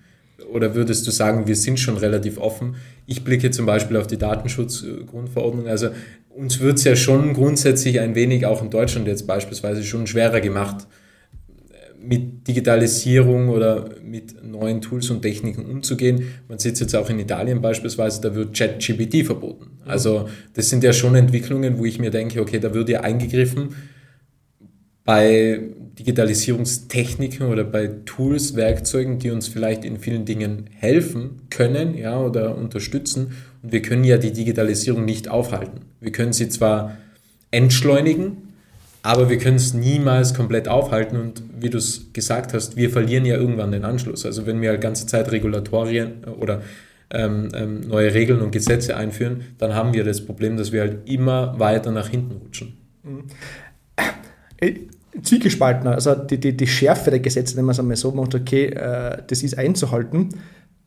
Oder 0.52 0.74
würdest 0.74 1.06
du 1.06 1.10
sagen, 1.10 1.46
wir 1.46 1.56
sind 1.56 1.80
schon 1.80 1.96
relativ 1.96 2.38
offen? 2.38 2.76
Ich 3.06 3.24
blicke 3.24 3.50
zum 3.50 3.66
Beispiel 3.66 3.96
auf 3.96 4.06
die 4.06 4.18
Datenschutzgrundverordnung. 4.18 5.66
Also 5.66 5.88
uns 6.30 6.60
wird 6.60 6.78
es 6.78 6.84
ja 6.84 6.96
schon 6.96 7.32
grundsätzlich 7.32 8.00
ein 8.00 8.14
wenig, 8.14 8.46
auch 8.46 8.62
in 8.62 8.70
Deutschland 8.70 9.06
jetzt 9.06 9.26
beispielsweise, 9.26 9.82
schon 9.82 10.06
schwerer 10.06 10.40
gemacht, 10.40 10.86
mit 11.98 12.46
Digitalisierung 12.46 13.48
oder 13.48 13.90
mit 14.04 14.44
neuen 14.44 14.80
Tools 14.80 15.10
und 15.10 15.22
Techniken 15.22 15.64
umzugehen. 15.66 16.28
Man 16.48 16.58
sieht 16.58 16.74
es 16.74 16.80
jetzt 16.80 16.94
auch 16.94 17.10
in 17.10 17.18
Italien 17.18 17.60
beispielsweise, 17.60 18.20
da 18.20 18.34
wird 18.34 18.56
ChatGPT 18.56 19.24
verboten. 19.24 19.70
Also 19.84 20.28
das 20.54 20.68
sind 20.68 20.84
ja 20.84 20.92
schon 20.92 21.16
Entwicklungen, 21.16 21.78
wo 21.78 21.84
ich 21.84 21.98
mir 21.98 22.10
denke, 22.10 22.40
okay, 22.40 22.60
da 22.60 22.72
wird 22.72 22.88
ja 22.88 23.00
eingegriffen 23.00 23.74
bei 25.06 25.60
Digitalisierungstechniken 25.98 27.46
oder 27.46 27.64
bei 27.64 27.88
Tools, 28.04 28.56
Werkzeugen, 28.56 29.18
die 29.18 29.30
uns 29.30 29.48
vielleicht 29.48 29.84
in 29.84 29.98
vielen 29.98 30.26
Dingen 30.26 30.68
helfen 30.74 31.42
können 31.48 31.96
ja, 31.96 32.20
oder 32.20 32.56
unterstützen. 32.56 33.32
Und 33.62 33.72
wir 33.72 33.80
können 33.80 34.04
ja 34.04 34.18
die 34.18 34.32
Digitalisierung 34.32 35.04
nicht 35.04 35.28
aufhalten. 35.28 35.82
Wir 36.00 36.12
können 36.12 36.32
sie 36.32 36.48
zwar 36.48 36.98
entschleunigen, 37.52 38.48
aber 39.02 39.30
wir 39.30 39.38
können 39.38 39.56
es 39.56 39.72
niemals 39.72 40.34
komplett 40.34 40.66
aufhalten. 40.66 41.16
Und 41.18 41.42
wie 41.56 41.70
du 41.70 41.78
es 41.78 42.12
gesagt 42.12 42.52
hast, 42.52 42.76
wir 42.76 42.90
verlieren 42.90 43.24
ja 43.24 43.36
irgendwann 43.36 43.70
den 43.70 43.84
Anschluss. 43.84 44.26
Also 44.26 44.44
wenn 44.44 44.60
wir 44.60 44.72
die 44.72 44.80
ganze 44.80 45.06
Zeit 45.06 45.30
Regulatorien 45.30 46.24
oder 46.24 46.62
ähm, 47.10 47.50
ähm, 47.54 47.80
neue 47.86 48.12
Regeln 48.12 48.40
und 48.40 48.50
Gesetze 48.50 48.96
einführen, 48.96 49.44
dann 49.58 49.74
haben 49.74 49.94
wir 49.94 50.02
das 50.02 50.26
Problem, 50.26 50.56
dass 50.56 50.72
wir 50.72 50.80
halt 50.80 51.08
immer 51.08 51.56
weiter 51.60 51.92
nach 51.92 52.08
hinten 52.08 52.32
rutschen. 52.32 52.76
Mhm. 53.04 53.22
Äh, 55.16 55.22
zwiegespalten. 55.22 55.88
Also 55.88 56.14
die, 56.14 56.38
die, 56.38 56.56
die 56.56 56.66
Schärfe 56.66 57.10
der 57.10 57.20
Gesetze, 57.20 57.56
wenn 57.56 57.64
man 57.64 57.72
es 57.72 57.80
einmal 57.80 57.96
so 57.96 58.12
macht, 58.12 58.34
okay, 58.34 58.66
äh, 58.66 59.22
das 59.26 59.42
ist 59.42 59.58
einzuhalten, 59.58 60.30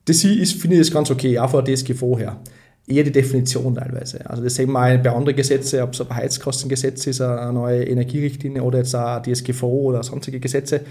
das 0.06 0.24
ist, 0.24 0.54
finde 0.62 0.78
ich 0.78 0.82
das 0.82 0.92
ganz 0.92 1.12
okay, 1.12 1.38
auch 1.40 1.50
vor 1.50 1.64
DSGVO 1.64 2.18
her. 2.18 2.40
Eher 2.88 3.04
die 3.04 3.12
Definition 3.12 3.76
teilweise. 3.76 4.28
Also 4.28 4.44
das 4.44 4.56
sehen 4.56 4.72
wir 4.72 4.80
auch 4.80 5.04
bei 5.04 5.12
anderen 5.12 5.36
Gesetzen, 5.36 5.82
ob 5.82 5.94
es 5.94 6.02
ein 6.02 6.16
Heizkostengesetz 6.16 7.06
ist, 7.06 7.22
eine 7.22 7.54
neue 7.54 7.84
Energierichtlinie 7.84 8.64
oder 8.64 8.80
jetzt 8.80 8.96
auch 8.96 9.22
DSGVO 9.22 9.90
oder 9.90 10.02
sonstige 10.02 10.40
Gesetze. 10.40 10.82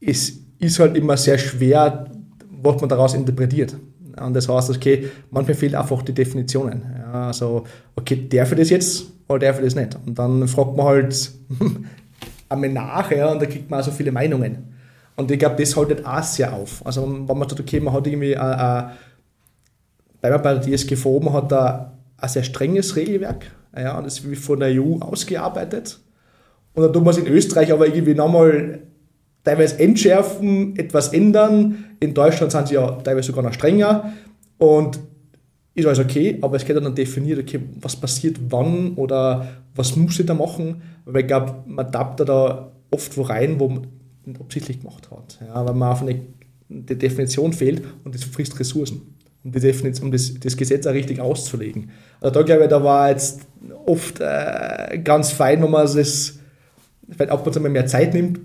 Es 0.00 0.32
ist 0.58 0.78
halt 0.78 0.96
immer 0.96 1.18
sehr 1.18 1.36
schwer, 1.36 2.10
was 2.62 2.80
man 2.80 2.88
daraus 2.88 3.12
interpretiert. 3.12 3.76
Und 4.18 4.34
das 4.34 4.48
heißt, 4.48 4.70
okay, 4.70 5.08
manchmal 5.30 5.54
fehlen 5.54 5.74
einfach 5.74 6.02
die 6.02 6.14
Definitionen. 6.14 6.82
Ja, 6.98 7.26
also, 7.28 7.64
okay, 7.96 8.26
darf 8.28 8.52
ich 8.52 8.58
das 8.58 8.70
jetzt 8.70 9.04
oder 9.28 9.40
darf 9.40 9.58
ich 9.58 9.64
das 9.64 9.74
nicht? 9.74 9.98
Und 10.06 10.18
dann 10.18 10.46
fragt 10.48 10.76
man 10.76 10.86
halt, 10.86 11.32
einmal 12.50 12.70
nach 12.70 13.10
ja, 13.10 13.30
und 13.30 13.40
da 13.40 13.46
kriegt 13.46 13.70
man 13.70 13.80
auch 13.80 13.84
so 13.84 13.90
viele 13.90 14.12
Meinungen. 14.12 14.74
Und 15.16 15.30
ich 15.30 15.38
glaube, 15.38 15.56
das 15.56 15.76
haltet 15.76 16.04
auch 16.04 16.22
sehr 16.22 16.52
auf. 16.52 16.84
Also 16.84 17.02
wenn 17.06 17.38
man 17.38 17.48
sagt, 17.48 17.60
okay, 17.60 17.80
man 17.80 17.94
hat 17.94 18.06
irgendwie, 18.06 18.32
äh, 18.32 18.36
äh, 18.36 18.82
bei 20.20 20.30
der 20.30 20.60
DSGVO, 20.60 21.20
man 21.20 21.32
hat 21.34 21.52
da 21.52 21.92
ein 22.18 22.28
sehr 22.28 22.42
strenges 22.42 22.96
Regelwerk, 22.96 23.46
ja, 23.76 23.96
und 23.96 24.04
das 24.04 24.22
wird 24.24 24.38
von 24.38 24.60
der 24.60 24.68
EU 24.70 24.98
ausgearbeitet. 25.00 26.00
Und 26.74 26.82
dann 26.82 26.92
tut 26.92 27.04
man 27.04 27.14
es 27.14 27.18
in 27.18 27.26
Österreich 27.26 27.72
aber 27.72 27.86
irgendwie 27.86 28.14
nochmal 28.14 28.80
teilweise 29.44 29.78
entschärfen, 29.78 30.76
etwas 30.76 31.12
ändern. 31.12 31.84
In 32.00 32.14
Deutschland 32.14 32.52
sind 32.52 32.68
sie 32.68 32.74
ja 32.74 32.90
teilweise 33.02 33.28
sogar 33.28 33.44
noch 33.44 33.52
strenger. 33.52 34.12
Und 34.58 34.98
ist 35.74 35.86
alles 35.86 35.98
okay, 35.98 36.38
aber 36.40 36.56
es 36.56 36.64
geht 36.64 36.76
dann 36.76 36.94
definiert, 36.94 37.38
okay, 37.38 37.60
was 37.80 37.96
passiert 37.96 38.38
wann 38.48 38.94
oder 38.94 39.48
was 39.74 39.96
muss 39.96 40.18
ich 40.18 40.26
da 40.26 40.34
machen, 40.34 40.82
weil 41.04 41.22
ich 41.22 41.26
glaube, 41.28 41.62
man 41.66 41.90
tappt 41.90 42.20
da 42.20 42.72
oft 42.90 43.16
wo 43.16 43.22
rein, 43.22 43.60
wo 43.60 43.68
man 43.68 43.86
nicht 44.24 44.40
absichtlich 44.40 44.80
gemacht 44.80 45.10
hat, 45.10 45.38
ja, 45.46 45.64
weil 45.64 45.74
man 45.74 45.96
eine 45.98 46.20
die 46.70 46.96
Definition 46.96 47.52
fehlt 47.52 47.82
und 48.04 48.14
das 48.14 48.24
frisst 48.24 48.58
Ressourcen, 48.58 49.02
um, 49.42 49.50
die 49.50 49.60
Definition, 49.60 50.06
um 50.06 50.12
das, 50.12 50.32
das 50.38 50.56
Gesetz 50.56 50.86
auch 50.86 50.92
richtig 50.92 51.20
auszulegen. 51.20 51.90
Also 52.20 52.34
da 52.34 52.42
glaube 52.42 52.64
ich, 52.64 52.68
da 52.68 52.82
war 52.82 53.10
jetzt 53.10 53.40
oft 53.86 54.20
äh, 54.20 54.98
ganz 55.02 55.32
fein, 55.32 55.62
wenn 55.62 55.70
man 55.70 55.82
das 55.82 56.38
vielleicht 57.10 57.52
zu 57.52 57.60
mal 57.60 57.70
mehr 57.70 57.86
Zeit 57.86 58.14
nimmt, 58.14 58.40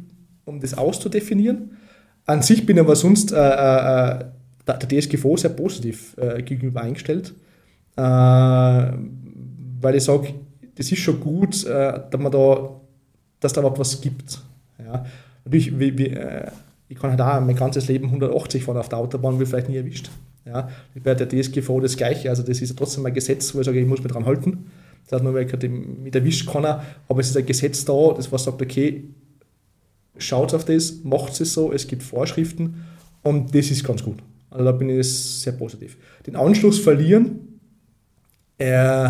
um 0.45 0.59
das 0.59 0.75
auszudefinieren. 0.75 1.77
An 2.25 2.41
sich 2.41 2.65
bin 2.65 2.77
ich 2.77 2.81
aber 2.81 2.95
sonst 2.95 3.31
äh, 3.31 3.37
äh, 3.37 4.25
der 4.67 4.79
DSGVO 4.79 5.37
sehr 5.37 5.51
positiv 5.51 6.15
äh, 6.17 6.41
gegenüber 6.41 6.81
eingestellt, 6.81 7.33
äh, 7.95 8.01
weil 8.01 9.95
ich 9.95 10.03
sage, 10.03 10.33
das 10.75 10.91
ist 10.91 10.99
schon 10.99 11.19
gut, 11.19 11.65
äh, 11.65 12.01
dass 12.09 12.19
man 12.19 12.31
da, 12.31 12.71
dass 13.39 13.53
da 13.53 13.61
überhaupt 13.61 13.79
was 13.79 14.01
gibt. 14.01 14.39
Ja. 14.79 15.05
Natürlich, 15.43 15.79
wie, 15.79 15.97
wie, 15.97 16.07
äh, 16.07 16.51
ich 16.87 16.97
kann 16.97 17.11
halt 17.11 17.21
auch 17.21 17.45
mein 17.45 17.55
ganzes 17.55 17.87
Leben 17.87 18.05
180 18.07 18.63
fahren 18.63 18.77
auf 18.77 18.89
der 18.89 18.99
Autobahn, 18.99 19.39
wird 19.39 19.49
vielleicht 19.49 19.69
nie 19.69 19.77
erwischt. 19.77 20.09
Ja. 20.45 20.69
Bei 21.03 21.15
der 21.15 21.27
DSGVO 21.27 21.79
das 21.79 21.97
Gleiche, 21.97 22.29
also 22.29 22.43
das 22.43 22.61
ist 22.61 22.69
ja 22.69 22.75
trotzdem 22.77 23.05
ein 23.05 23.13
Gesetz, 23.13 23.53
wo 23.55 23.59
ich 23.59 23.65
sage, 23.65 23.79
ich 23.79 23.87
muss 23.87 24.03
mich 24.03 24.11
dran 24.11 24.25
halten. 24.25 24.71
Das 25.05 25.13
heißt 25.13 25.23
nur, 25.23 25.33
weil 25.33 25.45
ich 25.45 25.69
mit 25.69 26.15
erwischt 26.15 26.49
kann, 26.49 26.65
aber 26.65 27.19
es 27.19 27.29
ist 27.29 27.37
ein 27.37 27.45
Gesetz 27.45 27.85
da, 27.85 28.13
das 28.15 28.31
was 28.31 28.43
sagt, 28.43 28.61
okay, 28.61 29.05
schaut 30.17 30.53
auf 30.53 30.65
das, 30.65 31.03
macht 31.03 31.39
es 31.39 31.53
so, 31.53 31.71
es 31.71 31.87
gibt 31.87 32.03
Vorschriften 32.03 32.85
und 33.21 33.53
das 33.53 33.69
ist 33.69 33.83
ganz 33.83 34.03
gut. 34.03 34.17
Also 34.55 34.65
da 34.65 34.71
bin 34.71 34.89
ich 34.89 35.13
sehr 35.13 35.53
positiv. 35.53 35.97
Den 36.25 36.35
Anschluss 36.37 36.79
verlieren, 36.79 37.59
äh, 38.57 39.09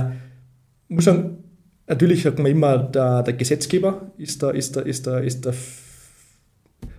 muss 0.88 1.06
sagen, 1.06 1.44
natürlich 1.88 2.24
sagt 2.24 2.40
man 2.40 2.52
immer, 2.52 2.80
der, 2.80 3.22
der 3.22 3.34
Gesetzgeber 3.36 4.12
ist 4.18 4.42
da, 4.42 4.50
ist 4.50 4.76
da, 4.76 4.82
ist 4.82 5.06
da, 5.06 5.20
ist 5.20 5.46
da 5.46 5.54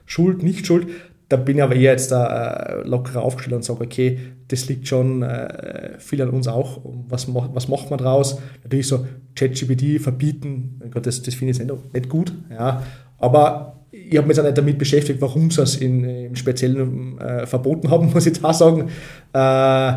schuld, 0.05 0.45
nicht 0.45 0.65
schuld. 0.65 0.87
Da 1.29 1.37
bin 1.37 1.57
ich 1.57 1.63
aber 1.65 1.75
eher 1.75 1.91
jetzt 1.91 2.13
da 2.13 2.27
äh, 2.29 2.87
lockerer 2.87 3.23
aufgestellt 3.23 3.57
und 3.57 3.65
sage, 3.65 3.81
okay, 3.81 4.21
das 4.47 4.69
liegt 4.69 4.87
schon 4.87 5.25
äh, 5.25 5.99
viel 5.99 6.23
an 6.23 6.31
uns 6.31 6.47
auch. 6.47 6.83
Was, 7.09 7.27
was 7.35 7.67
macht 7.67 7.91
man 7.91 7.99
draus? 7.99 8.39
Natürlich 8.63 8.87
so 8.87 9.05
ChatGPT 9.35 10.01
verbieten, 10.01 10.81
das, 11.03 11.23
das 11.23 11.35
finde 11.35 11.51
ich 11.51 11.59
nicht, 11.59 11.93
nicht 11.93 12.09
gut. 12.09 12.33
Ja. 12.49 12.85
Aber 13.19 13.76
ich 14.09 14.17
habe 14.17 14.29
mich 14.29 14.39
auch 14.39 14.45
nicht 14.45 14.59
damit 14.59 14.79
beschäftigt, 14.79 15.21
warum 15.21 15.51
sie 15.51 15.63
es 15.63 15.77
in, 15.77 16.05
im 16.05 16.37
Speziellen 16.37 17.19
äh, 17.19 17.47
verboten 17.47 17.91
haben, 17.91 18.11
muss 18.15 18.27
ich 18.27 18.41
da 18.41 18.53
sagen. 18.53 18.89
Äh, 19.33 19.93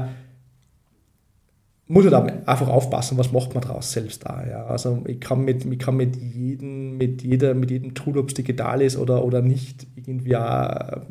muss 1.92 2.06
ich 2.06 2.12
da 2.12 2.22
einfach 2.22 2.68
aufpassen, 2.68 3.18
was 3.18 3.32
macht 3.32 3.56
man 3.56 3.64
daraus 3.64 3.92
selbst 3.92 4.24
da. 4.24 4.46
Ja. 4.48 4.66
Also 4.66 5.02
ich 5.08 5.20
kann 5.20 5.44
mit, 5.44 5.66
ich 5.66 5.80
kann 5.80 5.98
mit 5.98 6.16
jedem, 6.16 6.98
mit 6.98 7.24
jeder, 7.24 7.56
mit 7.56 7.72
jedem 7.72 7.96
Tool, 7.96 8.20
ob 8.20 8.28
es 8.28 8.36
digital 8.36 8.84
ist 8.84 8.96
oder, 8.96 9.26
oder 9.26 9.42
nicht, 9.42 9.88
irgendwie 9.96 10.36
auch 10.36 11.02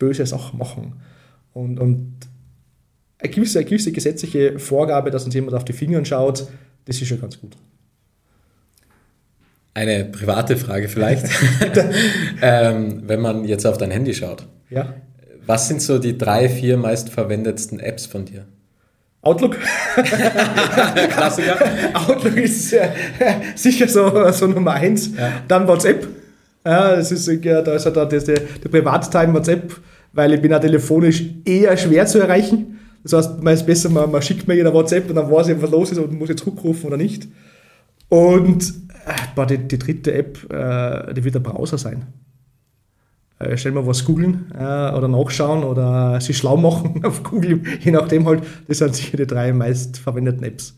böse 0.00 0.26
Sachen 0.26 0.58
machen. 0.58 0.94
Und, 1.52 1.78
und 1.78 2.12
eine, 3.18 3.30
gewisse, 3.32 3.60
eine 3.60 3.68
gewisse 3.68 3.92
gesetzliche 3.92 4.58
Vorgabe, 4.58 5.12
dass 5.12 5.24
uns 5.24 5.34
jemand 5.34 5.54
auf 5.54 5.64
die 5.64 5.72
Finger 5.72 6.04
schaut, 6.04 6.48
das 6.86 7.00
ist 7.00 7.06
schon 7.06 7.20
ganz 7.20 7.40
gut. 7.40 7.56
Eine 9.74 10.04
private 10.04 10.56
Frage 10.56 10.88
vielleicht. 10.88 11.26
ähm, 12.42 13.02
wenn 13.06 13.20
man 13.20 13.44
jetzt 13.44 13.66
auf 13.66 13.76
dein 13.76 13.90
Handy 13.90 14.14
schaut. 14.14 14.46
Ja. 14.70 14.94
Was 15.46 15.68
sind 15.68 15.82
so 15.82 15.98
die 15.98 16.16
drei, 16.16 16.48
vier 16.48 16.76
meistverwendetsten 16.76 17.80
Apps 17.80 18.06
von 18.06 18.24
dir? 18.24 18.46
Outlook. 19.22 19.58
Klassiker. 21.10 21.56
Outlook 21.94 22.36
ist 22.36 22.72
äh, 22.72 22.88
sicher 23.56 23.88
so, 23.88 24.30
so 24.30 24.46
Nummer 24.46 24.72
eins. 24.72 25.10
Ja. 25.16 25.32
Dann 25.48 25.66
WhatsApp. 25.66 26.06
Ja, 26.64 26.96
das 26.96 27.10
ist, 27.10 27.26
ja, 27.44 27.60
da 27.60 27.74
ist 27.74 27.84
ja 27.84 27.90
da 27.90 28.04
das, 28.04 28.24
der, 28.24 28.40
der 28.40 28.68
Privatteil 28.68 29.32
WhatsApp, 29.34 29.74
weil 30.12 30.34
ich 30.34 30.40
bin 30.40 30.50
ja 30.50 30.58
telefonisch 30.58 31.24
eher 31.44 31.76
schwer 31.76 32.06
zu 32.06 32.20
erreichen. 32.20 32.78
Das 33.02 33.12
heißt, 33.12 33.42
man 33.42 33.52
ist 33.52 33.66
besser, 33.66 33.90
man, 33.90 34.10
man 34.10 34.22
schickt 34.22 34.48
mir 34.48 34.54
jeder 34.54 34.72
WhatsApp 34.72 35.08
und 35.08 35.16
dann 35.16 35.30
weiß 35.30 35.48
ich, 35.48 35.60
was 35.60 35.70
los 35.70 35.92
ist 35.92 35.98
und 35.98 36.18
muss 36.18 36.30
ich 36.30 36.36
zurückrufen 36.36 36.86
oder 36.86 36.96
nicht. 36.96 37.28
Und 38.08 38.72
boah, 39.34 39.46
die, 39.46 39.58
die 39.58 39.78
dritte 39.78 40.12
App, 40.14 40.52
äh, 40.52 41.14
die 41.14 41.24
wird 41.24 41.34
der 41.34 41.40
Browser 41.40 41.78
sein. 41.78 42.06
Äh, 43.38 43.56
schnell 43.56 43.74
mal 43.74 43.86
was 43.86 44.04
googeln 44.04 44.52
äh, 44.54 44.62
oder 44.62 45.08
nachschauen 45.08 45.64
oder 45.64 46.20
sich 46.20 46.38
schlau 46.38 46.56
machen 46.56 47.04
auf 47.04 47.22
Google, 47.22 47.62
je 47.80 47.90
nachdem 47.90 48.26
halt. 48.26 48.44
Das 48.68 48.78
sind 48.78 48.94
sicher 48.94 49.16
die 49.16 49.26
drei 49.26 49.52
meistverwendeten 49.52 50.44
Apps. 50.44 50.76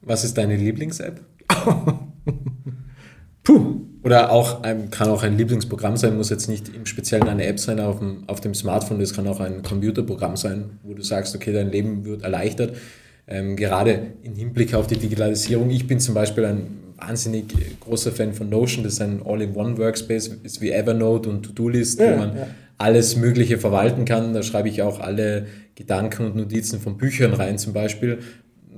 Was 0.00 0.24
ist 0.24 0.36
deine 0.36 0.56
Lieblings-App? 0.56 1.20
Puh, 3.44 3.80
Oder 4.02 4.32
auch 4.32 4.62
kann 4.90 5.08
auch 5.08 5.22
ein 5.22 5.36
Lieblingsprogramm 5.36 5.96
sein, 5.96 6.16
muss 6.16 6.30
jetzt 6.30 6.48
nicht 6.48 6.68
im 6.74 6.86
Speziellen 6.86 7.28
eine 7.28 7.46
App 7.46 7.60
sein 7.60 7.78
auf 7.78 7.98
dem, 8.00 8.24
auf 8.28 8.40
dem 8.40 8.54
Smartphone, 8.54 8.98
das 8.98 9.14
kann 9.14 9.26
auch 9.28 9.40
ein 9.40 9.62
Computerprogramm 9.62 10.36
sein, 10.36 10.78
wo 10.82 10.94
du 10.94 11.02
sagst, 11.02 11.34
okay, 11.36 11.52
dein 11.52 11.70
Leben 11.70 12.04
wird 12.04 12.22
erleichtert. 12.22 12.76
Ähm, 13.28 13.54
gerade 13.56 14.12
im 14.22 14.34
Hinblick 14.34 14.74
auf 14.74 14.88
die 14.88 14.98
Digitalisierung. 14.98 15.70
Ich 15.70 15.86
bin 15.86 16.00
zum 16.00 16.14
Beispiel 16.14 16.44
ein 16.44 16.66
wahnsinnig 17.06 17.44
großer 17.80 18.12
Fan 18.12 18.32
von 18.32 18.48
Notion, 18.48 18.84
das 18.84 18.94
ist 18.94 19.02
ein 19.02 19.20
All-in-One-Workspace, 19.24 20.28
ist 20.42 20.60
wie 20.60 20.70
Evernote 20.70 21.28
und 21.28 21.42
To-Do-List, 21.42 22.00
Ja, 22.00 22.12
wo 22.12 22.16
man 22.18 22.36
ja. 22.36 22.46
alles 22.78 23.16
Mögliche 23.16 23.58
verwalten 23.58 24.04
kann. 24.04 24.34
Da 24.34 24.42
schreibe 24.42 24.68
ich 24.68 24.82
auch 24.82 25.00
alle 25.00 25.46
Gedanken 25.74 26.26
und 26.26 26.36
Notizen 26.36 26.80
von 26.80 26.96
Büchern 26.96 27.32
rein 27.34 27.58
zum 27.58 27.72
Beispiel. 27.72 28.18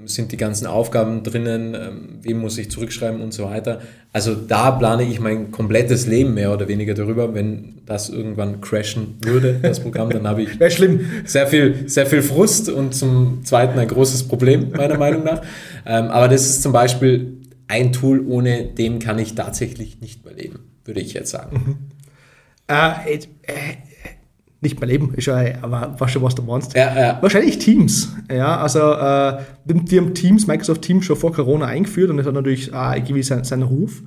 Sind 0.06 0.32
die 0.32 0.36
ganzen 0.36 0.66
Aufgaben 0.66 1.22
drinnen, 1.22 1.74
ähm, 1.74 2.08
wem 2.20 2.38
muss 2.38 2.58
ich 2.58 2.70
zurückschreiben 2.70 3.22
und 3.22 3.32
so 3.32 3.44
weiter. 3.44 3.80
Also 4.12 4.34
da 4.34 4.70
plane 4.70 5.04
ich 5.04 5.18
mein 5.18 5.50
komplettes 5.50 6.06
Leben 6.06 6.34
mehr 6.34 6.52
oder 6.52 6.68
weniger 6.68 6.92
darüber. 6.92 7.34
Wenn 7.34 7.76
das 7.86 8.10
irgendwann 8.10 8.60
crashen 8.60 9.16
würde, 9.24 9.60
das 9.62 9.80
Programm, 9.80 10.10
dann 10.10 10.28
habe 10.28 10.42
ich 10.42 10.60
wäre 10.60 10.70
schlimm. 10.70 11.00
sehr 11.24 11.46
viel, 11.46 11.88
sehr 11.88 12.04
viel 12.04 12.20
Frust 12.20 12.68
und 12.68 12.94
zum 12.94 13.40
Zweiten 13.44 13.78
ein 13.78 13.88
großes 13.88 14.24
Problem, 14.24 14.72
meiner 14.76 14.98
Meinung 14.98 15.24
nach. 15.24 15.40
Ähm, 15.86 16.06
aber 16.08 16.28
das 16.28 16.42
ist 16.44 16.62
zum 16.62 16.72
Beispiel 16.72 17.38
ein 17.68 17.92
Tool, 17.92 18.24
ohne 18.26 18.64
dem 18.64 18.98
kann 18.98 19.18
ich 19.18 19.34
tatsächlich 19.34 20.00
nicht 20.00 20.24
mehr 20.24 20.34
leben, 20.34 20.60
würde 20.84 21.00
ich 21.00 21.14
jetzt 21.14 21.30
sagen. 21.30 21.90
Äh, 22.66 23.16
äh, 23.16 23.20
nicht 24.64 24.80
mehr 24.80 24.88
leben, 24.88 25.12
ist 25.14 25.26
ja, 25.26 25.38
aber 25.60 25.94
war 25.98 26.08
schon 26.08 26.22
was 26.22 26.34
du 26.34 26.42
meinst. 26.42 26.74
Ja, 26.74 26.98
ja. 26.98 27.18
Wahrscheinlich 27.20 27.58
Teams. 27.58 28.12
Ja, 28.32 28.56
also 28.56 28.80
äh, 28.80 29.42
die 29.66 29.98
haben 29.98 30.14
Teams, 30.14 30.46
Microsoft 30.46 30.82
Teams 30.82 31.04
schon 31.04 31.16
vor 31.16 31.32
Corona 31.32 31.66
eingeführt 31.66 32.10
und 32.10 32.16
das 32.16 32.26
hat 32.26 32.34
natürlich 32.34 32.72
auch 32.72 32.94
irgendwie 32.94 33.22
seinen, 33.22 33.44
seinen 33.44 33.64
Ruf. 33.64 34.02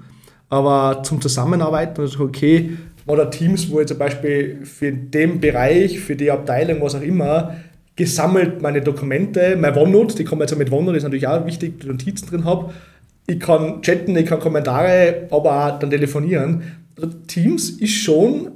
Aber 0.50 1.04
zum 1.04 1.22
Zusammenarbeiten, 1.22 2.02
also 2.02 2.24
okay, 2.24 2.78
oder 3.06 3.30
Teams, 3.30 3.70
wo 3.70 3.80
ich 3.80 3.88
zum 3.88 3.98
Beispiel 3.98 4.66
für 4.66 4.92
den 4.92 5.40
Bereich, 5.40 6.00
für 6.00 6.16
die 6.16 6.32
Abteilung, 6.32 6.82
was 6.82 6.96
auch 6.96 7.02
immer, 7.02 7.56
gesammelt 7.96 8.62
meine 8.62 8.82
Dokumente, 8.82 9.58
mein 9.60 9.76
OneNote, 9.76 10.16
die 10.16 10.24
kommen 10.24 10.42
jetzt 10.42 10.58
mit 10.58 10.72
OneNote, 10.72 10.98
ist 10.98 11.04
natürlich 11.04 11.28
auch 11.28 11.46
wichtig, 11.46 11.80
die 11.80 11.88
Notizen 11.88 12.28
drin 12.28 12.46
habe. 12.46 12.74
Ich 13.28 13.40
kann 13.40 13.82
chatten, 13.82 14.16
ich 14.16 14.26
kann 14.26 14.40
Kommentare, 14.40 15.28
aber 15.30 15.68
auch 15.68 15.80
dann 15.80 15.90
telefonieren. 15.90 16.64
Also 16.96 17.10
Teams 17.28 17.70
ist 17.70 17.92
schon 17.92 18.52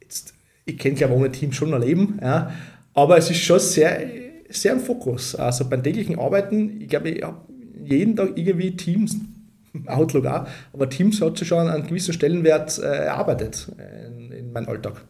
jetzt, 0.00 0.34
ich 0.64 0.78
kenne 0.78 0.94
glaube 0.94 1.14
ohne 1.14 1.30
Team 1.30 1.52
schon 1.52 1.74
ein 1.74 1.82
Leben, 1.82 2.18
ja, 2.22 2.52
aber 2.94 3.18
es 3.18 3.30
ist 3.30 3.40
schon 3.40 3.58
sehr, 3.58 4.00
sehr 4.48 4.72
im 4.72 4.80
Fokus. 4.80 5.34
Also 5.34 5.68
beim 5.68 5.82
täglichen 5.82 6.18
Arbeiten, 6.18 6.80
ich 6.80 6.88
glaube, 6.88 7.10
ich 7.10 7.22
habe 7.22 7.38
jeden 7.84 8.16
Tag 8.16 8.36
irgendwie 8.36 8.76
Teams, 8.76 9.16
Outlook 9.86 10.26
auch, 10.26 10.46
aber 10.72 10.88
Teams 10.88 11.20
hat 11.20 11.38
sich 11.38 11.48
schon 11.48 11.68
einen 11.68 11.86
gewissen 11.86 12.14
Stellenwert 12.14 12.78
äh, 12.78 13.06
erarbeitet 13.06 13.68
in, 14.06 14.30
in 14.30 14.52
meinem 14.52 14.68
Alltag. 14.68 15.04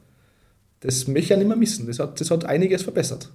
Das 0.80 1.06
möchte 1.06 1.20
ich 1.20 1.28
ja 1.28 1.36
nicht 1.36 1.46
mehr 1.46 1.56
missen. 1.56 1.86
Das 1.86 1.98
hat, 1.98 2.20
das 2.20 2.30
hat 2.30 2.44
einiges 2.44 2.82
verbessert. 2.82 3.30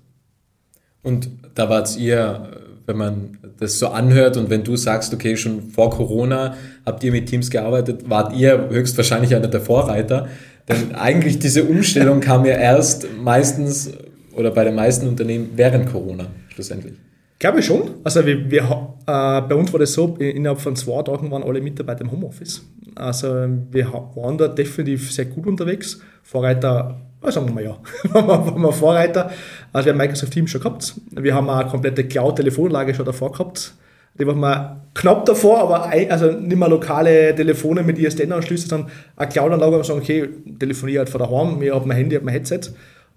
Und 1.01 1.29
da 1.55 1.69
wart 1.69 1.97
ihr, 1.97 2.51
wenn 2.87 2.97
man 2.97 3.37
das 3.59 3.77
so 3.77 3.87
anhört 3.87 4.37
und 4.37 4.49
wenn 4.49 4.63
du 4.63 4.75
sagst, 4.75 5.13
okay, 5.13 5.37
schon 5.37 5.69
vor 5.69 5.91
Corona 5.91 6.55
habt 6.85 7.03
ihr 7.03 7.11
mit 7.11 7.27
Teams 7.27 7.51
gearbeitet, 7.51 8.09
wart 8.09 8.33
ihr 8.35 8.69
höchstwahrscheinlich 8.69 9.35
einer 9.35 9.49
der 9.49 9.61
Vorreiter. 9.61 10.27
Denn 10.67 10.95
eigentlich 10.95 11.37
diese 11.37 11.65
Umstellung 11.65 12.21
kam 12.21 12.45
ja 12.45 12.55
erst 12.55 13.07
meistens 13.21 13.91
oder 14.33 14.51
bei 14.51 14.63
den 14.63 14.75
meisten 14.75 15.07
Unternehmen 15.07 15.51
während 15.55 15.91
Corona 15.91 16.27
schlussendlich. 16.49 16.93
Glaube 17.39 17.59
ich 17.59 17.65
schon. 17.65 17.91
Also 18.03 18.25
wir, 18.25 18.49
wir, 18.49 18.63
äh, 19.05 19.41
bei 19.41 19.53
uns 19.53 19.71
war 19.71 19.79
das 19.79 19.93
so, 19.93 20.15
innerhalb 20.15 20.59
von 20.59 20.75
zwei 20.75 21.03
Tagen 21.03 21.29
waren 21.29 21.43
alle 21.43 21.61
Mitarbeiter 21.61 22.01
im 22.01 22.11
Homeoffice. 22.11 22.63
Also 22.95 23.47
wir 23.71 23.91
waren 24.15 24.37
da 24.37 24.47
definitiv 24.47 25.11
sehr 25.11 25.25
gut 25.25 25.45
unterwegs. 25.45 25.99
Vorreiter, 26.23 26.99
sagen 27.23 27.47
wir 27.47 27.53
mal 27.53 27.63
ja, 27.63 27.77
waren 28.13 28.61
wir 28.61 28.73
Vorreiter. 28.73 29.31
Also 29.73 29.85
wir 29.85 29.93
haben 29.93 29.97
Microsoft 29.97 30.33
Teams 30.33 30.51
schon 30.51 30.61
gehabt. 30.61 30.95
Wir 31.11 31.33
haben 31.33 31.49
eine 31.49 31.69
komplette 31.69 32.03
Cloud-Telefonlage 32.05 32.93
schon 32.93 33.05
davor 33.05 33.31
gehabt. 33.31 33.73
Die 34.19 34.25
waren 34.25 34.39
wir 34.39 34.81
knapp 34.95 35.25
davor, 35.25 35.59
aber 35.59 35.91
also 36.09 36.31
nicht 36.31 36.57
mehr 36.57 36.69
lokale 36.69 37.35
Telefone 37.35 37.83
mit 37.83 37.99
ISDN-Anschlüssen, 37.99 38.69
sondern 38.69 38.91
eine 39.15 39.29
Cloud-Anlage 39.29 39.77
und 39.77 39.85
sagen, 39.85 39.99
okay, 39.99 40.27
telefoniere 40.59 40.99
halt 40.99 41.09
von 41.09 41.19
daheim, 41.19 41.61
ich 41.61 41.71
habe 41.71 41.87
mein 41.87 41.97
Handy, 41.97 42.15
ich 42.15 42.19
habe 42.19 42.25
mein 42.25 42.33
Headset. 42.33 42.61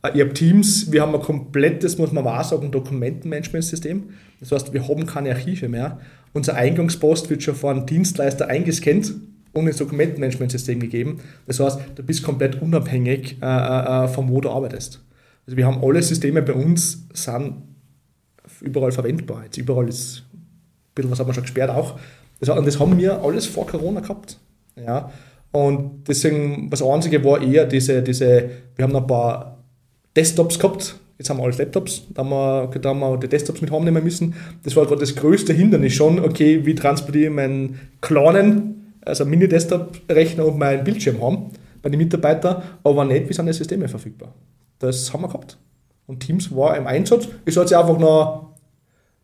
Äh, 0.02 0.10
Ich 0.14 0.20
habe 0.20 0.34
Teams, 0.34 0.92
wir 0.92 1.02
haben 1.02 1.14
ein 1.14 1.22
komplettes, 1.22 1.96
muss 1.96 2.12
man 2.12 2.26
auch 2.26 2.44
sagen, 2.44 2.70
Dokumentenmanagementsystem. 2.70 4.10
Das 4.40 4.52
heißt, 4.52 4.72
wir 4.72 4.86
haben 4.86 5.06
keine 5.06 5.30
Archive 5.30 5.68
mehr. 5.68 6.00
Unser 6.32 6.54
Eingangspost 6.54 7.30
wird 7.30 7.42
schon 7.42 7.54
von 7.54 7.78
einem 7.78 7.86
Dienstleister 7.86 8.48
eingescannt 8.48 9.14
und 9.52 9.66
ins 9.66 9.76
Dokumentenmanagementsystem 9.78 10.80
gegeben. 10.80 11.20
Das 11.46 11.60
heißt, 11.60 11.80
du 11.94 12.02
bist 12.02 12.22
komplett 12.22 12.60
unabhängig 12.60 13.36
äh, 13.42 13.46
äh, 13.46 14.08
von 14.08 14.28
wo 14.28 14.40
du 14.40 14.50
arbeitest. 14.50 15.00
Also 15.46 15.56
wir 15.56 15.66
haben 15.66 15.82
alle 15.82 16.02
Systeme 16.02 16.42
bei 16.42 16.52
uns, 16.52 17.06
sind 17.12 17.54
überall 18.60 18.92
verwendbar. 18.92 19.44
Jetzt 19.44 19.56
überall 19.56 19.88
ist 19.88 20.24
ein 20.32 20.94
bisschen 20.94 21.10
was 21.10 21.18
haben 21.18 21.26
wir 21.28 21.34
schon 21.34 21.44
gesperrt 21.44 21.70
auch. 21.70 21.98
Das, 22.38 22.48
und 22.48 22.66
das 22.66 22.78
haben 22.78 22.96
wir 22.98 23.22
alles 23.22 23.46
vor 23.46 23.66
Corona 23.66 24.00
gehabt. 24.00 24.38
Ja. 24.76 25.10
Und 25.52 26.04
deswegen, 26.06 26.70
das 26.70 26.82
Einzige 26.82 27.24
war 27.24 27.42
eher 27.42 27.66
diese, 27.66 28.02
diese 28.02 28.50
wir 28.76 28.84
haben 28.84 28.94
ein 28.94 29.06
paar 29.06 29.58
Desktops 30.14 30.58
gehabt, 30.58 30.96
jetzt 31.18 31.28
haben 31.28 31.38
wir 31.38 31.44
alles 31.44 31.58
Laptops, 31.58 32.06
da 32.10 32.22
haben 32.22 32.30
wir, 32.30 32.70
da 32.80 32.88
haben 32.90 33.00
wir 33.00 33.16
die 33.18 33.28
Desktops 33.28 33.60
mit 33.60 33.70
heimnehmen 33.70 34.02
müssen. 34.02 34.34
Das 34.62 34.76
war 34.76 34.86
gerade 34.86 35.00
das 35.00 35.16
größte 35.16 35.52
Hindernis 35.52 35.94
schon, 35.94 36.20
okay, 36.20 36.64
wie 36.64 36.74
transportiere 36.74 37.30
ich 37.30 37.34
meinen 37.34 37.80
kleinen, 38.00 38.79
also 39.02 39.24
Mini-Desktop-Rechner 39.24 40.44
und 40.44 40.58
meinen 40.58 40.84
Bildschirm 40.84 41.22
haben 41.22 41.50
bei 41.82 41.88
den 41.88 41.98
Mitarbeitern, 41.98 42.62
aber 42.84 43.04
nicht, 43.04 43.28
wie 43.28 43.32
sind 43.32 43.46
die 43.46 43.52
Systeme 43.52 43.88
verfügbar. 43.88 44.34
Das 44.78 45.12
haben 45.12 45.22
wir 45.22 45.28
gehabt. 45.28 45.58
Und 46.06 46.20
Teams 46.20 46.54
war 46.54 46.76
im 46.76 46.86
Einsatz. 46.86 47.28
Es 47.44 47.56
hat 47.56 47.68
sich 47.68 47.76
einfach 47.76 47.98
noch, 47.98 48.56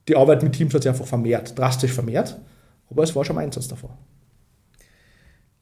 die 0.08 0.16
Arbeit 0.16 0.42
mit 0.42 0.52
Teams 0.52 0.72
hat 0.72 0.82
sich 0.82 0.90
einfach 0.90 1.06
vermehrt, 1.06 1.58
drastisch 1.58 1.92
vermehrt, 1.92 2.38
aber 2.90 3.02
es 3.02 3.14
war 3.14 3.24
schon 3.24 3.36
im 3.36 3.42
Einsatz 3.42 3.68
davor. 3.68 3.96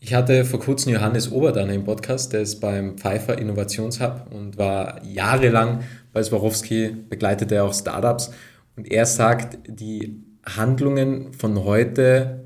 Ich 0.00 0.12
hatte 0.12 0.44
vor 0.44 0.60
kurzem 0.60 0.92
Johannes 0.92 1.32
Oberdanner 1.32 1.72
im 1.72 1.84
Podcast, 1.84 2.34
der 2.34 2.42
ist 2.42 2.60
beim 2.60 2.98
Pfeiffer 2.98 3.38
Innovationshub 3.38 4.26
und 4.30 4.58
war 4.58 5.02
jahrelang 5.02 5.80
bei 6.12 6.22
Swarovski, 6.22 6.94
begleitete 7.08 7.62
auch 7.62 7.72
Startups. 7.72 8.30
Und 8.76 8.90
er 8.92 9.06
sagt, 9.06 9.58
die 9.66 10.22
Handlungen 10.44 11.32
von 11.32 11.64
heute 11.64 12.43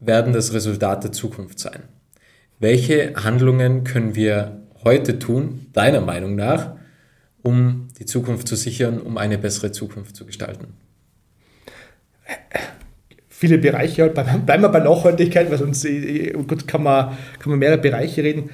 werden 0.00 0.32
das 0.32 0.52
Resultat 0.52 1.04
der 1.04 1.12
Zukunft 1.12 1.58
sein. 1.58 1.84
Welche 2.58 3.14
Handlungen 3.16 3.84
können 3.84 4.14
wir 4.14 4.62
heute 4.84 5.18
tun, 5.18 5.66
deiner 5.72 6.00
Meinung 6.00 6.34
nach, 6.34 6.76
um 7.42 7.88
die 7.98 8.06
Zukunft 8.06 8.48
zu 8.48 8.56
sichern, 8.56 9.00
um 9.00 9.16
eine 9.16 9.38
bessere 9.38 9.72
Zukunft 9.72 10.16
zu 10.16 10.26
gestalten? 10.26 10.74
viele 13.38 13.58
Bereiche 13.58 14.02
halt, 14.02 14.14
bleiben 14.46 14.62
wir 14.62 14.68
bei 14.68 14.80
Nachhaltigkeit, 14.80 15.48
weil 15.48 15.58
sonst 15.58 15.84
äh, 15.84 16.32
gut, 16.32 16.66
kann, 16.66 16.82
man, 16.82 17.16
kann 17.38 17.50
man 17.50 17.60
mehrere 17.60 17.78
Bereiche 17.78 18.24
reden. 18.24 18.50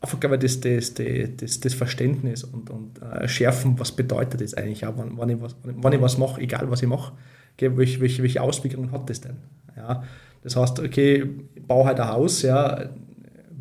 Einfach, 0.00 0.18
ich, 0.22 0.38
das, 0.38 0.60
das, 0.60 0.94
das, 0.94 1.60
das, 1.60 1.74
Verständnis 1.74 2.44
und, 2.44 2.70
und 2.70 3.02
äh, 3.02 3.26
schärfen, 3.26 3.78
was 3.78 3.92
bedeutet 3.92 4.40
das 4.40 4.54
eigentlich 4.54 4.86
auch, 4.86 4.94
wann, 4.96 5.12
wann, 5.16 5.30
ich, 5.30 5.40
was, 5.40 5.56
was 5.64 6.18
mache, 6.18 6.40
egal 6.40 6.70
was 6.70 6.82
ich 6.82 6.88
mache, 6.88 7.12
welche, 7.58 8.00
welche, 8.00 8.22
welche 8.22 8.40
Auswirkungen 8.40 8.92
hat 8.92 9.10
das 9.10 9.20
denn? 9.20 9.38
Ja? 9.76 10.04
Das 10.42 10.56
heißt, 10.56 10.80
okay, 10.80 11.24
ich 11.54 11.62
baue 11.62 11.86
halt 11.86 12.00
ein 12.00 12.08
Haus, 12.08 12.42
ja, 12.42 12.90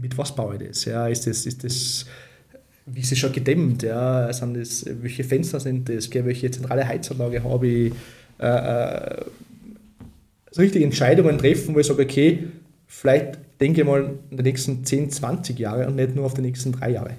mit 0.02 0.18
was 0.18 0.36
baue 0.36 0.56
ich 0.56 0.68
das? 0.68 0.86
Ja? 0.86 1.08
Ist 1.08 1.28
das, 1.28 1.46
ist 1.46 1.64
das 1.64 2.06
wie 2.86 3.02
ist 3.02 3.12
es 3.12 3.20
schon 3.20 3.32
gedämmt? 3.32 3.84
Ja? 3.84 4.32
Sind 4.34 4.58
das, 4.58 4.86
welche 5.02 5.24
Fenster 5.24 5.60
sind 5.60 5.88
das? 5.88 6.08
Okay, 6.08 6.26
welche 6.26 6.50
zentrale 6.52 6.88
Heizanlage 6.88 7.44
habe 7.44 7.68
ich? 7.68 7.94
Äh, 8.40 8.48
äh, 8.48 9.26
richtige 10.58 10.84
Entscheidungen 10.84 11.38
treffen, 11.38 11.76
wo 11.76 11.80
ich 11.80 11.88
sage, 11.88 12.04
okay, 12.04 12.48
vielleicht 12.88 13.38
denke 13.60 13.82
ich 13.82 13.88
mal 13.88 14.16
in 14.30 14.38
den 14.38 14.46
nächsten 14.46 14.84
10, 14.84 15.12
20 15.12 15.58
Jahre 15.60 15.88
und 15.88 15.96
nicht 15.96 16.16
nur 16.16 16.26
auf 16.26 16.34
die 16.34 16.42
nächsten 16.42 16.72
drei 16.72 16.92
Jahre. 16.92 17.12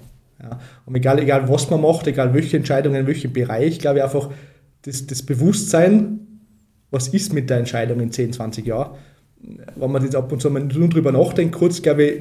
Ja. 0.42 0.58
Und 0.84 0.96
egal, 0.96 1.20
egal 1.20 1.48
was 1.48 1.70
man 1.70 1.80
macht, 1.80 2.06
egal 2.08 2.34
welche 2.34 2.56
Entscheidungen, 2.56 3.00
in 3.00 3.06
welchem 3.06 3.32
Bereich, 3.32 3.78
glaube 3.78 3.98
ich 3.98 4.04
einfach, 4.04 4.30
das, 4.82 5.06
das 5.06 5.22
Bewusstsein, 5.22 6.18
was 6.90 7.08
ist 7.08 7.32
mit 7.32 7.48
der 7.48 7.58
Entscheidung 7.58 8.00
in 8.00 8.10
10, 8.10 8.32
20 8.32 8.66
Jahren, 8.66 8.96
wenn 9.76 9.90
man 9.90 10.04
das 10.04 10.14
ab 10.14 10.30
und 10.30 10.40
zu 10.40 10.50
mal 10.50 10.66
drüber 10.68 11.12
nachdenkt, 11.12 11.54
kurz, 11.54 11.82
glaube 11.82 12.04
ich, 12.04 12.20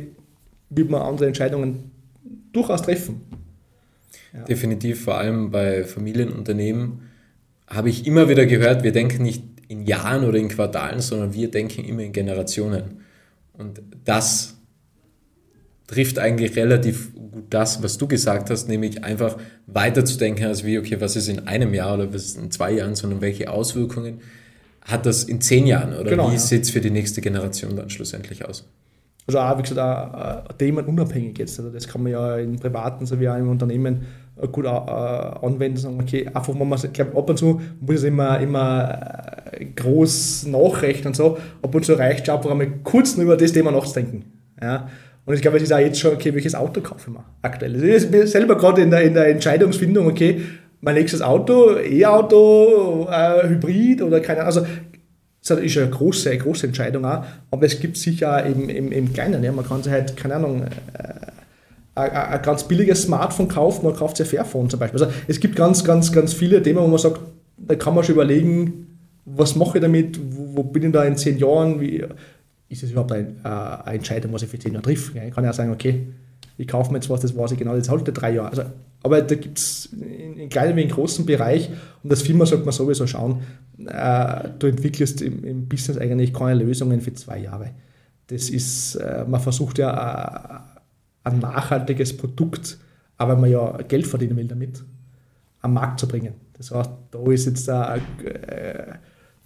wird 0.70 0.90
man 0.90 1.02
andere 1.02 1.28
Entscheidungen 1.28 1.92
durchaus 2.52 2.82
treffen. 2.82 3.22
Ja. 4.34 4.44
Definitiv, 4.44 5.04
vor 5.04 5.18
allem 5.18 5.52
bei 5.52 5.84
Familienunternehmen 5.84 7.02
habe 7.68 7.90
ich 7.90 8.06
immer 8.06 8.30
wieder 8.30 8.46
gehört, 8.46 8.84
wir 8.84 8.92
denken 8.92 9.24
nicht 9.24 9.44
in 9.68 9.86
Jahren 9.86 10.26
oder 10.26 10.38
in 10.38 10.50
Quartalen, 10.50 11.00
sondern 11.00 11.34
wir 11.34 11.50
denken 11.50 11.86
immer 11.86 12.02
in 12.02 12.12
Generationen. 12.12 13.02
Und 13.54 13.82
das 14.04 14.58
trifft 15.88 16.20
eigentlich 16.20 16.56
relativ 16.56 17.14
gut 17.16 17.46
das, 17.50 17.82
was 17.84 17.98
du 17.98 18.08
gesagt 18.08 18.50
hast, 18.50 18.68
nämlich 18.68 19.04
einfach 19.04 19.38
weiterzudenken 19.68 20.46
als 20.46 20.66
wie, 20.66 20.78
okay, 20.80 21.00
was 21.00 21.16
ist 21.16 21.30
in 21.30 21.48
einem 21.48 21.74
Jahr 21.74 21.96
oder 21.96 22.14
was 22.14 22.26
ist 22.26 22.38
in 22.38 22.52
zwei 22.52 22.72
Jahren, 22.72 22.96
sondern 22.96 23.22
welche 23.22 23.50
Auswirkungen 23.50 24.22
hat 24.84 25.06
das 25.06 25.24
in 25.24 25.42
zehn 25.42 25.68
Jahren 25.68 25.94
oder 25.94 26.10
genau, 26.10 26.30
wie 26.30 26.34
ja. 26.34 26.40
sieht 26.40 26.64
es 26.64 26.70
für 26.72 26.82
die 26.82 26.92
nächste 26.92 27.22
Generation 27.22 27.76
dann 27.76 27.90
schlussendlich 27.90 28.46
aus? 28.46 28.68
Also 29.28 29.40
auch, 29.40 29.58
wie 29.58 29.62
gesagt, 29.62 29.80
auch, 29.80 30.50
auch 30.50 30.54
themenunabhängig 30.58 31.38
jetzt. 31.38 31.60
Also 31.60 31.72
das 31.72 31.88
kann 31.88 32.04
man 32.04 32.12
ja 32.12 32.38
im 32.38 32.58
privaten 32.58 33.06
sowie 33.06 33.30
auch 33.30 33.38
im 33.38 33.50
Unternehmen 33.50 34.06
gut 34.52 34.66
äh, 34.66 34.70
anwenden, 34.70 35.78
sagen, 35.78 36.00
okay, 36.02 36.28
einfach, 36.28 36.60
wenn 36.60 36.68
man, 36.68 36.80
ich 36.84 36.94
glaube, 36.94 37.18
ab 37.18 37.30
und 37.30 37.38
zu 37.38 37.62
muss 37.80 37.98
es 37.98 38.04
immer, 38.04 38.40
immer 38.40 39.52
äh, 39.52 39.66
groß 39.66 40.48
nachrechnen 40.48 41.08
und 41.08 41.16
so, 41.16 41.38
ab 41.62 41.76
und 41.76 41.86
zu 41.86 41.94
reicht 41.94 42.28
es 42.28 42.34
einfach 42.34 42.50
einmal 42.50 42.72
kurz 42.84 43.16
nur 43.16 43.26
über 43.26 43.38
das 43.38 43.52
Thema 43.52 43.72
nachzudenken. 43.72 44.26
Ja. 44.62 44.90
Und 45.26 45.36
ich 45.36 45.42
glaube, 45.42 45.58
es 45.58 45.64
ist 45.64 45.72
auch 45.72 45.80
jetzt 45.80 46.00
schon, 46.00 46.14
okay, 46.14 46.34
welches 46.34 46.56
Auto 46.56 46.82
kaufe 46.82 47.02
ich 47.08 47.14
mir 47.14 47.24
aktuell. 47.44 47.84
Ich 47.84 48.10
bin 48.10 48.26
selber 48.26 48.58
gerade 48.58 48.82
in 48.82 48.90
der, 48.90 49.04
in 49.04 49.14
der 49.14 49.28
Entscheidungsfindung, 49.28 50.08
okay, 50.08 50.42
mein 50.82 50.96
nächstes 50.96 51.22
Auto, 51.22 51.78
E-Auto, 51.78 53.08
äh, 53.10 53.48
Hybrid 53.48 54.02
oder 54.02 54.20
keine 54.20 54.42
Ahnung. 54.42 54.48
Also, 54.48 54.66
das 55.44 55.60
ist 55.60 55.78
eine 55.78 55.90
große, 55.90 56.30
eine 56.30 56.40
große 56.40 56.68
Entscheidung 56.68 57.06
auch, 57.06 57.24
aber 57.50 57.66
es 57.66 57.80
gibt 57.80 57.98
sicher 57.98 58.46
im, 58.46 58.70
im, 58.70 58.92
im 58.92 59.14
Kleinen. 59.14 59.44
Ja. 59.44 59.52
Man 59.52 59.66
kann 59.66 59.82
sich 59.82 59.92
halt, 59.92 60.16
keine 60.16 60.36
Ahnung, 60.36 60.64
äh, 60.64 60.70
ein, 61.96 62.42
ganz 62.42 62.64
billiges 62.68 63.04
Smartphone 63.04 63.48
kaufen, 63.48 63.86
man 63.86 63.96
kauft 63.96 64.18
sich 64.18 64.28
ein 64.28 64.30
Fairphone 64.30 64.70
zum 64.70 64.80
Beispiel. 64.80 65.02
Also 65.02 65.14
es 65.28 65.40
gibt 65.40 65.56
ganz, 65.56 65.84
ganz, 65.84 66.12
ganz 66.12 66.34
viele 66.34 66.62
Themen, 66.62 66.80
wo 66.80 66.88
man 66.88 67.00
sagt, 67.00 67.20
da 67.58 67.76
kann 67.76 67.96
man 67.96 68.04
schon 68.04 68.16
überlegen, 68.16 68.88
was 69.26 69.56
mache 69.56 69.78
ich 69.78 69.82
damit, 69.82 70.20
wo, 70.32 70.58
wo 70.58 70.64
bin 70.64 70.84
ich 70.84 70.92
da 70.92 71.04
in 71.04 71.18
zehn 71.18 71.38
Jahren, 71.38 71.82
wie, 71.82 72.06
ist 72.70 72.84
das 72.84 72.92
überhaupt 72.92 73.12
ein, 73.12 73.38
äh, 73.44 73.48
eine 73.48 73.96
Entscheidung, 73.98 74.34
was 74.34 74.44
ich 74.44 74.50
für 74.50 74.60
zehn 74.60 74.74
Jahre 74.74 74.84
trifft. 74.84 75.16
Ich 75.16 75.34
kann 75.34 75.44
ja 75.44 75.54
sagen, 75.54 75.72
okay, 75.72 76.08
ich 76.62 76.68
kaufe 76.68 76.92
mir 76.92 76.98
jetzt 76.98 77.10
was, 77.10 77.22
das 77.22 77.36
weiß 77.36 77.52
ich 77.54 77.58
genau, 77.58 77.76
das 77.76 77.90
halte 77.90 78.14
drei 78.14 78.36
Jahre. 78.36 78.50
Also, 78.50 78.64
aber 79.02 79.22
da 79.24 79.34
gibt 79.34 79.58
es 79.58 79.88
in, 79.88 80.48
kleinen 80.50 80.76
wie 80.76 80.84
in 80.84 80.90
großen 80.90 81.26
Bereich, 81.26 81.72
und 82.04 82.12
als 82.12 82.22
Firma 82.22 82.46
sollte 82.46 82.66
man 82.66 82.72
sowieso 82.72 83.08
schauen, 83.08 83.42
äh, 83.80 84.50
du 84.60 84.68
entwickelst 84.68 85.24
im, 85.24 85.44
im, 85.44 85.68
Business 85.68 85.98
eigentlich 85.98 86.34
keine 86.34 86.64
Lösungen 86.64 87.02
für 87.02 87.14
zwei 87.16 87.40
Jahre. 87.40 87.72
Das 88.28 88.52
ist, 88.52 88.96
äh, 88.96 89.26
man 89.28 89.42
versucht 89.42 89.80
ja 89.80 90.68
äh, 91.26 91.30
ein 91.30 91.40
nachhaltiges 91.40 92.16
Produkt, 92.16 92.78
aber 93.18 93.36
man 93.36 93.50
ja 93.50 93.78
Geld 93.88 94.06
verdienen 94.06 94.38
will 94.38 94.48
damit, 94.48 94.84
am 95.62 95.74
Markt 95.74 96.00
zu 96.00 96.08
bringen. 96.08 96.36
Das 96.58 96.70
heißt, 96.70 96.92
da 97.10 97.32
ist 97.32 97.46
jetzt 97.48 97.68
ein 97.70 98.02
äh, 98.24 98.94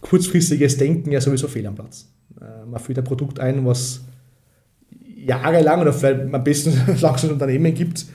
kurzfristiges 0.02 0.78
Denken 0.78 1.14
ja 1.14 1.22
sowieso 1.22 1.48
fehl 1.48 1.66
am 1.66 1.76
Platz. 1.76 2.10
Äh, 2.42 2.66
man 2.66 2.82
führt 2.82 2.98
ein 2.98 3.06
Produkt 3.06 3.40
ein, 3.40 3.66
was 3.66 4.02
jahrelang 5.26 5.82
oder 5.82 5.94
vielleicht 5.94 6.34
am 6.34 6.44
besten, 6.44 6.72
solange 6.96 7.18
es 7.18 7.24
ein 7.24 7.32
Unternehmen 7.32 7.74
gibt, 7.74 8.06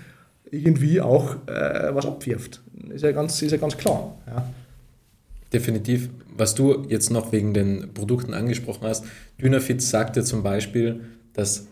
irgendwie 0.51 1.01
auch 1.01 1.37
äh, 1.47 1.95
was 1.95 2.07
abwirft. 2.07 2.61
Ist 2.93 3.03
ja 3.03 3.13
ganz, 3.13 3.41
ist 3.43 3.53
ja 3.53 3.59
ganz 3.59 3.77
klar. 3.77 4.17
Ja. 4.27 4.45
Definitiv. 5.53 6.11
Was 6.37 6.55
du 6.55 6.87
jetzt 6.89 7.11
noch 7.11 7.33
wegen 7.33 7.55
den 7.55 7.93
Produkten 7.93 8.35
angesprochen 8.35 8.87
hast, 8.87 9.05
Dynafit 9.41 9.83
sagt 9.83 10.17
ja 10.17 10.23
zum 10.23 10.43
Beispiel, 10.43 11.01
das 11.33 11.67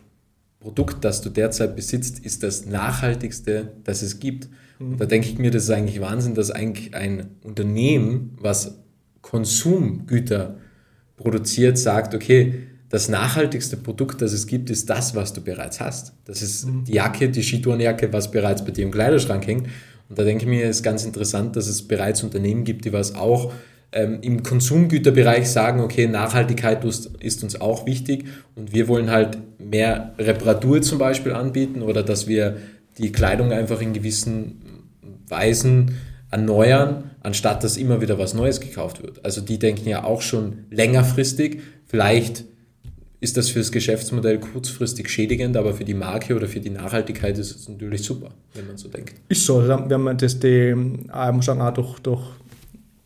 Produkt, 0.60 1.04
das 1.04 1.20
du 1.20 1.30
derzeit 1.30 1.76
besitzt, 1.76 2.18
ist 2.18 2.42
das 2.42 2.66
nachhaltigste, 2.66 3.72
das 3.84 4.02
es 4.02 4.18
gibt. 4.18 4.48
Mhm. 4.78 4.98
Da 4.98 5.06
denke 5.06 5.28
ich 5.28 5.38
mir, 5.38 5.50
das 5.50 5.64
ist 5.64 5.70
eigentlich 5.70 6.00
Wahnsinn, 6.00 6.34
dass 6.34 6.50
eigentlich 6.50 6.94
ein 6.94 7.30
Unternehmen, 7.44 8.36
was 8.40 8.78
Konsumgüter 9.22 10.56
produziert, 11.16 11.78
sagt, 11.78 12.14
okay, 12.14 12.67
das 12.88 13.08
nachhaltigste 13.08 13.76
Produkt, 13.76 14.22
das 14.22 14.32
es 14.32 14.46
gibt, 14.46 14.70
ist 14.70 14.88
das, 14.88 15.14
was 15.14 15.32
du 15.32 15.42
bereits 15.42 15.80
hast. 15.80 16.12
Das 16.24 16.40
ist 16.40 16.66
mhm. 16.66 16.84
die 16.84 16.94
Jacke, 16.94 17.28
die 17.28 17.42
Skitourenjacke, 17.42 18.12
was 18.12 18.30
bereits 18.30 18.64
bei 18.64 18.70
dir 18.70 18.84
im 18.84 18.90
Kleiderschrank 18.90 19.46
hängt. 19.46 19.66
Und 20.08 20.18
da 20.18 20.24
denke 20.24 20.44
ich 20.44 20.48
mir, 20.48 20.68
ist 20.68 20.82
ganz 20.82 21.04
interessant, 21.04 21.56
dass 21.56 21.66
es 21.66 21.86
bereits 21.86 22.22
Unternehmen 22.22 22.64
gibt, 22.64 22.86
die 22.86 22.92
was 22.92 23.14
auch 23.14 23.52
ähm, 23.92 24.18
im 24.22 24.42
Konsumgüterbereich 24.42 25.48
sagen, 25.48 25.80
okay, 25.80 26.06
Nachhaltigkeit 26.06 26.84
ist 26.84 27.42
uns 27.42 27.60
auch 27.60 27.86
wichtig 27.86 28.24
und 28.54 28.72
wir 28.72 28.88
wollen 28.88 29.10
halt 29.10 29.38
mehr 29.58 30.14
Reparatur 30.18 30.82
zum 30.82 30.98
Beispiel 30.98 31.32
anbieten 31.32 31.82
oder 31.82 32.02
dass 32.02 32.26
wir 32.26 32.56
die 32.98 33.12
Kleidung 33.12 33.52
einfach 33.52 33.80
in 33.80 33.92
gewissen 33.92 34.88
Weisen 35.28 35.92
erneuern, 36.30 37.10
anstatt 37.20 37.64
dass 37.64 37.76
immer 37.76 38.00
wieder 38.00 38.18
was 38.18 38.34
Neues 38.34 38.60
gekauft 38.60 39.02
wird. 39.02 39.24
Also 39.24 39.40
die 39.40 39.58
denken 39.58 39.88
ja 39.88 40.04
auch 40.04 40.20
schon 40.20 40.64
längerfristig, 40.70 41.60
vielleicht 41.86 42.44
ist 43.20 43.36
das 43.36 43.50
fürs 43.50 43.72
Geschäftsmodell 43.72 44.38
kurzfristig 44.38 45.08
schädigend, 45.08 45.56
aber 45.56 45.74
für 45.74 45.84
die 45.84 45.94
Marke 45.94 46.36
oder 46.36 46.46
für 46.46 46.60
die 46.60 46.70
Nachhaltigkeit 46.70 47.36
ist 47.36 47.54
es 47.54 47.68
natürlich 47.68 48.02
super, 48.02 48.30
wenn 48.54 48.66
man 48.66 48.76
so 48.76 48.88
denkt. 48.88 49.14
Ist 49.28 49.44
so. 49.44 49.66
Wir 49.66 49.74
haben 49.74 50.18
das, 50.18 50.38
die, 50.38 50.70
ich 50.70 51.32
muss 51.32 51.46
sagen, 51.46 51.60
auch 51.60 51.72
durch, 51.72 51.98
durch, 51.98 52.22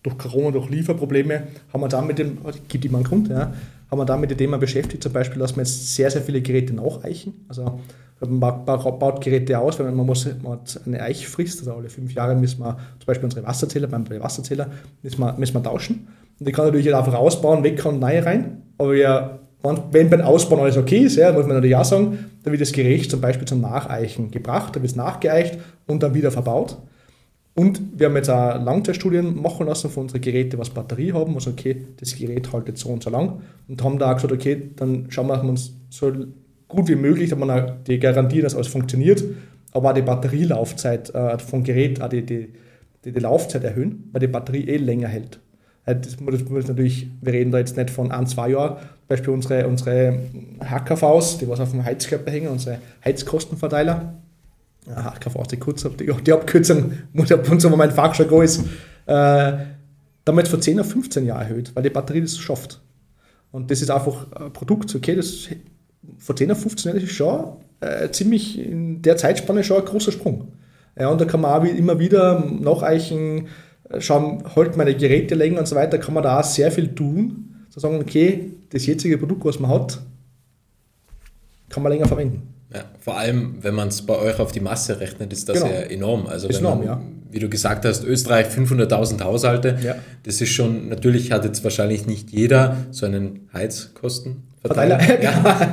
durch 0.03 0.19
Corona, 0.19 0.51
durch 0.51 0.69
Lieferprobleme, 0.69 1.45
haben 1.73 1.81
wir 1.81 1.89
da 1.89 2.03
mit 2.03 2.19
dem, 2.19 2.39
gibt 2.69 2.85
immer 2.85 2.99
einen 2.99 3.07
Grund, 3.07 3.29
ja, 3.29 3.55
haben 3.91 3.99
wir 3.99 4.05
da 4.05 4.17
mit 4.17 4.31
dem 4.31 4.39
Thema 4.39 4.59
beschäftigt, 4.59 5.03
zum 5.03 5.13
Beispiel, 5.13 5.39
dass 5.39 5.57
wir 5.57 5.63
jetzt 5.63 5.95
sehr, 5.95 6.11
sehr 6.11 6.23
viele 6.23 6.43
Geräte 6.43 6.75
nacheichen. 6.75 7.45
Also 7.49 7.81
man 8.21 8.65
baut 8.65 9.25
Geräte 9.25 9.59
aus, 9.59 9.79
wenn 9.79 9.95
man, 9.95 10.07
muss, 10.07 10.27
man 10.43 10.53
hat 10.53 10.81
eine 10.87 11.01
Eichfrist, 11.01 11.61
also 11.61 11.73
alle 11.73 11.89
fünf 11.89 12.13
Jahre 12.13 12.35
müssen 12.37 12.61
wir 12.61 12.77
zum 12.99 13.07
Beispiel 13.07 13.25
unsere 13.25 13.47
Wasserzähler, 13.47 13.89
beim 13.89 14.09
Wasserzähler 14.09 14.71
müssen 15.03 15.21
wir, 15.21 15.33
müssen 15.39 15.55
wir 15.55 15.63
tauschen. 15.63 16.07
Und 16.39 16.47
die 16.47 16.53
kann 16.53 16.67
natürlich 16.67 16.95
einfach 16.95 17.15
ausbauen, 17.15 17.65
weg 17.65 17.85
und 17.85 17.99
neue 17.99 18.25
rein. 18.25 18.63
Aber 18.79 18.93
wir 18.93 19.42
wenn 19.63 20.11
beim 20.11 20.21
Ausbauen 20.23 20.61
alles 20.61 20.77
okay 20.77 20.99
ist, 20.99 21.17
ja, 21.17 21.33
muss 21.33 21.47
man 21.47 21.55
natürlich 21.55 21.77
auch 21.77 21.85
sagen, 21.85 22.31
dann 22.43 22.53
wird 22.53 22.61
das 22.61 22.73
Gerät 22.73 23.11
zum 23.11 23.21
Beispiel 23.21 23.47
zum 23.47 23.61
Nacheichen 23.61 24.31
gebracht, 24.31 24.75
dann 24.75 24.83
wird 24.83 24.91
es 24.91 24.97
nachgeeicht 24.97 25.59
und 25.87 26.03
dann 26.03 26.15
wieder 26.15 26.31
verbaut. 26.31 26.79
Und 27.55 27.81
wir 27.99 28.07
haben 28.07 28.17
jetzt 28.17 28.31
auch 28.31 28.63
Langzeitstudien 28.65 29.41
machen 29.41 29.67
lassen 29.67 29.91
von 29.91 30.05
unseren 30.05 30.23
Geräten, 30.23 30.59
was 30.59 30.71
Batterie 30.71 31.13
haben, 31.13 31.35
also 31.35 31.51
okay, 31.51 31.87
das 31.99 32.17
Gerät 32.17 32.51
haltet 32.53 32.79
so 32.79 32.89
und 32.89 33.03
so 33.03 33.11
lang 33.11 33.43
und 33.69 33.83
haben 33.85 33.99
da 33.99 34.11
auch 34.11 34.15
gesagt, 34.15 34.33
okay, 34.33 34.71
dann 34.77 35.07
schauen 35.11 35.29
wir 35.29 35.43
uns 35.45 35.75
so 35.91 36.13
gut 36.67 36.89
wie 36.89 36.97
möglich, 36.97 37.29
dass 37.29 37.39
man 37.39 37.51
auch 37.51 37.71
die 37.87 37.99
Garantie, 37.99 38.41
dass 38.41 38.55
alles 38.55 38.69
funktioniert, 38.69 39.23
aber 39.73 39.91
auch 39.91 39.95
die 39.95 40.03
Batterielaufzeit 40.03 41.15
äh, 41.15 41.39
vom 41.39 41.63
Gerät, 41.63 42.01
auch 42.01 42.09
die, 42.09 42.25
die, 42.25 42.49
die, 43.05 43.13
die 43.13 43.21
Laufzeit 43.21 43.65
erhöhen, 43.65 44.09
weil 44.13 44.21
die 44.21 44.29
Batterie 44.29 44.67
eh 44.69 44.79
länger 44.79 45.09
hält. 45.09 45.39
Äh, 45.85 45.97
das 45.97 46.19
muss 46.21 46.69
natürlich, 46.69 47.09
wir 47.21 47.35
reden 47.35 47.51
da 47.51 47.59
jetzt 47.59 47.77
nicht 47.77 47.91
von 47.91 48.11
ein, 48.13 48.27
zwei 48.27 48.51
Jahren, 48.51 48.79
Beispiel 49.13 49.33
unsere, 49.33 49.67
unsere 49.67 50.19
HKVs, 50.61 51.39
die 51.39 51.49
was 51.49 51.61
auf 51.61 51.71
dem 51.71 51.85
Heizkörper 51.85 52.31
hängen, 52.31 52.49
unsere 52.49 52.79
Heizkostenverteiler. 53.05 54.15
HKVs, 54.89 55.49
die, 55.49 55.57
Kurz, 55.59 55.87
die, 55.99 56.11
die 56.13 56.33
Abkürzung 56.33 56.93
muss 57.13 57.31
ab 57.31 57.49
und 57.51 57.61
zu, 57.61 57.71
wenn 57.71 57.79
mein 57.79 57.93
Fachjargon 57.93 58.45
ist, 58.45 58.65
äh, 59.07 59.53
damit 60.25 60.49
von 60.49 60.61
10 60.61 60.81
auf 60.81 60.91
15 60.91 61.27
Jahre 61.27 61.45
erhöht, 61.45 61.71
weil 61.75 61.83
die 61.83 61.91
Batterie 61.91 62.21
das 62.21 62.37
schafft. 62.37 62.81
Und 63.53 63.71
das 63.71 63.83
ist 63.83 63.91
einfach 63.91 64.33
ein 64.33 64.53
Produkt, 64.53 64.95
okay, 64.95 65.15
das 65.15 65.49
von 66.19 66.37
10 66.37 66.51
auf 66.51 66.61
15 66.61 66.93
Jahre 66.93 67.05
ist 67.05 67.13
schon 67.13 67.57
äh, 67.81 68.11
ziemlich 68.11 68.59
in 68.59 69.03
der 69.03 69.17
Zeitspanne 69.17 69.63
schon 69.63 69.79
ein 69.79 69.85
großer 69.85 70.13
Sprung. 70.13 70.53
Ja, 70.99 71.09
und 71.09 71.21
da 71.21 71.25
kann 71.25 71.41
man 71.41 71.53
auch 71.53 71.65
immer 71.65 71.99
wieder 71.99 72.45
nacheichen, 72.45 73.49
schauen, 73.99 74.45
halt 74.55 74.77
meine 74.77 74.95
Geräte 74.95 75.35
länger 75.35 75.61
und 75.61 75.69
so 75.69 75.77
weiter, 75.77 75.99
kann 75.99 76.15
man 76.15 76.23
da 76.23 76.41
auch 76.41 76.45
sehr 76.45 76.71
viel 76.71 76.95
tun. 76.95 77.52
Zu 77.73 77.81
sagen, 77.81 77.99
okay, 77.99 78.51
das 78.69 78.85
jetzige 78.85 79.17
Produkt, 79.17 79.47
was 79.47 79.59
man 79.59 79.71
hat, 79.71 79.99
kann 81.71 81.83
man 81.83 81.91
länger 81.91 82.07
verwenden. 82.07 82.43
Ja, 82.75 82.85
vor 83.01 83.17
allem, 83.17 83.57
wenn 83.63 83.75
man 83.75 83.89
es 83.89 84.03
bei 84.03 84.15
euch 84.19 84.39
auf 84.39 84.53
die 84.53 84.61
Masse 84.61 85.01
rechnet, 85.01 85.33
ist 85.33 85.49
das 85.49 85.63
genau. 85.63 85.73
ja 85.73 85.81
enorm. 85.81 86.27
Also 86.27 86.49
ist 86.49 86.59
enorm, 86.59 86.81
man, 86.81 86.87
ja. 86.87 87.01
wie 87.31 87.39
du 87.39 87.49
gesagt 87.49 87.87
hast, 87.87 88.05
Österreich 88.05 88.49
500.000 88.49 89.25
Haushalte, 89.25 89.79
ja. 89.83 89.95
das 90.23 90.43
ist 90.43 90.51
schon, 90.51 90.91
natürlich 90.91 91.33
hat 91.33 91.47
jetzt 91.47 91.65
wahrscheinlich 91.65 92.07
nicht 92.07 92.31
jeder 92.31 92.77
so 92.91 93.07
einen 93.07 93.49
Heizkostenverteiler. 93.55 95.01
Ja. 95.23 95.73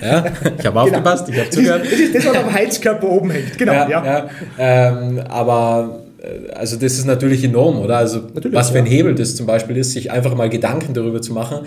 ja. 0.00 0.24
ich 0.56 0.66
habe 0.66 0.80
aufgepasst, 0.80 1.26
genau. 1.26 1.36
ich 1.36 1.44
habe 1.44 1.50
zugehört. 1.50 1.84
Das 1.84 1.92
ist 1.98 2.14
das, 2.14 2.26
was 2.26 2.36
am 2.36 2.52
Heizkörper 2.52 3.08
oben 3.08 3.30
hängt, 3.30 3.58
genau. 3.58 3.72
Ja, 3.72 4.04
ja. 4.04 4.30
Ähm, 4.56 5.18
aber 5.28 6.04
also 6.54 6.76
das 6.76 6.98
ist 6.98 7.06
natürlich 7.06 7.44
enorm, 7.44 7.78
oder? 7.78 7.98
Also 7.98 8.20
natürlich, 8.34 8.56
was 8.56 8.70
für 8.70 8.78
ein 8.78 8.86
Hebel 8.86 9.14
das 9.14 9.36
zum 9.36 9.46
Beispiel 9.46 9.76
ist, 9.76 9.92
sich 9.92 10.10
einfach 10.10 10.34
mal 10.34 10.50
Gedanken 10.50 10.94
darüber 10.94 11.22
zu 11.22 11.32
machen, 11.32 11.66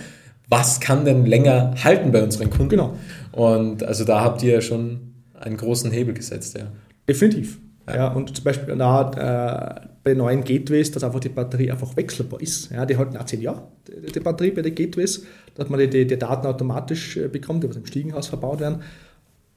was 0.49 0.79
kann 0.79 1.05
denn 1.05 1.25
länger 1.25 1.73
halten 1.83 2.11
bei 2.11 2.21
unseren 2.21 2.49
Kunden? 2.49 2.69
Genau. 2.69 2.95
Und 3.31 3.83
also 3.83 4.03
da 4.03 4.21
habt 4.21 4.43
ihr 4.43 4.61
schon 4.61 5.13
einen 5.33 5.57
großen 5.57 5.91
Hebel 5.91 6.13
gesetzt, 6.13 6.57
ja. 6.57 6.67
Definitiv. 7.07 7.59
Ja. 7.87 7.95
ja 7.95 8.07
und 8.13 8.35
zum 8.35 8.43
Beispiel 8.43 8.75
da, 8.75 9.81
äh, 9.81 9.87
bei 10.03 10.13
neuen 10.13 10.43
Gateways, 10.43 10.91
dass 10.91 11.03
einfach 11.03 11.19
die 11.19 11.29
Batterie 11.29 11.71
einfach 11.71 11.95
wechselbar 11.95 12.41
ist. 12.41 12.71
Ja, 12.71 12.85
die 12.85 12.97
halten 12.97 13.17
auch 13.17 13.25
10 13.25 13.41
Jahre, 13.41 13.63
die, 13.87 14.11
die 14.11 14.19
Batterie 14.19 14.51
bei 14.51 14.61
den 14.61 14.75
Gateways, 14.75 15.25
dass 15.55 15.69
man 15.69 15.79
die, 15.79 15.89
die, 15.89 16.05
die 16.05 16.17
Daten 16.17 16.45
automatisch 16.45 17.17
äh, 17.17 17.27
bekommt, 17.27 17.63
die 17.63 17.69
was 17.69 17.77
im 17.77 17.85
Stiegenhaus 17.85 18.27
verbaut 18.27 18.59
werden, 18.59 18.83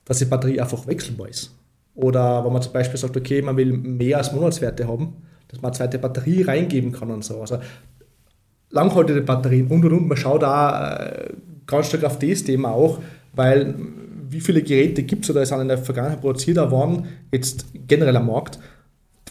dass 0.05 0.19
die 0.19 0.25
Batterie 0.25 0.61
einfach 0.61 0.87
wechselbar 0.87 1.29
ist. 1.29 1.53
Oder 1.97 2.45
wenn 2.45 2.53
man 2.53 2.63
zum 2.63 2.73
Beispiel 2.73 2.99
sagt, 2.99 3.17
okay, 3.17 3.43
man 3.43 3.57
will 3.57 3.73
mehr 3.73 4.19
als 4.19 4.33
Monatswerte 4.33 4.87
haben, 4.87 5.15
dass 5.49 5.61
man 5.61 5.71
eine 5.71 5.77
zweite 5.77 5.99
Batterie 5.99 6.43
reingeben 6.43 6.93
kann 6.93 7.11
und 7.11 7.25
so. 7.25 7.41
Also 7.41 7.59
langhaltige 8.71 9.23
Batterien 9.23 9.69
und 9.69 9.85
und 9.85 9.93
und. 9.93 10.09
Man 10.09 10.17
schaut 10.17 10.43
da 10.43 10.97
äh, 10.97 11.33
ganz 11.67 11.89
stark 11.89 12.05
auf 12.05 12.19
das 12.19 12.45
Thema 12.45 12.71
auch, 12.71 12.99
weil 13.35 13.75
wie 14.29 14.41
viele 14.41 14.63
Geräte 14.63 15.03
gibt 15.03 15.25
es 15.25 15.31
oder 15.31 15.47
sind 15.47 15.61
in 15.61 15.69
der 15.69 15.79
Vergangenheit 15.79 16.21
produziert 16.21 16.59
worden, 16.71 17.07
jetzt 17.33 17.67
generell 17.87 18.17
am 18.17 18.27
Markt, 18.27 18.59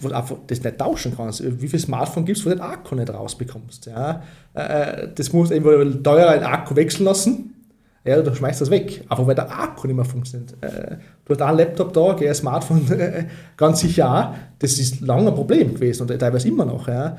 wo 0.02 0.10
du 0.10 0.16
einfach 0.16 0.38
das 0.48 0.64
nicht 0.64 0.78
tauschen 0.78 1.14
kannst. 1.16 1.44
Wie 1.62 1.68
viele 1.68 1.82
Smartphone 1.82 2.26
gibt 2.26 2.38
es, 2.38 2.46
wo 2.46 2.50
du 2.50 2.56
den 2.56 2.62
Akku 2.62 2.96
nicht 2.96 3.14
rausbekommst. 3.14 3.88
Ja? 3.88 4.24
Äh, 4.54 5.10
das 5.14 5.32
musst 5.32 5.52
du 5.52 5.56
entweder 5.56 6.04
teurer 6.04 6.30
einen 6.30 6.44
Akku 6.44 6.76
wechseln 6.76 7.06
lassen, 7.06 7.55
ja, 8.06 8.22
du 8.22 8.34
schmeißt 8.36 8.62
das 8.62 8.70
weg, 8.70 9.04
einfach 9.10 9.26
weil 9.26 9.36
der 9.36 9.52
Akku 9.52 9.88
nicht 9.88 9.96
mehr 9.96 10.06
funktioniert. 10.06 10.56
Äh, 10.62 10.98
du 11.26 11.34
hast 11.34 11.42
einen 11.42 11.58
Laptop 11.58 11.92
da, 11.92 12.16
ein 12.16 12.36
Smartphone 12.36 12.86
ganz 13.58 13.80
sicher 13.80 14.14
auch. 14.14 14.36
Das 14.60 14.78
ist 14.78 15.02
lange 15.02 15.30
ein 15.30 15.36
Problem 15.36 15.74
gewesen 15.74 16.04
und 16.04 16.20
teilweise 16.20 16.48
immer 16.48 16.66
noch. 16.66 16.88
Ja. 16.88 17.18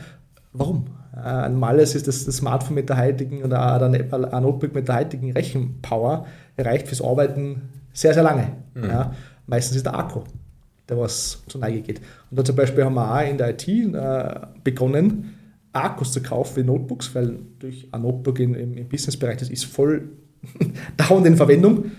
Warum? 0.52 0.86
Normales 1.16 1.94
ist 1.94 2.06
das, 2.06 2.26
das 2.26 2.36
Smartphone 2.36 2.74
mit 2.74 2.90
der 2.90 2.98
heutigen 2.98 3.42
oder 3.42 3.82
ein 3.82 4.42
Notebook 4.42 4.74
mit 4.74 4.86
der 4.86 4.96
heutigen 4.96 5.32
Rechenpower 5.32 6.26
reicht 6.58 6.88
fürs 6.88 7.02
Arbeiten 7.02 7.62
sehr, 7.92 8.12
sehr 8.12 8.22
lange. 8.22 8.52
Mhm. 8.74 8.84
Ja. 8.84 9.14
Meistens 9.46 9.78
ist 9.78 9.86
der 9.86 9.98
Akku, 9.98 10.20
der 10.88 10.98
was 10.98 11.42
zur 11.48 11.62
Neige 11.62 11.80
geht. 11.80 12.00
Und 12.30 12.38
da 12.38 12.44
zum 12.44 12.54
Beispiel 12.54 12.84
haben 12.84 12.94
wir 12.94 13.12
auch 13.12 13.28
in 13.28 13.38
der 13.38 13.50
IT 13.50 13.66
äh, 13.66 14.40
begonnen, 14.62 15.34
Akkus 15.72 16.12
zu 16.12 16.22
kaufen 16.22 16.54
für 16.54 16.64
Notebooks, 16.64 17.14
weil 17.14 17.38
durch 17.58 17.88
ein 17.92 18.02
Notebook 18.02 18.38
in, 18.38 18.54
im, 18.54 18.76
im 18.76 18.88
Businessbereich, 18.88 19.38
das 19.38 19.50
ist 19.50 19.64
voll 19.64 20.10
dauernd 20.96 21.26
in 21.26 21.36
Verwendung, 21.36 21.92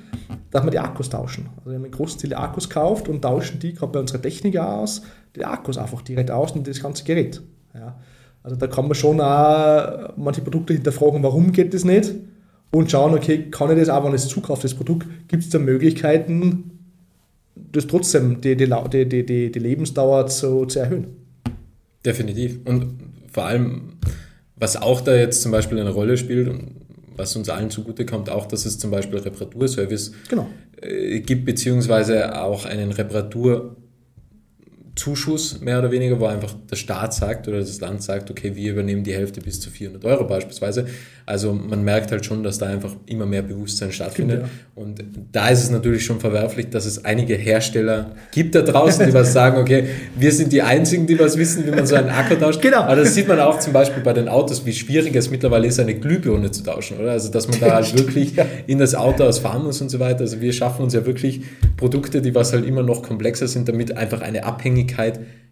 dass 0.51 0.63
wir 0.63 0.71
die 0.71 0.79
Akkus 0.79 1.09
tauschen. 1.09 1.49
Also 1.57 1.69
wir 1.69 1.75
haben 1.75 1.83
einen 1.83 1.91
großen 1.91 2.19
Teil 2.19 2.33
Akkus 2.33 2.69
gekauft 2.69 3.07
und 3.09 3.21
tauschen 3.21 3.59
die 3.59 3.73
gerade 3.73 3.91
bei 3.91 3.99
unserer 3.99 4.21
Techniker 4.21 4.77
aus, 4.79 5.01
die 5.35 5.45
Akkus 5.45 5.77
einfach 5.77 6.01
direkt 6.01 6.31
aus 6.31 6.51
und 6.51 6.67
das 6.67 6.81
ganze 6.81 7.03
Gerät. 7.03 7.41
Ja. 7.73 7.95
Also 8.43 8.55
da 8.55 8.67
kann 8.67 8.85
man 8.85 8.95
schon 8.95 9.19
auch 9.19 10.13
manche 10.15 10.41
Produkte 10.41 10.73
hinterfragen, 10.73 11.21
warum 11.23 11.51
geht 11.51 11.73
das 11.73 11.83
nicht? 11.83 12.13
Und 12.71 12.91
schauen, 12.91 13.13
okay, 13.13 13.49
kann 13.49 13.71
ich 13.71 13.77
das 13.77 13.89
auch, 13.89 14.03
wenn 14.03 14.13
ich 14.13 14.21
es 14.21 14.27
zukaufe, 14.27 14.61
das 14.61 14.73
Produkt, 14.73 15.07
gibt 15.27 15.43
es 15.43 15.49
da 15.49 15.59
Möglichkeiten, 15.59 16.71
das 17.71 17.87
trotzdem 17.87 18.41
die, 18.41 18.55
die, 18.55 18.69
die, 19.05 19.25
die, 19.25 19.51
die 19.51 19.59
Lebensdauer 19.59 20.27
zu, 20.27 20.65
zu 20.65 20.79
erhöhen? 20.79 21.07
Definitiv. 22.05 22.59
Und 22.65 22.99
vor 23.31 23.45
allem, 23.45 23.93
was 24.55 24.77
auch 24.77 25.01
da 25.01 25.15
jetzt 25.15 25.41
zum 25.41 25.51
Beispiel 25.51 25.79
eine 25.79 25.89
Rolle 25.89 26.17
spielt, 26.17 26.49
was 27.18 27.36
uns 27.36 27.49
allen 27.49 27.70
zugute 27.70 28.05
kommt, 28.05 28.30
auch, 28.30 28.45
dass 28.45 28.65
es 28.65 28.80
zum 28.80 28.91
Beispiel 28.91 29.20
Reparaturservice 29.20 30.13
genau. 30.30 30.47
Äh, 30.82 31.20
gibt, 31.22 31.45
beziehungsweise 31.45 32.41
auch 32.41 32.65
einen 32.65 32.91
Reparatur- 32.91 33.76
Zuschuss 34.97 35.61
mehr 35.61 35.79
oder 35.79 35.91
weniger, 35.91 36.19
wo 36.19 36.25
einfach 36.25 36.53
der 36.69 36.75
Staat 36.75 37.13
sagt 37.13 37.47
oder 37.47 37.59
das 37.59 37.79
Land 37.79 38.03
sagt, 38.03 38.29
okay, 38.31 38.55
wir 38.55 38.71
übernehmen 38.71 39.03
die 39.03 39.13
Hälfte 39.13 39.41
bis 39.41 39.59
zu 39.59 39.69
400 39.69 40.03
Euro 40.05 40.25
beispielsweise. 40.25 40.85
Also 41.25 41.53
man 41.53 41.83
merkt 41.83 42.11
halt 42.11 42.25
schon, 42.25 42.41
dass 42.41 42.57
da 42.57 42.67
einfach 42.67 42.95
immer 43.05 43.25
mehr 43.25 43.41
Bewusstsein 43.41 43.91
stattfindet. 43.91 44.43
Ja. 44.43 44.49
Und 44.75 45.03
da 45.31 45.49
ist 45.49 45.63
es 45.63 45.69
natürlich 45.69 46.05
schon 46.05 46.19
verwerflich, 46.19 46.69
dass 46.69 46.85
es 46.85 47.05
einige 47.05 47.35
Hersteller 47.35 48.11
gibt 48.31 48.55
da 48.55 48.61
draußen, 48.61 49.05
die 49.05 49.13
was 49.13 49.33
sagen, 49.33 49.57
okay, 49.57 49.89
wir 50.17 50.31
sind 50.31 50.53
die 50.53 50.61
Einzigen, 50.61 51.05
die 51.05 51.19
was 51.19 51.37
wissen, 51.37 51.65
wie 51.65 51.71
man 51.71 51.85
so 51.85 51.95
einen 51.95 52.09
Akku 52.09 52.35
tauscht. 52.35 52.61
Genau. 52.61 52.79
Aber 52.79 52.95
das 52.95 53.13
sieht 53.13 53.27
man 53.27 53.39
auch 53.39 53.59
zum 53.59 53.73
Beispiel 53.73 54.01
bei 54.03 54.13
den 54.13 54.29
Autos, 54.29 54.65
wie 54.65 54.73
schwierig 54.73 55.15
es 55.15 55.29
mittlerweile 55.29 55.67
ist, 55.67 55.79
eine 55.79 55.95
Glühbirne 55.95 56.51
zu 56.51 56.63
tauschen, 56.63 56.97
oder? 56.97 57.11
Also 57.11 57.29
dass 57.29 57.47
man 57.47 57.59
da 57.59 57.73
halt 57.73 57.97
wirklich 57.97 58.33
in 58.65 58.79
das 58.79 58.95
Auto 58.95 59.25
ausfahren 59.25 59.63
muss 59.63 59.81
und 59.81 59.89
so 59.89 59.99
weiter. 59.99 60.21
Also 60.21 60.41
wir 60.41 60.53
schaffen 60.53 60.83
uns 60.83 60.93
ja 60.93 61.05
wirklich 61.05 61.41
Produkte, 61.75 62.21
die 62.21 62.33
was 62.33 62.53
halt 62.53 62.65
immer 62.65 62.83
noch 62.83 63.03
komplexer 63.03 63.47
sind, 63.47 63.67
damit 63.67 63.95
einfach 63.97 64.21
eine 64.21 64.45
Abhängigkeit 64.45 64.86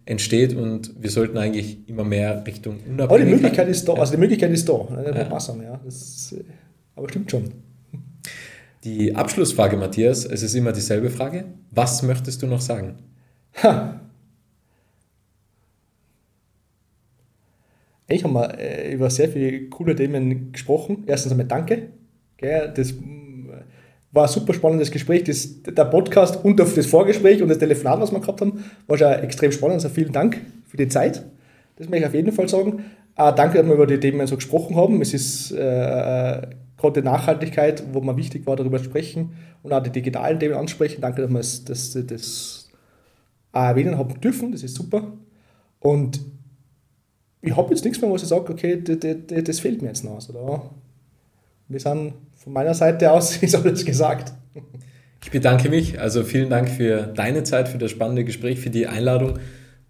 entsteht 0.04 0.54
und 0.54 0.94
wir 0.98 1.10
sollten 1.10 1.36
eigentlich 1.36 1.88
immer 1.88 2.04
mehr 2.04 2.46
Richtung 2.46 2.74
Unabhängigkeit. 2.74 3.10
Aber 3.10 3.18
die 3.18 3.30
Möglichkeit 3.30 3.68
ist 3.68 3.88
da, 3.88 3.94
also 3.94 4.12
die 4.12 4.18
Möglichkeit 4.18 4.52
ist 4.52 4.68
da. 4.68 4.88
Ja. 5.04 5.24
Passen, 5.24 5.62
ja. 5.62 5.80
Das, 5.84 6.34
aber 6.94 7.08
stimmt 7.08 7.30
schon. 7.30 7.50
Die 8.84 9.14
Abschlussfrage, 9.14 9.76
Matthias, 9.76 10.24
es 10.24 10.42
ist 10.42 10.54
immer 10.54 10.72
dieselbe 10.72 11.10
Frage. 11.10 11.44
Was 11.72 12.02
möchtest 12.02 12.42
du 12.42 12.46
noch 12.46 12.60
sagen? 12.60 12.94
Ha. 13.62 14.00
Ich 18.08 18.22
habe 18.22 18.32
mal 18.32 18.56
äh, 18.60 18.92
über 18.92 19.10
sehr 19.10 19.28
viele 19.28 19.68
coole 19.68 19.96
Themen 19.96 20.52
gesprochen. 20.52 21.02
Erstens 21.06 21.32
einmal 21.32 21.48
danke. 21.48 21.88
Das 22.38 22.94
war 24.16 24.24
ein 24.24 24.28
super 24.28 24.54
spannendes 24.54 24.90
Gespräch. 24.90 25.24
Das, 25.24 25.62
der 25.62 25.84
Podcast 25.84 26.44
und 26.44 26.58
das 26.58 26.86
Vorgespräch 26.86 27.42
und 27.42 27.48
das 27.48 27.58
Telefonat, 27.58 28.00
was 28.00 28.10
wir 28.10 28.20
gehabt 28.20 28.40
haben, 28.40 28.64
war 28.86 28.98
schon 28.98 29.12
extrem 29.12 29.52
spannend. 29.52 29.74
Also 29.74 29.90
vielen 29.90 30.12
Dank 30.12 30.40
für 30.66 30.76
die 30.76 30.88
Zeit. 30.88 31.24
Das 31.76 31.88
möchte 31.88 32.04
ich 32.04 32.08
auf 32.08 32.14
jeden 32.14 32.32
Fall 32.32 32.48
sagen. 32.48 32.84
Äh, 33.16 33.32
danke, 33.34 33.58
dass 33.58 33.66
wir 33.66 33.74
über 33.74 33.86
die 33.86 34.00
Themen 34.00 34.26
so 34.26 34.36
gesprochen 34.36 34.76
haben. 34.76 35.00
Es 35.00 35.14
ist 35.14 35.52
äh, 35.52 36.42
gerade 36.76 37.02
Nachhaltigkeit, 37.02 37.84
wo 37.92 38.00
mir 38.00 38.16
wichtig 38.16 38.46
war, 38.46 38.56
darüber 38.56 38.78
zu 38.78 38.84
sprechen 38.84 39.34
und 39.62 39.72
auch 39.72 39.82
die 39.82 39.90
digitalen 39.90 40.40
Themen 40.40 40.54
ansprechen. 40.54 41.00
Danke, 41.00 41.22
dass 41.22 41.30
wir 41.30 41.38
das, 41.38 41.64
das, 41.64 42.06
das 42.06 42.70
erwähnen 43.52 43.98
haben 43.98 44.20
dürfen. 44.20 44.52
Das 44.52 44.62
ist 44.62 44.74
super. 44.74 45.12
Und 45.78 46.20
ich 47.42 47.56
habe 47.56 47.70
jetzt 47.74 47.84
nichts 47.84 48.00
mehr, 48.00 48.10
was 48.10 48.22
ich 48.22 48.28
sage, 48.28 48.50
okay, 48.50 48.82
das, 48.82 48.98
das, 48.98 49.44
das 49.44 49.60
fehlt 49.60 49.82
mir 49.82 49.88
jetzt 49.88 50.04
noch. 50.04 50.14
Also 50.14 50.32
da, 50.32 50.70
wir 51.68 51.80
sind 51.80 52.14
von 52.46 52.52
meiner 52.52 52.74
Seite 52.74 53.10
aus 53.10 53.36
ist 53.42 53.56
alles 53.56 53.84
gesagt. 53.84 54.32
Ich 55.24 55.32
bedanke 55.32 55.68
mich. 55.68 56.00
Also 56.00 56.22
vielen 56.22 56.48
Dank 56.48 56.68
für 56.68 57.02
deine 57.02 57.42
Zeit, 57.42 57.68
für 57.68 57.78
das 57.78 57.90
spannende 57.90 58.22
Gespräch, 58.22 58.60
für 58.60 58.70
die 58.70 58.86
Einladung 58.86 59.40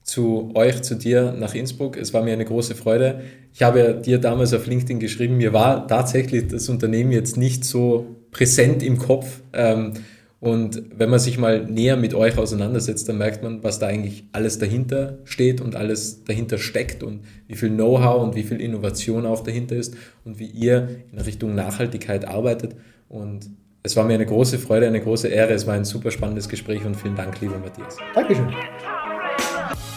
zu 0.03 0.53
euch, 0.55 0.81
zu 0.81 0.95
dir 0.95 1.33
nach 1.39 1.55
Innsbruck. 1.55 1.99
Es 1.99 2.15
war 2.15 2.23
mir 2.23 2.33
eine 2.33 2.47
große 2.47 2.75
Freude. 2.75 3.21
Ich 3.53 3.63
habe 3.63 4.01
dir 4.03 4.19
damals 4.19 4.55
auf 4.55 4.67
LinkedIn 4.67 5.01
geschrieben, 5.01 5.37
mir 5.37 5.53
war 5.53 5.87
tatsächlich 5.87 6.49
das 6.49 6.71
Unternehmen 6.71 7.13
jetzt 7.13 7.37
nicht 7.37 7.67
so 7.67 8.17
präsent 8.31 8.83
im 8.83 8.97
Kopf. 8.97 9.43
Ähm, 9.53 9.93
und 10.39 10.83
wenn 10.95 11.09
man 11.09 11.19
sich 11.19 11.39
mal 11.39 11.65
näher 11.65 11.97
mit 11.97 12.13
euch 12.13 12.37
auseinandersetzt, 12.37 13.09
dann 13.09 13.17
merkt 13.17 13.43
man, 13.43 13.65
was 13.65 13.79
da 13.79 13.87
eigentlich 13.87 14.25
alles 14.33 14.59
dahinter 14.59 15.19
steht 15.25 15.63
und 15.63 15.77
alles 15.77 16.25
dahinter 16.25 16.59
steckt 16.59 17.03
und 17.03 17.21
wie 17.49 17.55
viel 17.55 17.71
Know-how 17.71 18.23
und 18.23 18.37
wie 18.37 18.43
viel 18.43 18.61
Innovation 18.61 19.25
auch 19.25 19.43
dahinter 19.43 19.77
ist 19.77 19.97
und 20.25 20.39
wie 20.39 20.47
ihr 20.47 20.89
in 21.11 21.19
Richtung 21.19 21.55
Nachhaltigkeit 21.55 22.29
arbeitet. 22.29 22.77
Und 23.09 23.51
es 23.83 23.97
war 23.97 24.05
mir 24.05 24.15
eine 24.15 24.27
große 24.27 24.59
Freude, 24.59 24.87
eine 24.87 25.01
große 25.01 25.29
Ehre. 25.29 25.55
Es 25.55 25.67
war 25.67 25.75
ein 25.75 25.87
super 25.87 26.11
spannendes 26.11 26.51
Gespräch 26.51 26.85
und 26.85 26.97
vielen 26.97 27.17
Dank, 27.17 27.41
lieber 27.41 27.59
Matthias. 27.59 27.97
Dankeschön. 28.15 28.55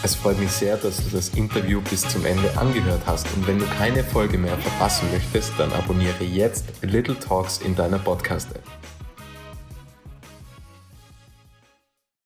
Es 0.04 0.16
freut 0.16 0.40
mich 0.40 0.52
sehr, 0.52 0.78
dass 0.78 1.04
du 1.04 1.18
das 1.18 1.30
Interview 1.36 1.82
bis 1.90 2.04
zum 2.04 2.26
Ende 2.26 2.58
angehört 2.58 3.02
hast 3.06 3.28
und 3.36 3.46
wenn 3.46 3.60
du 3.60 3.66
keine 3.66 4.02
Folge 4.06 4.38
mehr 4.38 4.58
verpassen 4.58 5.10
möchtest, 5.12 5.52
dann 5.58 5.74
abonniere 5.74 6.24
jetzt 6.24 6.66
Little 6.82 7.20
Talks 7.20 7.58
in 7.58 7.76
deiner 7.76 8.00
Podcast-App. 8.00 8.79